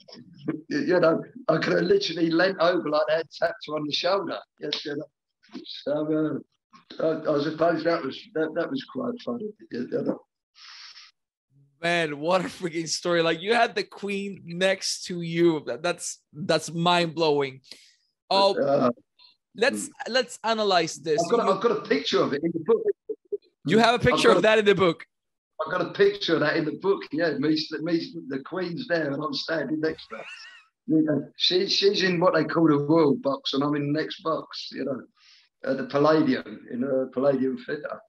you 0.68 0.98
know, 0.98 1.22
I 1.48 1.58
could 1.58 1.74
have 1.74 1.82
literally 1.82 2.30
leant 2.30 2.58
over 2.58 2.88
like 2.88 3.06
that, 3.08 3.26
tapped 3.32 3.66
her 3.68 3.74
on 3.74 3.86
the 3.86 3.92
shoulder. 3.92 4.38
You 4.60 4.70
know. 4.96 5.04
So 5.84 6.42
uh, 7.00 7.04
I, 7.04 7.36
I, 7.36 7.42
suppose 7.44 7.84
that 7.84 8.02
was 8.02 8.20
that, 8.34 8.52
that 8.56 8.68
was 8.68 8.84
quite 8.92 9.14
funny. 9.24 9.50
You 9.70 9.88
know 9.90 10.20
man, 11.84 12.18
what 12.18 12.40
a 12.40 12.44
freaking 12.44 12.88
story! 12.88 13.22
Like 13.22 13.40
you 13.40 13.54
had 13.54 13.76
the 13.76 13.84
queen 13.84 14.42
next 14.44 15.04
to 15.04 15.20
you. 15.20 15.64
That's 15.80 16.18
that's 16.32 16.72
mind 16.72 17.14
blowing. 17.14 17.60
Oh, 18.30 18.58
uh, 18.58 18.90
let's 19.54 19.90
let's 20.08 20.40
analyze 20.42 20.96
this. 20.96 21.22
I've 21.22 21.30
got, 21.30 21.48
I've 21.48 21.62
got, 21.62 21.72
a 21.72 21.80
picture 21.82 22.20
of 22.20 22.32
it 22.32 22.42
in 22.42 22.50
the 22.52 22.64
book. 22.64 22.82
You 23.66 23.78
have 23.78 23.94
a 23.94 23.98
picture 23.98 24.30
of 24.30 24.42
that 24.42 24.58
in 24.58 24.64
the 24.64 24.74
book. 24.74 25.04
I've 25.64 25.72
got 25.72 25.80
a 25.80 25.92
picture 25.92 26.34
of 26.34 26.40
that 26.40 26.56
in 26.56 26.64
the 26.64 26.78
book. 26.82 27.02
Yeah, 27.12 27.32
me, 27.38 27.56
me 27.80 28.12
the 28.28 28.40
queen's 28.44 28.86
there, 28.88 29.12
and 29.12 29.22
I'm 29.22 29.32
standing 29.32 29.80
next 29.80 30.08
to 30.08 30.16
her. 30.16 30.24
You 30.86 31.02
know, 31.02 31.28
she, 31.36 31.66
she's 31.68 32.02
in 32.02 32.20
what 32.20 32.34
they 32.34 32.44
call 32.44 32.68
the 32.68 32.76
royal 32.76 33.16
box, 33.16 33.54
and 33.54 33.62
I'm 33.62 33.74
in 33.74 33.92
the 33.92 34.00
next 34.00 34.22
box. 34.22 34.68
You 34.72 34.84
know, 34.84 35.02
at 35.64 35.78
the 35.78 35.84
Palladium 35.84 36.66
in 36.70 36.84
a 36.84 37.06
Palladium 37.06 37.58
Theatre. 37.64 38.00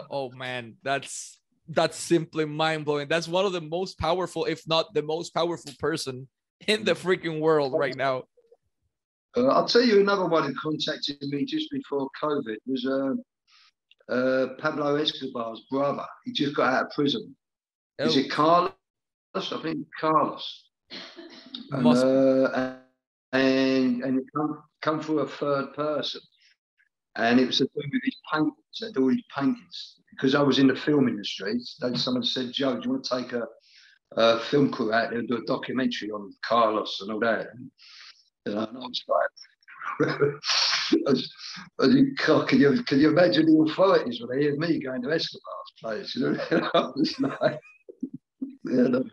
oh 0.10 0.30
man, 0.30 0.76
that's 0.82 1.40
that's 1.68 1.98
simply 1.98 2.44
mind 2.44 2.84
blowing. 2.84 3.08
That's 3.08 3.28
one 3.28 3.44
of 3.44 3.52
the 3.52 3.60
most 3.60 3.98
powerful, 3.98 4.44
if 4.44 4.66
not 4.66 4.94
the 4.94 5.02
most 5.02 5.34
powerful 5.34 5.72
person 5.78 6.28
in 6.66 6.84
the 6.84 6.92
freaking 6.92 7.40
world 7.40 7.74
right 7.76 7.96
now. 7.96 8.24
Uh, 9.36 9.48
I'll 9.48 9.66
tell 9.66 9.82
you 9.82 10.00
another 10.00 10.26
one 10.26 10.44
who 10.44 10.54
contacted 10.54 11.20
me 11.22 11.44
just 11.44 11.70
before 11.70 12.08
COVID 12.22 12.56
was 12.66 12.86
uh, 12.86 13.14
uh, 14.08 14.46
Pablo 14.58 14.96
Escobar's 14.96 15.62
brother. 15.70 16.04
He 16.24 16.32
just 16.32 16.54
got 16.54 16.72
out 16.72 16.86
of 16.86 16.90
prison. 16.92 17.34
Oh. 17.98 18.04
Is 18.04 18.16
it 18.16 18.30
Carlos? 18.30 18.72
I 19.34 19.60
think 19.62 19.86
Carlos. 20.00 20.64
And, 21.70 21.86
uh, 21.86 22.74
and, 23.32 24.02
and 24.02 24.18
it 24.18 24.24
come, 24.34 24.60
come 24.82 25.00
through 25.00 25.20
a 25.20 25.28
third 25.28 25.72
person. 25.74 26.20
And 27.14 27.38
it 27.38 27.46
was 27.46 27.58
to 27.58 27.64
do 27.64 27.70
with 27.76 28.02
his 28.04 28.16
paintings, 28.32 28.96
all 28.96 29.08
his 29.08 29.22
paintings 29.36 29.94
because 30.14 30.34
I 30.34 30.42
was 30.42 30.58
in 30.58 30.68
the 30.68 30.76
film 30.76 31.08
industry, 31.08 31.60
then 31.80 31.96
someone 31.96 32.22
said, 32.22 32.52
Joe, 32.52 32.74
do 32.74 32.82
you 32.84 32.90
want 32.90 33.04
to 33.04 33.20
take 33.20 33.32
a, 33.32 33.46
a 34.16 34.40
film 34.40 34.70
crew 34.70 34.92
out 34.92 35.10
there 35.10 35.18
and 35.18 35.28
do 35.28 35.36
a 35.36 35.46
documentary 35.46 36.10
on 36.10 36.32
Carlos 36.44 37.00
and 37.00 37.10
all 37.10 37.20
that? 37.20 37.48
And, 37.54 37.70
and 38.46 38.58
I 38.58 38.64
was 38.64 39.04
like, 39.08 40.10
I 41.06 41.10
was, 41.10 41.32
can, 41.78 42.60
you, 42.60 42.82
can 42.82 43.00
you 43.00 43.10
imagine 43.10 43.46
the 43.46 43.70
authorities 43.70 44.20
when 44.20 44.36
they 44.36 44.44
hear 44.44 44.56
me 44.56 44.82
going 44.82 45.02
to 45.02 45.12
Escobar's 45.12 45.72
place? 45.80 46.14
You 46.16 46.32
know, 46.32 46.70
was 46.74 47.20
like, 47.20 47.60
you 48.64 48.88
know, 48.88 49.04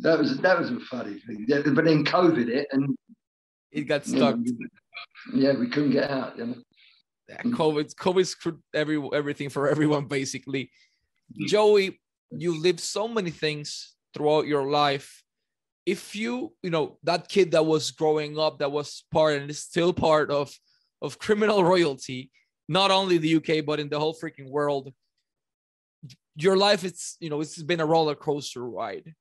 that 0.00 0.18
was 0.18 0.38
that 0.38 0.58
was 0.58 0.70
a 0.70 0.80
funny 0.80 1.20
thing. 1.26 1.44
Yeah, 1.48 1.62
but 1.64 1.84
then 1.84 2.04
COVID 2.04 2.48
it 2.48 2.68
and 2.72 2.96
it 3.72 3.82
got 3.82 4.06
stuck. 4.06 4.36
Yeah, 5.34 5.52
we 5.58 5.68
couldn't 5.68 5.92
get 5.92 6.10
out. 6.10 6.38
You 6.38 6.46
know 6.46 6.54
yeah, 7.30 7.42
COVID, 7.42 7.94
COVID 7.94 8.26
screwed 8.26 8.58
every 8.74 9.00
everything 9.12 9.48
for 9.48 9.68
everyone 9.74 10.06
basically. 10.06 10.70
Joey, 11.46 12.00
you 12.30 12.60
lived 12.60 12.80
so 12.80 13.06
many 13.06 13.30
things 13.30 13.94
throughout 14.14 14.46
your 14.46 14.68
life. 14.68 15.22
If 15.86 16.14
you, 16.14 16.52
you 16.62 16.70
know, 16.70 16.98
that 17.04 17.28
kid 17.28 17.52
that 17.52 17.64
was 17.64 17.90
growing 17.90 18.38
up, 18.38 18.58
that 18.58 18.72
was 18.72 19.04
part 19.12 19.40
and 19.40 19.50
is 19.50 19.60
still 19.60 19.92
part 19.92 20.30
of 20.30 20.52
of 21.02 21.18
criminal 21.18 21.64
royalty, 21.72 22.30
not 22.68 22.90
only 22.90 23.18
the 23.18 23.36
UK 23.36 23.64
but 23.64 23.80
in 23.80 23.88
the 23.88 23.98
whole 23.98 24.14
freaking 24.14 24.50
world. 24.50 24.92
Your 26.36 26.56
life, 26.56 26.84
it's 26.84 27.16
you 27.20 27.28
know, 27.28 27.40
it's 27.40 27.62
been 27.62 27.80
a 27.80 27.86
roller 27.86 28.14
coaster 28.14 28.64
ride. 28.64 29.14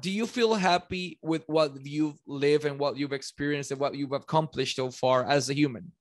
Do 0.00 0.10
you 0.10 0.26
feel 0.26 0.54
happy 0.54 1.18
with 1.22 1.44
what 1.46 1.84
you've 1.84 2.18
lived 2.26 2.64
and 2.64 2.78
what 2.78 2.96
you've 2.96 3.12
experienced 3.12 3.70
and 3.70 3.80
what 3.80 3.94
you've 3.94 4.12
accomplished 4.12 4.76
so 4.76 4.90
far 4.90 5.24
as 5.24 5.50
a 5.50 5.54
human? 5.54 5.92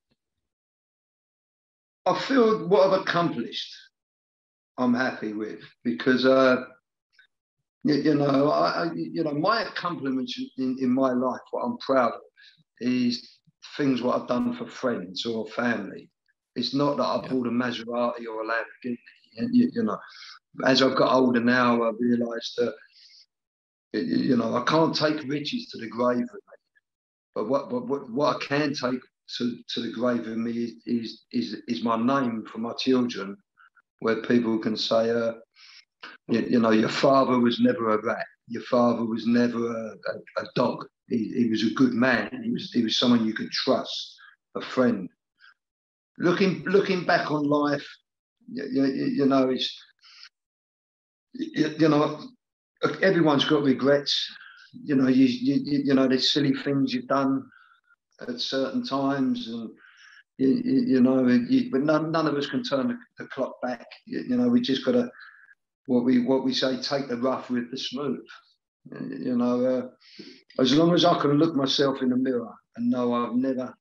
I 2.06 2.20
feel 2.20 2.68
what 2.68 2.88
I've 2.88 3.02
accomplished, 3.02 3.74
I'm 4.78 4.94
happy 4.94 5.34
with 5.34 5.60
because, 5.84 6.26
uh, 6.26 6.64
you, 7.84 7.96
you, 7.96 8.16
know, 8.16 8.50
I, 8.52 8.90
you 8.94 9.24
know, 9.24 9.34
my 9.34 9.64
accomplishments 9.64 10.38
in, 10.58 10.78
in 10.82 10.90
my 10.90 11.14
life, 11.14 11.42
what 11.52 11.64
I'm 11.64 11.78
proud 11.78 12.14
of, 12.14 12.22
is 12.82 13.33
things 13.78 14.02
what 14.02 14.22
I've 14.22 14.28
done 14.28 14.54
for 14.54 14.68
friends 14.68 15.26
or 15.26 15.48
family. 15.48 16.10
It's 16.56 16.74
not 16.74 16.98
that 16.98 17.04
I 17.04 17.22
yeah. 17.24 17.30
bought 17.30 17.48
a 17.48 17.52
Maserati 17.52 18.26
or 18.30 18.44
a 18.44 18.46
Lamborghini. 18.46 18.98
You, 19.52 19.72
you 19.74 19.84
know, 19.84 19.98
as 20.66 20.82
I've 20.84 20.96
got 20.96 21.14
older 21.14 21.40
now, 21.40 21.84
I've 21.84 21.96
realised 22.00 22.54
that 22.58 22.74
you 23.94 24.38
know 24.38 24.56
I 24.56 24.64
can't 24.64 24.96
take 24.96 25.28
riches 25.28 25.68
to 25.70 25.80
the 25.80 25.88
grave 25.88 26.18
with 26.18 26.34
me, 26.34 26.58
but 27.34 27.50
what, 27.50 27.72
what 27.72 28.10
what 28.12 28.36
I 28.36 28.46
can 28.46 28.74
take 28.74 29.02
to, 29.38 29.58
to 29.70 29.82
the 29.82 29.92
grave 29.92 30.28
of 30.28 30.38
me 30.38 30.76
is, 30.86 31.24
is, 31.32 31.62
is 31.68 31.84
my 31.84 31.98
name 31.98 32.46
for 32.52 32.60
my 32.60 32.74
children, 32.74 33.36
where 34.00 34.22
people 34.22 34.60
can 34.60 34.78
say, 34.78 35.10
uh, 35.10 35.34
you, 36.28 36.42
you, 36.42 36.60
know, 36.60 36.72
your 36.72 36.90
father 36.90 37.40
was 37.40 37.60
never 37.60 37.92
a 37.92 38.02
rat. 38.02 38.26
Your 38.48 38.64
father 38.64 39.06
was 39.06 39.26
never 39.26 39.58
a, 39.58 39.92
a, 39.92 40.42
a 40.42 40.46
dog. 40.56 40.86
He, 41.14 41.32
he, 41.36 41.50
was 41.50 41.64
a 41.64 41.76
good 41.76 41.94
man. 41.94 42.42
He 42.44 42.50
was, 42.50 42.72
he 42.72 42.82
was 42.82 42.98
someone 42.98 43.24
you 43.24 43.36
could 43.36 43.52
trust, 43.52 44.16
a 44.56 44.62
friend. 44.62 45.08
Looking, 46.18 46.64
looking 46.66 47.06
back 47.06 47.30
on 47.30 47.48
life, 47.48 47.86
you, 48.52 48.66
you, 48.66 48.86
you 48.86 49.26
know, 49.28 49.50
it's, 49.52 49.80
you, 51.34 51.76
you 51.78 51.90
know, 51.90 52.20
everyone's 53.04 53.46
got 53.46 53.62
regrets. 53.62 54.28
You 54.74 54.96
know, 54.96 55.08
you, 55.08 55.26
you, 55.26 55.84
you 55.86 55.94
know, 55.94 56.08
there's 56.08 56.34
silly 56.34 56.54
things 56.54 56.96
you've 56.96 57.08
done 57.08 57.44
at 58.28 58.40
certain 58.40 58.84
times, 58.84 59.48
uh, 59.54 59.58
and 59.58 59.70
you, 60.40 60.48
you 60.64 61.02
know, 61.02 61.28
you, 61.28 61.70
but 61.72 61.82
none, 61.82 62.12
none 62.12 62.26
of 62.26 62.34
us 62.34 62.48
can 62.48 62.64
turn 62.64 62.88
the, 62.88 62.98
the 63.20 63.30
clock 63.30 63.62
back. 63.62 63.86
You, 64.08 64.24
you, 64.30 64.38
know, 64.38 64.48
we 64.48 64.62
just 64.62 64.84
got 64.84 64.94
to 64.94 65.12
what 65.86 66.06
we 66.06 66.26
what 66.26 66.44
we 66.44 66.56
say, 66.56 66.82
take 66.82 67.08
the 67.08 67.18
rough 67.18 67.52
with 67.52 67.70
the 67.70 67.78
smooth. 67.78 68.26
You 68.92 69.38
know, 69.38 69.66
uh, 69.66 70.62
as 70.62 70.76
long 70.76 70.94
as 70.94 71.06
I 71.06 71.20
can 71.22 71.34
look 71.34 71.56
myself 71.56 72.02
in 72.02 72.10
the 72.10 72.18
mirror 72.18 72.54
and 72.76 72.90
know 72.90 73.14
I've 73.14 73.36
never 73.36 73.74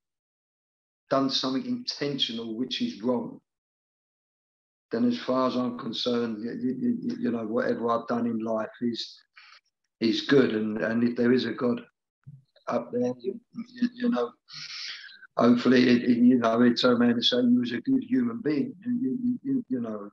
done 1.10 1.28
something 1.28 1.66
intentional 1.66 2.56
which 2.56 2.80
is 2.80 3.02
wrong, 3.02 3.40
then 4.92 5.04
as 5.06 5.18
far 5.18 5.48
as 5.48 5.56
I'm 5.56 5.78
concerned, 5.78 6.38
you, 6.42 6.76
you, 6.78 7.16
you 7.18 7.30
know, 7.30 7.46
whatever 7.46 7.90
I've 7.90 8.06
done 8.06 8.26
in 8.26 8.38
life 8.38 8.68
is 8.80 9.18
is 10.00 10.22
good. 10.22 10.54
And, 10.54 10.78
and 10.78 11.02
if 11.04 11.16
there 11.16 11.32
is 11.32 11.46
a 11.46 11.52
God 11.52 11.80
up 12.68 12.90
there, 12.92 13.12
you, 13.20 13.40
you 13.94 14.10
know, 14.10 14.30
hopefully, 15.36 15.88
it, 15.88 16.02
it, 16.02 16.18
you 16.18 16.38
know, 16.38 16.62
it's 16.62 16.84
a 16.84 16.96
man 16.96 17.16
to 17.16 17.22
say 17.22 17.38
you 17.38 17.60
was 17.60 17.72
a 17.72 17.80
good 17.80 18.04
human 18.04 18.40
being. 18.42 18.74
You, 18.84 19.18
you, 19.42 19.64
you, 19.68 19.80
know, 19.80 20.10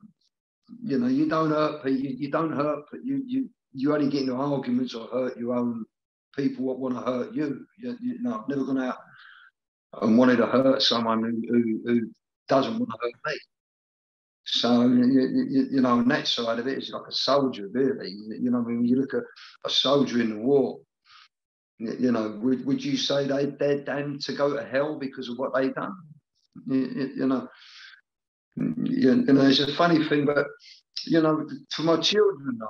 you 0.82 0.98
know, 0.98 1.08
you 1.08 1.28
don't 1.28 1.50
hurt 1.50 1.84
you, 1.86 2.14
you 2.18 2.30
don't 2.30 2.52
hurt, 2.52 2.84
but 2.90 3.04
you, 3.04 3.22
you, 3.26 3.50
you 3.72 3.94
only 3.94 4.08
get 4.08 4.22
into 4.22 4.34
arguments 4.34 4.94
or 4.94 5.06
hurt 5.08 5.36
your 5.36 5.54
own 5.54 5.84
people 6.36 6.64
what 6.64 6.78
want 6.78 6.94
to 6.94 7.00
hurt 7.00 7.34
you. 7.34 7.66
You, 7.78 7.96
you 8.00 8.22
know, 8.22 8.40
I've 8.40 8.48
never 8.48 8.64
gone 8.64 8.82
out 8.82 8.98
and 10.00 10.18
wanted 10.18 10.36
to 10.36 10.46
hurt 10.46 10.82
someone 10.82 11.22
who, 11.22 11.42
who, 11.48 11.80
who 11.84 12.10
doesn't 12.48 12.78
want 12.78 12.90
to 12.90 12.98
hurt 13.00 13.12
me. 13.26 13.38
So 14.46 14.82
you, 14.82 15.68
you, 15.70 15.80
know, 15.80 15.90
on 15.90 16.08
that 16.08 16.26
side 16.26 16.58
of 16.58 16.66
it, 16.66 16.78
it's 16.78 16.90
like 16.90 17.06
a 17.08 17.12
soldier, 17.12 17.68
really. 17.72 18.10
You 18.10 18.50
know, 18.50 18.58
I 18.58 18.62
when 18.62 18.84
you 18.84 18.96
look 18.96 19.14
at 19.14 19.22
a 19.64 19.70
soldier 19.70 20.20
in 20.20 20.30
the 20.30 20.38
war, 20.38 20.80
you 21.78 22.10
know, 22.12 22.38
would, 22.42 22.66
would 22.66 22.84
you 22.84 22.96
say 22.96 23.26
they 23.26 23.46
they're 23.46 23.84
damned 23.84 24.22
to 24.22 24.32
go 24.32 24.54
to 24.54 24.64
hell 24.64 24.98
because 24.98 25.28
of 25.28 25.38
what 25.38 25.54
they've 25.54 25.74
done? 25.74 25.94
You, 26.66 27.10
you 27.16 27.26
know, 27.26 27.48
you, 28.56 29.14
know, 29.14 29.46
it's 29.46 29.60
a 29.60 29.72
funny 29.74 30.06
thing, 30.08 30.26
but 30.26 30.46
you 31.06 31.22
know, 31.22 31.48
for 31.70 31.82
my 31.82 32.00
children, 32.00 32.58
though, 32.58 32.66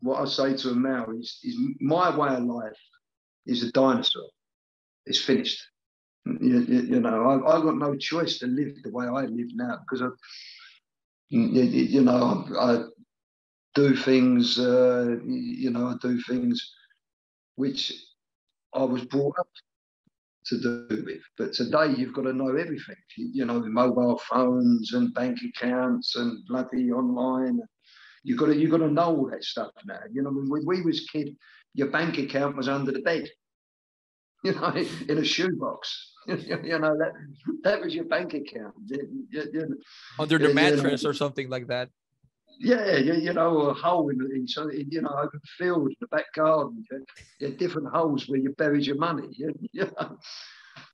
what 0.00 0.20
I 0.20 0.24
say 0.26 0.56
to 0.56 0.68
them 0.68 0.82
now 0.82 1.06
is, 1.10 1.38
is 1.42 1.56
my 1.80 2.16
way 2.16 2.34
of 2.34 2.44
life 2.44 2.78
is 3.46 3.62
a 3.62 3.72
dinosaur. 3.72 4.28
It's 5.06 5.20
finished. 5.20 5.60
You, 6.24 6.60
you 6.60 7.00
know, 7.00 7.42
I, 7.46 7.54
have 7.54 7.62
got 7.62 7.76
no 7.76 7.96
choice 7.96 8.38
to 8.38 8.46
live 8.46 8.74
the 8.82 8.90
way 8.90 9.06
I 9.06 9.22
live 9.22 9.48
now 9.54 9.78
because 9.80 10.02
I, 10.02 10.08
you, 11.30 11.62
you 11.62 12.02
know, 12.02 12.46
I, 12.58 12.84
do 13.74 13.94
things, 13.94 14.58
uh, 14.58 15.16
you 15.24 15.70
know, 15.70 15.88
I 15.88 15.94
do 16.02 16.20
things 16.22 16.74
which 17.54 17.92
I 18.74 18.82
was 18.82 19.04
brought 19.04 19.38
up 19.38 19.48
to 20.46 20.60
do 20.60 20.86
with. 21.04 21.22
But 21.36 21.52
today 21.52 21.94
you've 21.96 22.14
got 22.14 22.22
to 22.22 22.32
know 22.32 22.48
everything, 22.48 22.96
you, 23.16 23.30
you 23.32 23.44
know, 23.44 23.60
mobile 23.60 24.20
phones 24.28 24.94
and 24.94 25.14
bank 25.14 25.38
accounts 25.50 26.16
and 26.16 26.44
bloody 26.46 26.90
online. 26.90 27.60
You've 28.24 28.38
got 28.38 28.46
to 28.46 28.56
you've 28.56 28.70
got 28.70 28.78
to 28.78 28.90
know 28.90 29.16
all 29.16 29.30
that 29.30 29.44
stuff 29.44 29.70
now. 29.84 30.00
You 30.10 30.22
know, 30.22 30.30
when 30.30 30.64
we 30.66 30.82
was 30.82 31.08
kid, 31.12 31.36
your 31.74 31.88
bank 31.88 32.18
account 32.18 32.56
was 32.56 32.68
under 32.68 32.92
the 32.92 33.00
bed, 33.00 33.28
you 34.44 34.54
know, 34.54 34.74
in 35.08 35.18
a 35.18 35.24
shoebox. 35.24 36.14
you 36.26 36.78
know 36.78 36.96
that 36.98 37.12
that 37.64 37.80
was 37.80 37.94
your 37.94 38.04
bank 38.04 38.34
account. 38.34 38.74
You, 38.86 39.26
you, 39.30 39.80
under 40.18 40.38
the 40.38 40.52
mattress 40.52 41.02
know, 41.02 41.10
or 41.10 41.14
something 41.14 41.48
like 41.48 41.68
that. 41.68 41.88
Yeah, 42.60 42.96
you, 42.96 43.14
you 43.14 43.32
know, 43.32 43.60
a 43.68 43.74
hole 43.74 44.10
in, 44.10 44.20
in 44.34 44.46
so 44.46 44.70
you 44.70 45.00
know 45.00 45.10
open 45.10 45.40
field 45.56 45.88
in 45.88 45.96
the 46.00 46.08
back 46.08 46.26
garden. 46.34 46.84
You, 47.40 47.50
different 47.52 47.88
holes 47.88 48.28
where 48.28 48.40
you 48.40 48.50
buried 48.58 48.84
your 48.84 48.96
money. 48.96 49.28
You, 49.30 49.54
you 49.72 49.90
know. 49.98 50.18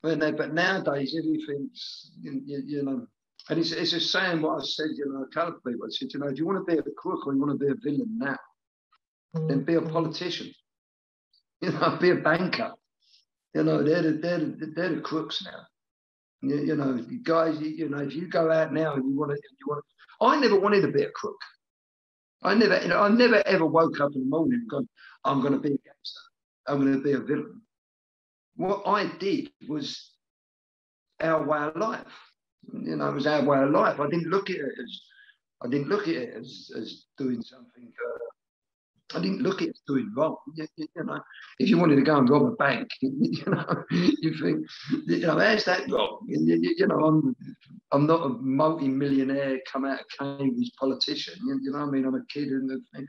but 0.02 0.54
nowadays 0.54 1.16
everything's 1.18 2.12
you, 2.20 2.62
you 2.64 2.82
know 2.82 3.06
and 3.50 3.58
it's, 3.58 3.72
it's 3.72 3.92
the 3.92 4.00
same 4.00 4.42
what 4.42 4.62
I 4.62 4.64
said, 4.64 4.88
you 4.96 5.06
know, 5.12 5.22
a 5.22 5.26
couple 5.28 5.56
of 5.56 5.64
people. 5.64 5.86
I 5.86 5.90
said, 5.90 6.08
you 6.12 6.20
know, 6.20 6.30
do 6.30 6.36
you 6.36 6.46
want 6.46 6.66
to 6.66 6.72
be 6.72 6.78
a 6.78 6.82
crook 6.96 7.26
or 7.26 7.34
you 7.34 7.40
want 7.40 7.58
to 7.58 7.66
be 7.66 7.70
a 7.70 7.74
villain 7.74 8.18
now? 8.18 8.38
Then 9.34 9.64
be 9.64 9.74
a 9.74 9.80
mm. 9.80 9.92
politician. 9.92 10.52
You 11.60 11.70
know, 11.70 11.96
be 11.98 12.10
a 12.10 12.16
banker. 12.16 12.74
You 13.54 13.62
know, 13.62 13.82
they're 13.82 14.02
the, 14.02 14.12
they're 14.12 14.38
the, 14.38 14.72
they're 14.76 14.96
the 14.96 15.00
crooks 15.00 15.42
now. 15.42 15.62
You, 16.42 16.56
you 16.62 16.76
know, 16.76 17.02
you 17.08 17.20
guys, 17.22 17.58
you, 17.58 17.68
you, 17.68 17.88
know, 17.88 18.00
if 18.00 18.14
you 18.14 18.28
go 18.28 18.52
out 18.52 18.74
now 18.74 18.92
and 18.92 19.04
you 19.08 19.18
want 19.18 19.30
to, 19.30 19.36
you 19.36 19.66
want 19.66 19.82
to, 19.82 20.26
I 20.26 20.38
never 20.40 20.60
wanted 20.60 20.82
to 20.82 20.88
be 20.88 21.04
a 21.04 21.10
crook. 21.10 21.38
I 22.42 22.52
never, 22.54 22.82
you 22.82 22.88
know, 22.88 23.00
I 23.00 23.08
never 23.08 23.42
ever 23.46 23.64
woke 23.64 23.98
up 23.98 24.10
in 24.14 24.24
the 24.24 24.28
morning 24.28 24.58
and 24.60 24.68
gone, 24.68 24.88
I'm 25.24 25.40
going 25.40 25.54
to 25.54 25.58
be 25.58 25.68
a 25.68 25.78
gangster. 25.78 26.20
I'm 26.66 26.80
going 26.80 26.92
to 26.92 27.02
be 27.02 27.12
a 27.12 27.20
villain. 27.20 27.62
What 28.56 28.82
I 28.84 29.06
did 29.06 29.50
was 29.66 30.10
our 31.20 31.46
way 31.46 31.58
of 31.60 31.76
life 31.76 32.33
you 32.72 32.96
know, 32.96 33.08
it 33.08 33.14
was 33.14 33.26
our 33.26 33.42
way 33.44 33.62
of 33.62 33.70
life. 33.70 34.00
I 34.00 34.08
didn't 34.08 34.30
look 34.30 34.50
at 34.50 34.56
it 34.56 34.72
as, 34.82 35.00
I 35.62 35.68
didn't 35.68 35.88
look 35.88 36.02
at 36.02 36.14
it 36.14 36.34
as, 36.34 36.70
as 36.76 37.04
doing 37.18 37.42
something. 37.42 37.92
Uh, 38.06 39.16
I 39.16 39.20
didn't 39.20 39.42
look 39.42 39.62
at 39.62 39.68
it 39.68 39.70
as 39.70 39.82
doing 39.86 40.12
wrong. 40.16 40.36
You, 40.56 40.66
you, 40.76 40.86
know, 41.04 41.20
if 41.58 41.68
you 41.68 41.78
wanted 41.78 41.96
to 41.96 42.02
go 42.02 42.16
and 42.16 42.28
rob 42.28 42.42
a 42.42 42.50
bank, 42.52 42.88
you 43.00 43.44
know, 43.46 43.84
you 43.90 44.34
think, 44.40 44.66
you 45.06 45.26
know, 45.26 45.38
how's 45.38 45.64
that 45.64 45.90
wrong? 45.90 46.20
You, 46.26 46.58
you, 46.76 46.86
know, 46.86 47.04
I'm, 47.04 47.36
I'm 47.92 48.06
not 48.06 48.26
a 48.26 48.28
multi-millionaire 48.28 49.60
come 49.70 49.84
out 49.84 50.00
of 50.00 50.06
Cambridge 50.18 50.72
politician. 50.78 51.34
You, 51.46 51.60
you 51.62 51.70
know, 51.72 51.78
I 51.78 51.86
mean, 51.86 52.04
I'm 52.04 52.14
a 52.14 52.24
kid 52.32 52.48
and 52.48 52.68
the 52.68 52.80
thing. 52.94 53.06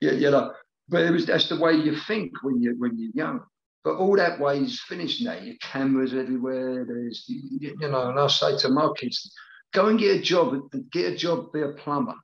Yeah, 0.00 0.12
you 0.12 0.30
know, 0.30 0.52
but 0.88 1.02
it 1.02 1.10
was 1.10 1.26
that's 1.26 1.48
the 1.48 1.58
way 1.58 1.74
you 1.74 1.96
think 1.96 2.32
when 2.42 2.60
you 2.60 2.74
when 2.76 2.98
you're 2.98 3.12
young. 3.14 3.40
But 3.84 3.96
all 3.96 4.16
that 4.16 4.38
way 4.38 4.58
is 4.58 4.80
finished 4.80 5.22
now. 5.22 5.34
Your 5.34 5.56
cameras 5.60 6.14
everywhere. 6.14 6.84
There's, 6.86 7.24
you, 7.26 7.76
know, 7.80 8.10
and 8.10 8.18
I 8.18 8.28
say 8.28 8.56
to 8.58 8.68
my 8.68 8.88
kids, 8.96 9.32
go 9.74 9.86
and 9.86 9.98
get 9.98 10.18
a 10.18 10.22
job. 10.22 10.54
Get 10.92 11.12
a 11.12 11.16
job, 11.16 11.52
be 11.52 11.62
a 11.62 11.70
plumber. 11.70 12.14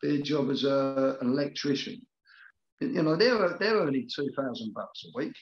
Be 0.00 0.20
a 0.20 0.22
job 0.22 0.50
as 0.50 0.62
a, 0.62 1.18
an 1.20 1.30
electrician. 1.30 2.00
You 2.80 3.02
know, 3.02 3.16
they're 3.16 3.56
they're 3.58 3.78
earning 3.78 4.08
two 4.14 4.30
thousand 4.36 4.72
bucks 4.72 5.04
a 5.06 5.18
week. 5.18 5.34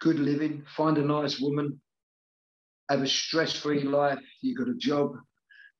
Good 0.00 0.18
living. 0.18 0.64
Find 0.76 0.98
a 0.98 1.02
nice 1.02 1.40
woman. 1.40 1.80
Have 2.90 3.00
a 3.00 3.06
stress-free 3.06 3.84
life. 3.84 4.20
You 4.42 4.54
got 4.54 4.68
a 4.68 4.74
job. 4.74 5.12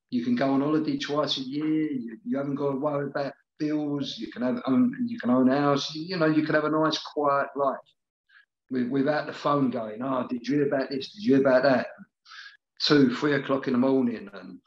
You 0.09 0.25
can 0.25 0.37
go 0.37 0.49
on 0.49 0.63
holiday 0.63 0.97
twice 0.97 1.37
a 1.37 1.43
year. 1.43 1.67
You, 1.67 2.17
you 2.25 2.39
haven't 2.39 2.55
got 2.55 2.71
to 2.71 2.79
worry 2.79 3.11
about 3.11 3.35
bills. 3.59 4.17
You 4.17 4.33
can 4.33 4.41
have 4.41 4.63
own. 4.67 4.97
You 5.07 5.19
can 5.21 5.29
own 5.29 5.51
a 5.51 5.61
house. 5.61 5.95
You 5.95 6.17
know, 6.17 6.27
you 6.27 6.47
can 6.47 6.55
have 6.55 6.65
a 6.65 6.71
nice, 6.71 6.99
quiet 7.13 7.49
life 7.55 7.77
without 8.71 9.27
the 9.27 9.33
phone 9.33 9.71
going, 9.71 10.03
oh, 10.03 10.27
did 10.29 10.47
you 10.47 10.57
hear 10.57 10.67
about 10.67 10.91
this? 10.91 11.13
Did 11.13 11.23
you 11.23 11.37
hear 11.37 11.47
about 11.47 11.63
that? 11.63 11.89
Two, 12.83 13.15
three 13.15 13.35
o'clock 13.35 13.67
in 13.67 13.73
the 13.73 13.79
morning. 13.79 14.29
And, 14.33 14.61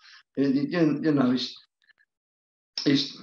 you, 0.56 1.12
know, 1.12 1.32
it's, 1.32 1.56
it's, 2.86 3.18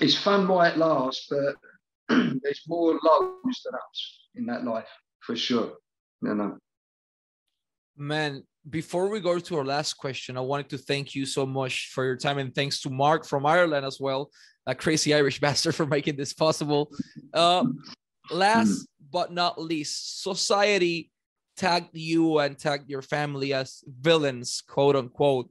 it's 0.00 0.16
fun 0.16 0.48
while 0.48 0.70
it 0.70 0.78
lasts, 0.78 1.28
but 1.30 1.54
there's 2.42 2.62
more 2.66 2.98
lows 3.02 3.62
than 3.64 3.74
ups 3.74 4.28
in 4.34 4.46
that 4.46 4.64
life, 4.64 4.88
for 5.20 5.36
sure. 5.36 5.74
You 6.22 6.34
know. 6.34 6.58
Man, 7.96 8.42
before 8.68 9.08
we 9.08 9.20
go 9.20 9.38
to 9.38 9.58
our 9.58 9.64
last 9.64 9.94
question, 9.94 10.36
I 10.36 10.40
wanted 10.40 10.70
to 10.70 10.78
thank 10.78 11.14
you 11.14 11.26
so 11.26 11.46
much 11.46 11.90
for 11.94 12.04
your 12.04 12.16
time 12.16 12.38
and 12.38 12.54
thanks 12.54 12.80
to 12.82 12.90
Mark 12.90 13.26
from 13.26 13.46
Ireland 13.46 13.84
as 13.86 14.00
well, 14.00 14.30
a 14.66 14.74
crazy 14.74 15.14
Irish 15.14 15.40
bastard 15.44 15.74
for 15.74 15.86
making 15.86 16.16
this 16.16 16.32
possible. 16.32 16.90
Uh, 17.32 17.64
last 18.30 18.88
but 19.10 19.32
not 19.32 19.60
least, 19.60 20.22
society 20.22 21.10
tagged 21.56 21.90
you 21.92 22.38
and 22.38 22.58
tagged 22.58 22.90
your 22.90 23.02
family 23.02 23.52
as 23.52 23.82
villains, 23.86 24.62
quote 24.66 24.96
unquote. 24.96 25.50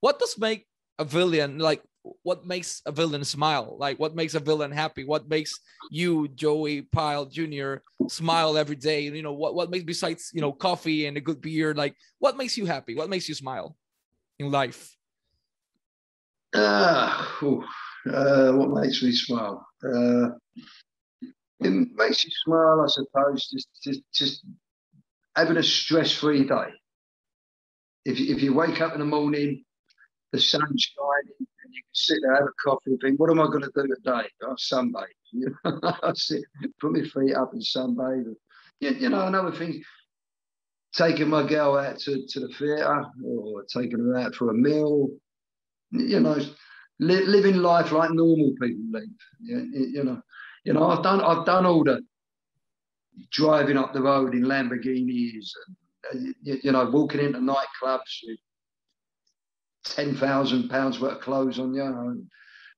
What 0.00 0.18
does 0.18 0.38
make 0.38 0.66
a 0.98 1.04
villain 1.04 1.58
like? 1.58 1.82
What 2.24 2.44
makes 2.44 2.82
a 2.84 2.90
villain 2.90 3.22
smile? 3.24 3.76
Like, 3.78 4.00
what 4.00 4.16
makes 4.16 4.34
a 4.34 4.40
villain 4.40 4.72
happy? 4.72 5.04
What 5.04 5.28
makes 5.28 5.60
you, 5.88 6.26
Joey 6.26 6.82
Pyle 6.82 7.26
Jr., 7.26 7.74
smile 8.08 8.58
every 8.58 8.74
day? 8.74 9.02
You 9.02 9.22
know, 9.22 9.32
what, 9.32 9.54
what 9.54 9.70
makes, 9.70 9.84
besides, 9.84 10.32
you 10.34 10.40
know, 10.40 10.52
coffee 10.52 11.06
and 11.06 11.16
a 11.16 11.20
good 11.20 11.40
beer, 11.40 11.74
like, 11.74 11.94
what 12.18 12.36
makes 12.36 12.58
you 12.58 12.66
happy? 12.66 12.96
What 12.96 13.08
makes 13.08 13.28
you 13.28 13.36
smile 13.36 13.76
in 14.40 14.50
life? 14.50 14.96
Uh, 16.52 17.24
uh, 18.12 18.52
what 18.52 18.82
makes 18.82 19.00
me 19.02 19.12
smile? 19.12 19.64
Uh, 19.82 20.30
it 21.64 21.88
makes 21.94 22.24
you 22.24 22.30
smile, 22.44 22.80
I 22.82 22.88
suppose. 22.88 23.48
Just, 23.48 23.68
just, 23.82 24.00
just 24.14 24.44
having 25.36 25.56
a 25.56 25.62
stress-free 25.62 26.44
day. 26.44 26.70
If 28.04 28.18
you, 28.18 28.34
if 28.34 28.42
you 28.42 28.54
wake 28.54 28.80
up 28.80 28.92
in 28.94 28.98
the 28.98 29.06
morning, 29.06 29.64
the 30.32 30.40
sun's 30.40 30.82
shining, 30.82 31.36
and 31.38 31.72
you 31.72 31.82
can 31.82 31.94
sit 31.94 32.18
there, 32.22 32.34
have 32.34 32.44
a 32.44 32.62
coffee, 32.64 32.90
and 32.92 33.00
think, 33.00 33.20
"What 33.20 33.30
am 33.30 33.40
I 33.40 33.46
going 33.46 33.62
to 33.62 33.70
do 33.74 33.86
today?" 33.86 34.28
Oh, 34.42 34.56
sunbathe. 34.58 35.06
You 35.34 35.54
know, 35.64 35.80
I 35.82 36.12
sit, 36.14 36.42
put 36.80 36.92
my 36.92 37.00
feet 37.02 37.34
up 37.34 37.52
and 37.54 37.62
sunbathe. 37.62 38.34
You, 38.80 38.90
you 38.90 39.08
know, 39.08 39.26
another 39.26 39.52
thing, 39.52 39.82
taking 40.94 41.28
my 41.28 41.46
girl 41.46 41.76
out 41.78 41.98
to, 42.00 42.26
to 42.26 42.40
the 42.40 42.48
theatre 42.48 43.04
or 43.24 43.64
taking 43.64 43.98
her 43.98 44.18
out 44.18 44.34
for 44.34 44.50
a 44.50 44.54
meal. 44.54 45.08
You 45.90 46.20
know, 46.20 46.38
li- 46.98 47.26
living 47.26 47.56
life 47.56 47.92
like 47.92 48.10
normal 48.10 48.52
people 48.60 48.84
live. 48.90 49.02
You, 49.40 49.68
you 49.72 50.04
know, 50.04 50.20
you 50.64 50.72
know, 50.72 50.88
I've 50.90 51.02
done 51.02 51.20
I've 51.20 51.46
done 51.46 51.66
all 51.66 51.84
the 51.84 52.00
driving 53.30 53.76
up 53.76 53.92
the 53.92 54.02
road 54.02 54.34
in 54.34 54.42
Lamborghinis 54.42 55.50
and 56.12 56.34
you, 56.42 56.58
you 56.62 56.72
know 56.72 56.88
walking 56.90 57.20
into 57.20 57.38
nightclubs 57.38 58.20
with 58.26 58.38
ten 59.84 60.14
thousand 60.14 60.68
pounds 60.68 61.00
worth 61.00 61.16
of 61.16 61.20
clothes 61.20 61.58
on 61.58 61.74
you, 61.74 61.82
and, 61.84 62.26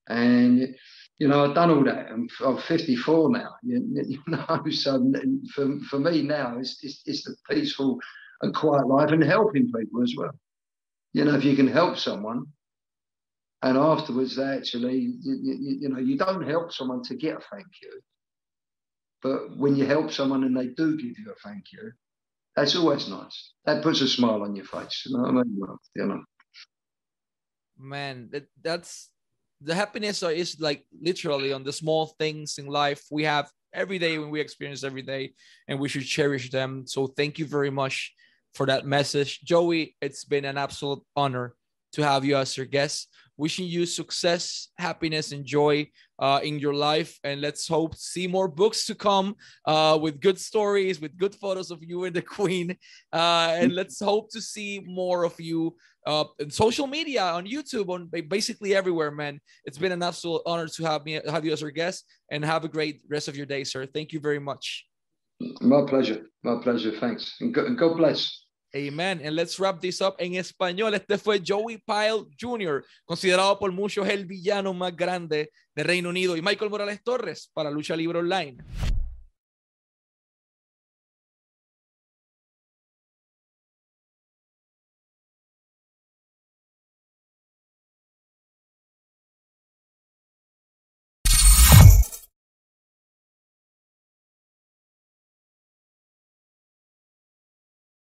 and 0.09 0.75
you 1.19 1.29
know 1.29 1.45
I've 1.45 1.55
done 1.55 1.71
all 1.71 1.85
that. 1.85 2.11
I'm, 2.11 2.29
I'm 2.45 2.59
54 2.59 3.31
now. 3.31 3.51
You, 3.63 3.83
you, 4.07 4.19
know, 4.27 4.63
so 4.71 5.13
for, 5.55 5.79
for 5.89 5.99
me 5.99 6.23
now 6.23 6.59
it's, 6.59 6.79
it's 6.83 7.03
it's 7.07 7.25
the 7.25 7.35
peaceful 7.51 7.99
and 8.43 8.55
quiet 8.55 8.87
life 8.87 9.11
and 9.11 9.23
helping 9.23 9.73
people 9.73 10.03
as 10.03 10.15
well. 10.17 10.39
You 11.13 11.25
know, 11.25 11.35
if 11.35 11.45
you 11.45 11.57
can 11.57 11.69
help 11.69 11.97
someone 11.97 12.47
and 13.65 13.79
afterwards 13.79 14.37
they 14.37 14.45
actually, 14.45 14.99
you, 15.23 15.39
you, 15.43 15.77
you 15.81 15.89
know, 15.89 15.99
you 15.99 16.19
don't 16.19 16.47
help 16.47 16.71
someone 16.71 17.03
to 17.05 17.15
get 17.15 17.39
a 17.39 17.41
thank 17.51 17.67
you, 17.83 18.01
but 19.23 19.57
when 19.57 19.75
you 19.75 19.87
help 19.87 20.13
someone 20.13 20.45
and 20.45 20.55
they 20.55 20.67
do 20.67 20.97
give 20.99 21.19
you 21.19 21.33
a 21.33 21.49
thank 21.49 21.73
you, 21.73 21.91
that's 22.55 22.77
always 22.77 23.09
nice. 23.09 23.53
That 23.65 23.83
puts 23.83 24.03
a 24.03 24.07
smile 24.07 24.43
on 24.43 24.55
your 24.55 24.67
face. 24.67 25.05
You 25.07 25.17
know 25.17 25.25
I 25.25 25.33
mean? 25.33 25.59
You 25.97 26.07
know. 26.07 26.23
Man, 27.79 28.29
that, 28.33 28.47
that's 28.63 29.11
the 29.63 29.75
happiness 29.75 30.23
is 30.23 30.61
like 30.61 30.85
literally 31.01 31.55
on 31.55 31.65
the 31.65 31.73
small 31.73 32.15
things 32.19 32.59
in 32.59 32.67
life 32.67 33.03
we 33.11 33.25
have 33.25 33.51
every 33.73 33.99
day 33.99 34.19
when 34.19 34.31
we 34.31 34.41
experience 34.41 34.85
every 34.85 35.03
day, 35.03 35.33
and 35.69 35.81
we 35.81 35.89
should 35.89 36.05
cherish 36.05 36.51
them. 36.51 36.87
So 36.87 37.07
thank 37.07 37.39
you 37.39 37.47
very 37.47 37.71
much 37.71 38.13
for 38.55 38.67
that 38.67 38.85
message, 38.85 39.41
Joey. 39.41 39.97
It's 40.03 40.25
been 40.27 40.45
an 40.45 40.59
absolute 40.59 41.01
honor 41.17 41.55
to 41.95 42.03
have 42.03 42.25
you 42.25 42.37
as 42.37 42.57
your 42.57 42.67
guest. 42.67 43.09
Wishing 43.37 43.67
you 43.67 43.85
success, 43.85 44.69
happiness, 44.79 45.33
and 45.33 45.45
joy 45.45 45.91
uh, 46.21 46.39
in 46.45 46.61
your 46.61 46.75
life. 46.75 47.19
And 47.25 47.41
let's 47.41 47.67
hope 47.67 47.97
see 47.97 48.29
more 48.29 48.47
books 48.47 48.87
to 48.87 48.95
come 48.95 49.35
uh, 49.67 49.99
with 50.01 50.21
good 50.21 50.39
stories, 50.39 51.01
with 51.01 51.17
good 51.17 51.35
photos 51.35 51.73
of 51.73 51.83
you 51.83 52.05
and 52.05 52.15
the 52.15 52.23
Queen. 52.39 52.77
Uh, 53.13 53.57
and 53.59 53.75
let's 53.75 53.99
hope 53.99 54.31
to 54.31 54.41
see 54.41 54.81
more 54.87 55.25
of 55.25 55.35
you 55.41 55.75
uh, 56.07 56.25
in 56.39 56.51
social 56.51 56.87
media, 56.87 57.25
on 57.25 57.45
YouTube, 57.45 57.89
on 57.89 58.09
basically 58.29 58.77
everywhere, 58.77 59.11
man. 59.11 59.41
It's 59.65 59.79
been 59.79 59.93
an 59.93 60.03
absolute 60.03 60.43
honor 60.47 60.69
to 60.69 60.85
have 60.85 61.05
me 61.05 61.21
have 61.29 61.45
you 61.45 61.53
as 61.53 61.63
our 61.63 61.71
guest. 61.71 62.05
And 62.31 62.45
have 62.45 62.65
a 62.65 62.69
great 62.69 63.03
rest 63.09 63.29
of 63.29 63.37
your 63.37 63.47
day, 63.47 63.65
sir. 63.65 63.85
Thank 63.87 64.13
you 64.13 64.21
very 64.21 64.39
much. 64.39 64.87
My 65.61 65.83
pleasure. 65.87 66.27
My 66.43 66.61
pleasure. 66.63 66.93
Thanks. 66.99 67.37
And 67.41 67.53
God 67.53 67.97
bless. 67.97 68.44
Amen. 68.75 69.21
And 69.25 69.37
let's 69.37 69.59
wrap 69.61 69.81
this 69.81 70.01
up 70.01 70.17
en 70.19 70.35
español. 70.35 70.95
Este 70.95 71.17
fue 71.17 71.41
Joey 71.47 71.79
Pyle 71.79 72.27
Jr., 72.39 72.85
considerado 73.05 73.57
por 73.59 73.71
muchos 73.71 74.09
el 74.09 74.27
villano 74.27 74.75
más 74.75 74.97
grande 74.97 75.51
de 75.75 75.83
Reino 75.85 76.09
Unido, 76.09 76.37
y 76.37 76.43
Michael 76.43 76.71
Morales 76.71 77.03
Torres 77.05 77.51
para 77.55 77.71
Lucha 77.71 77.95
Libre 77.95 78.19
Online. 78.19 78.57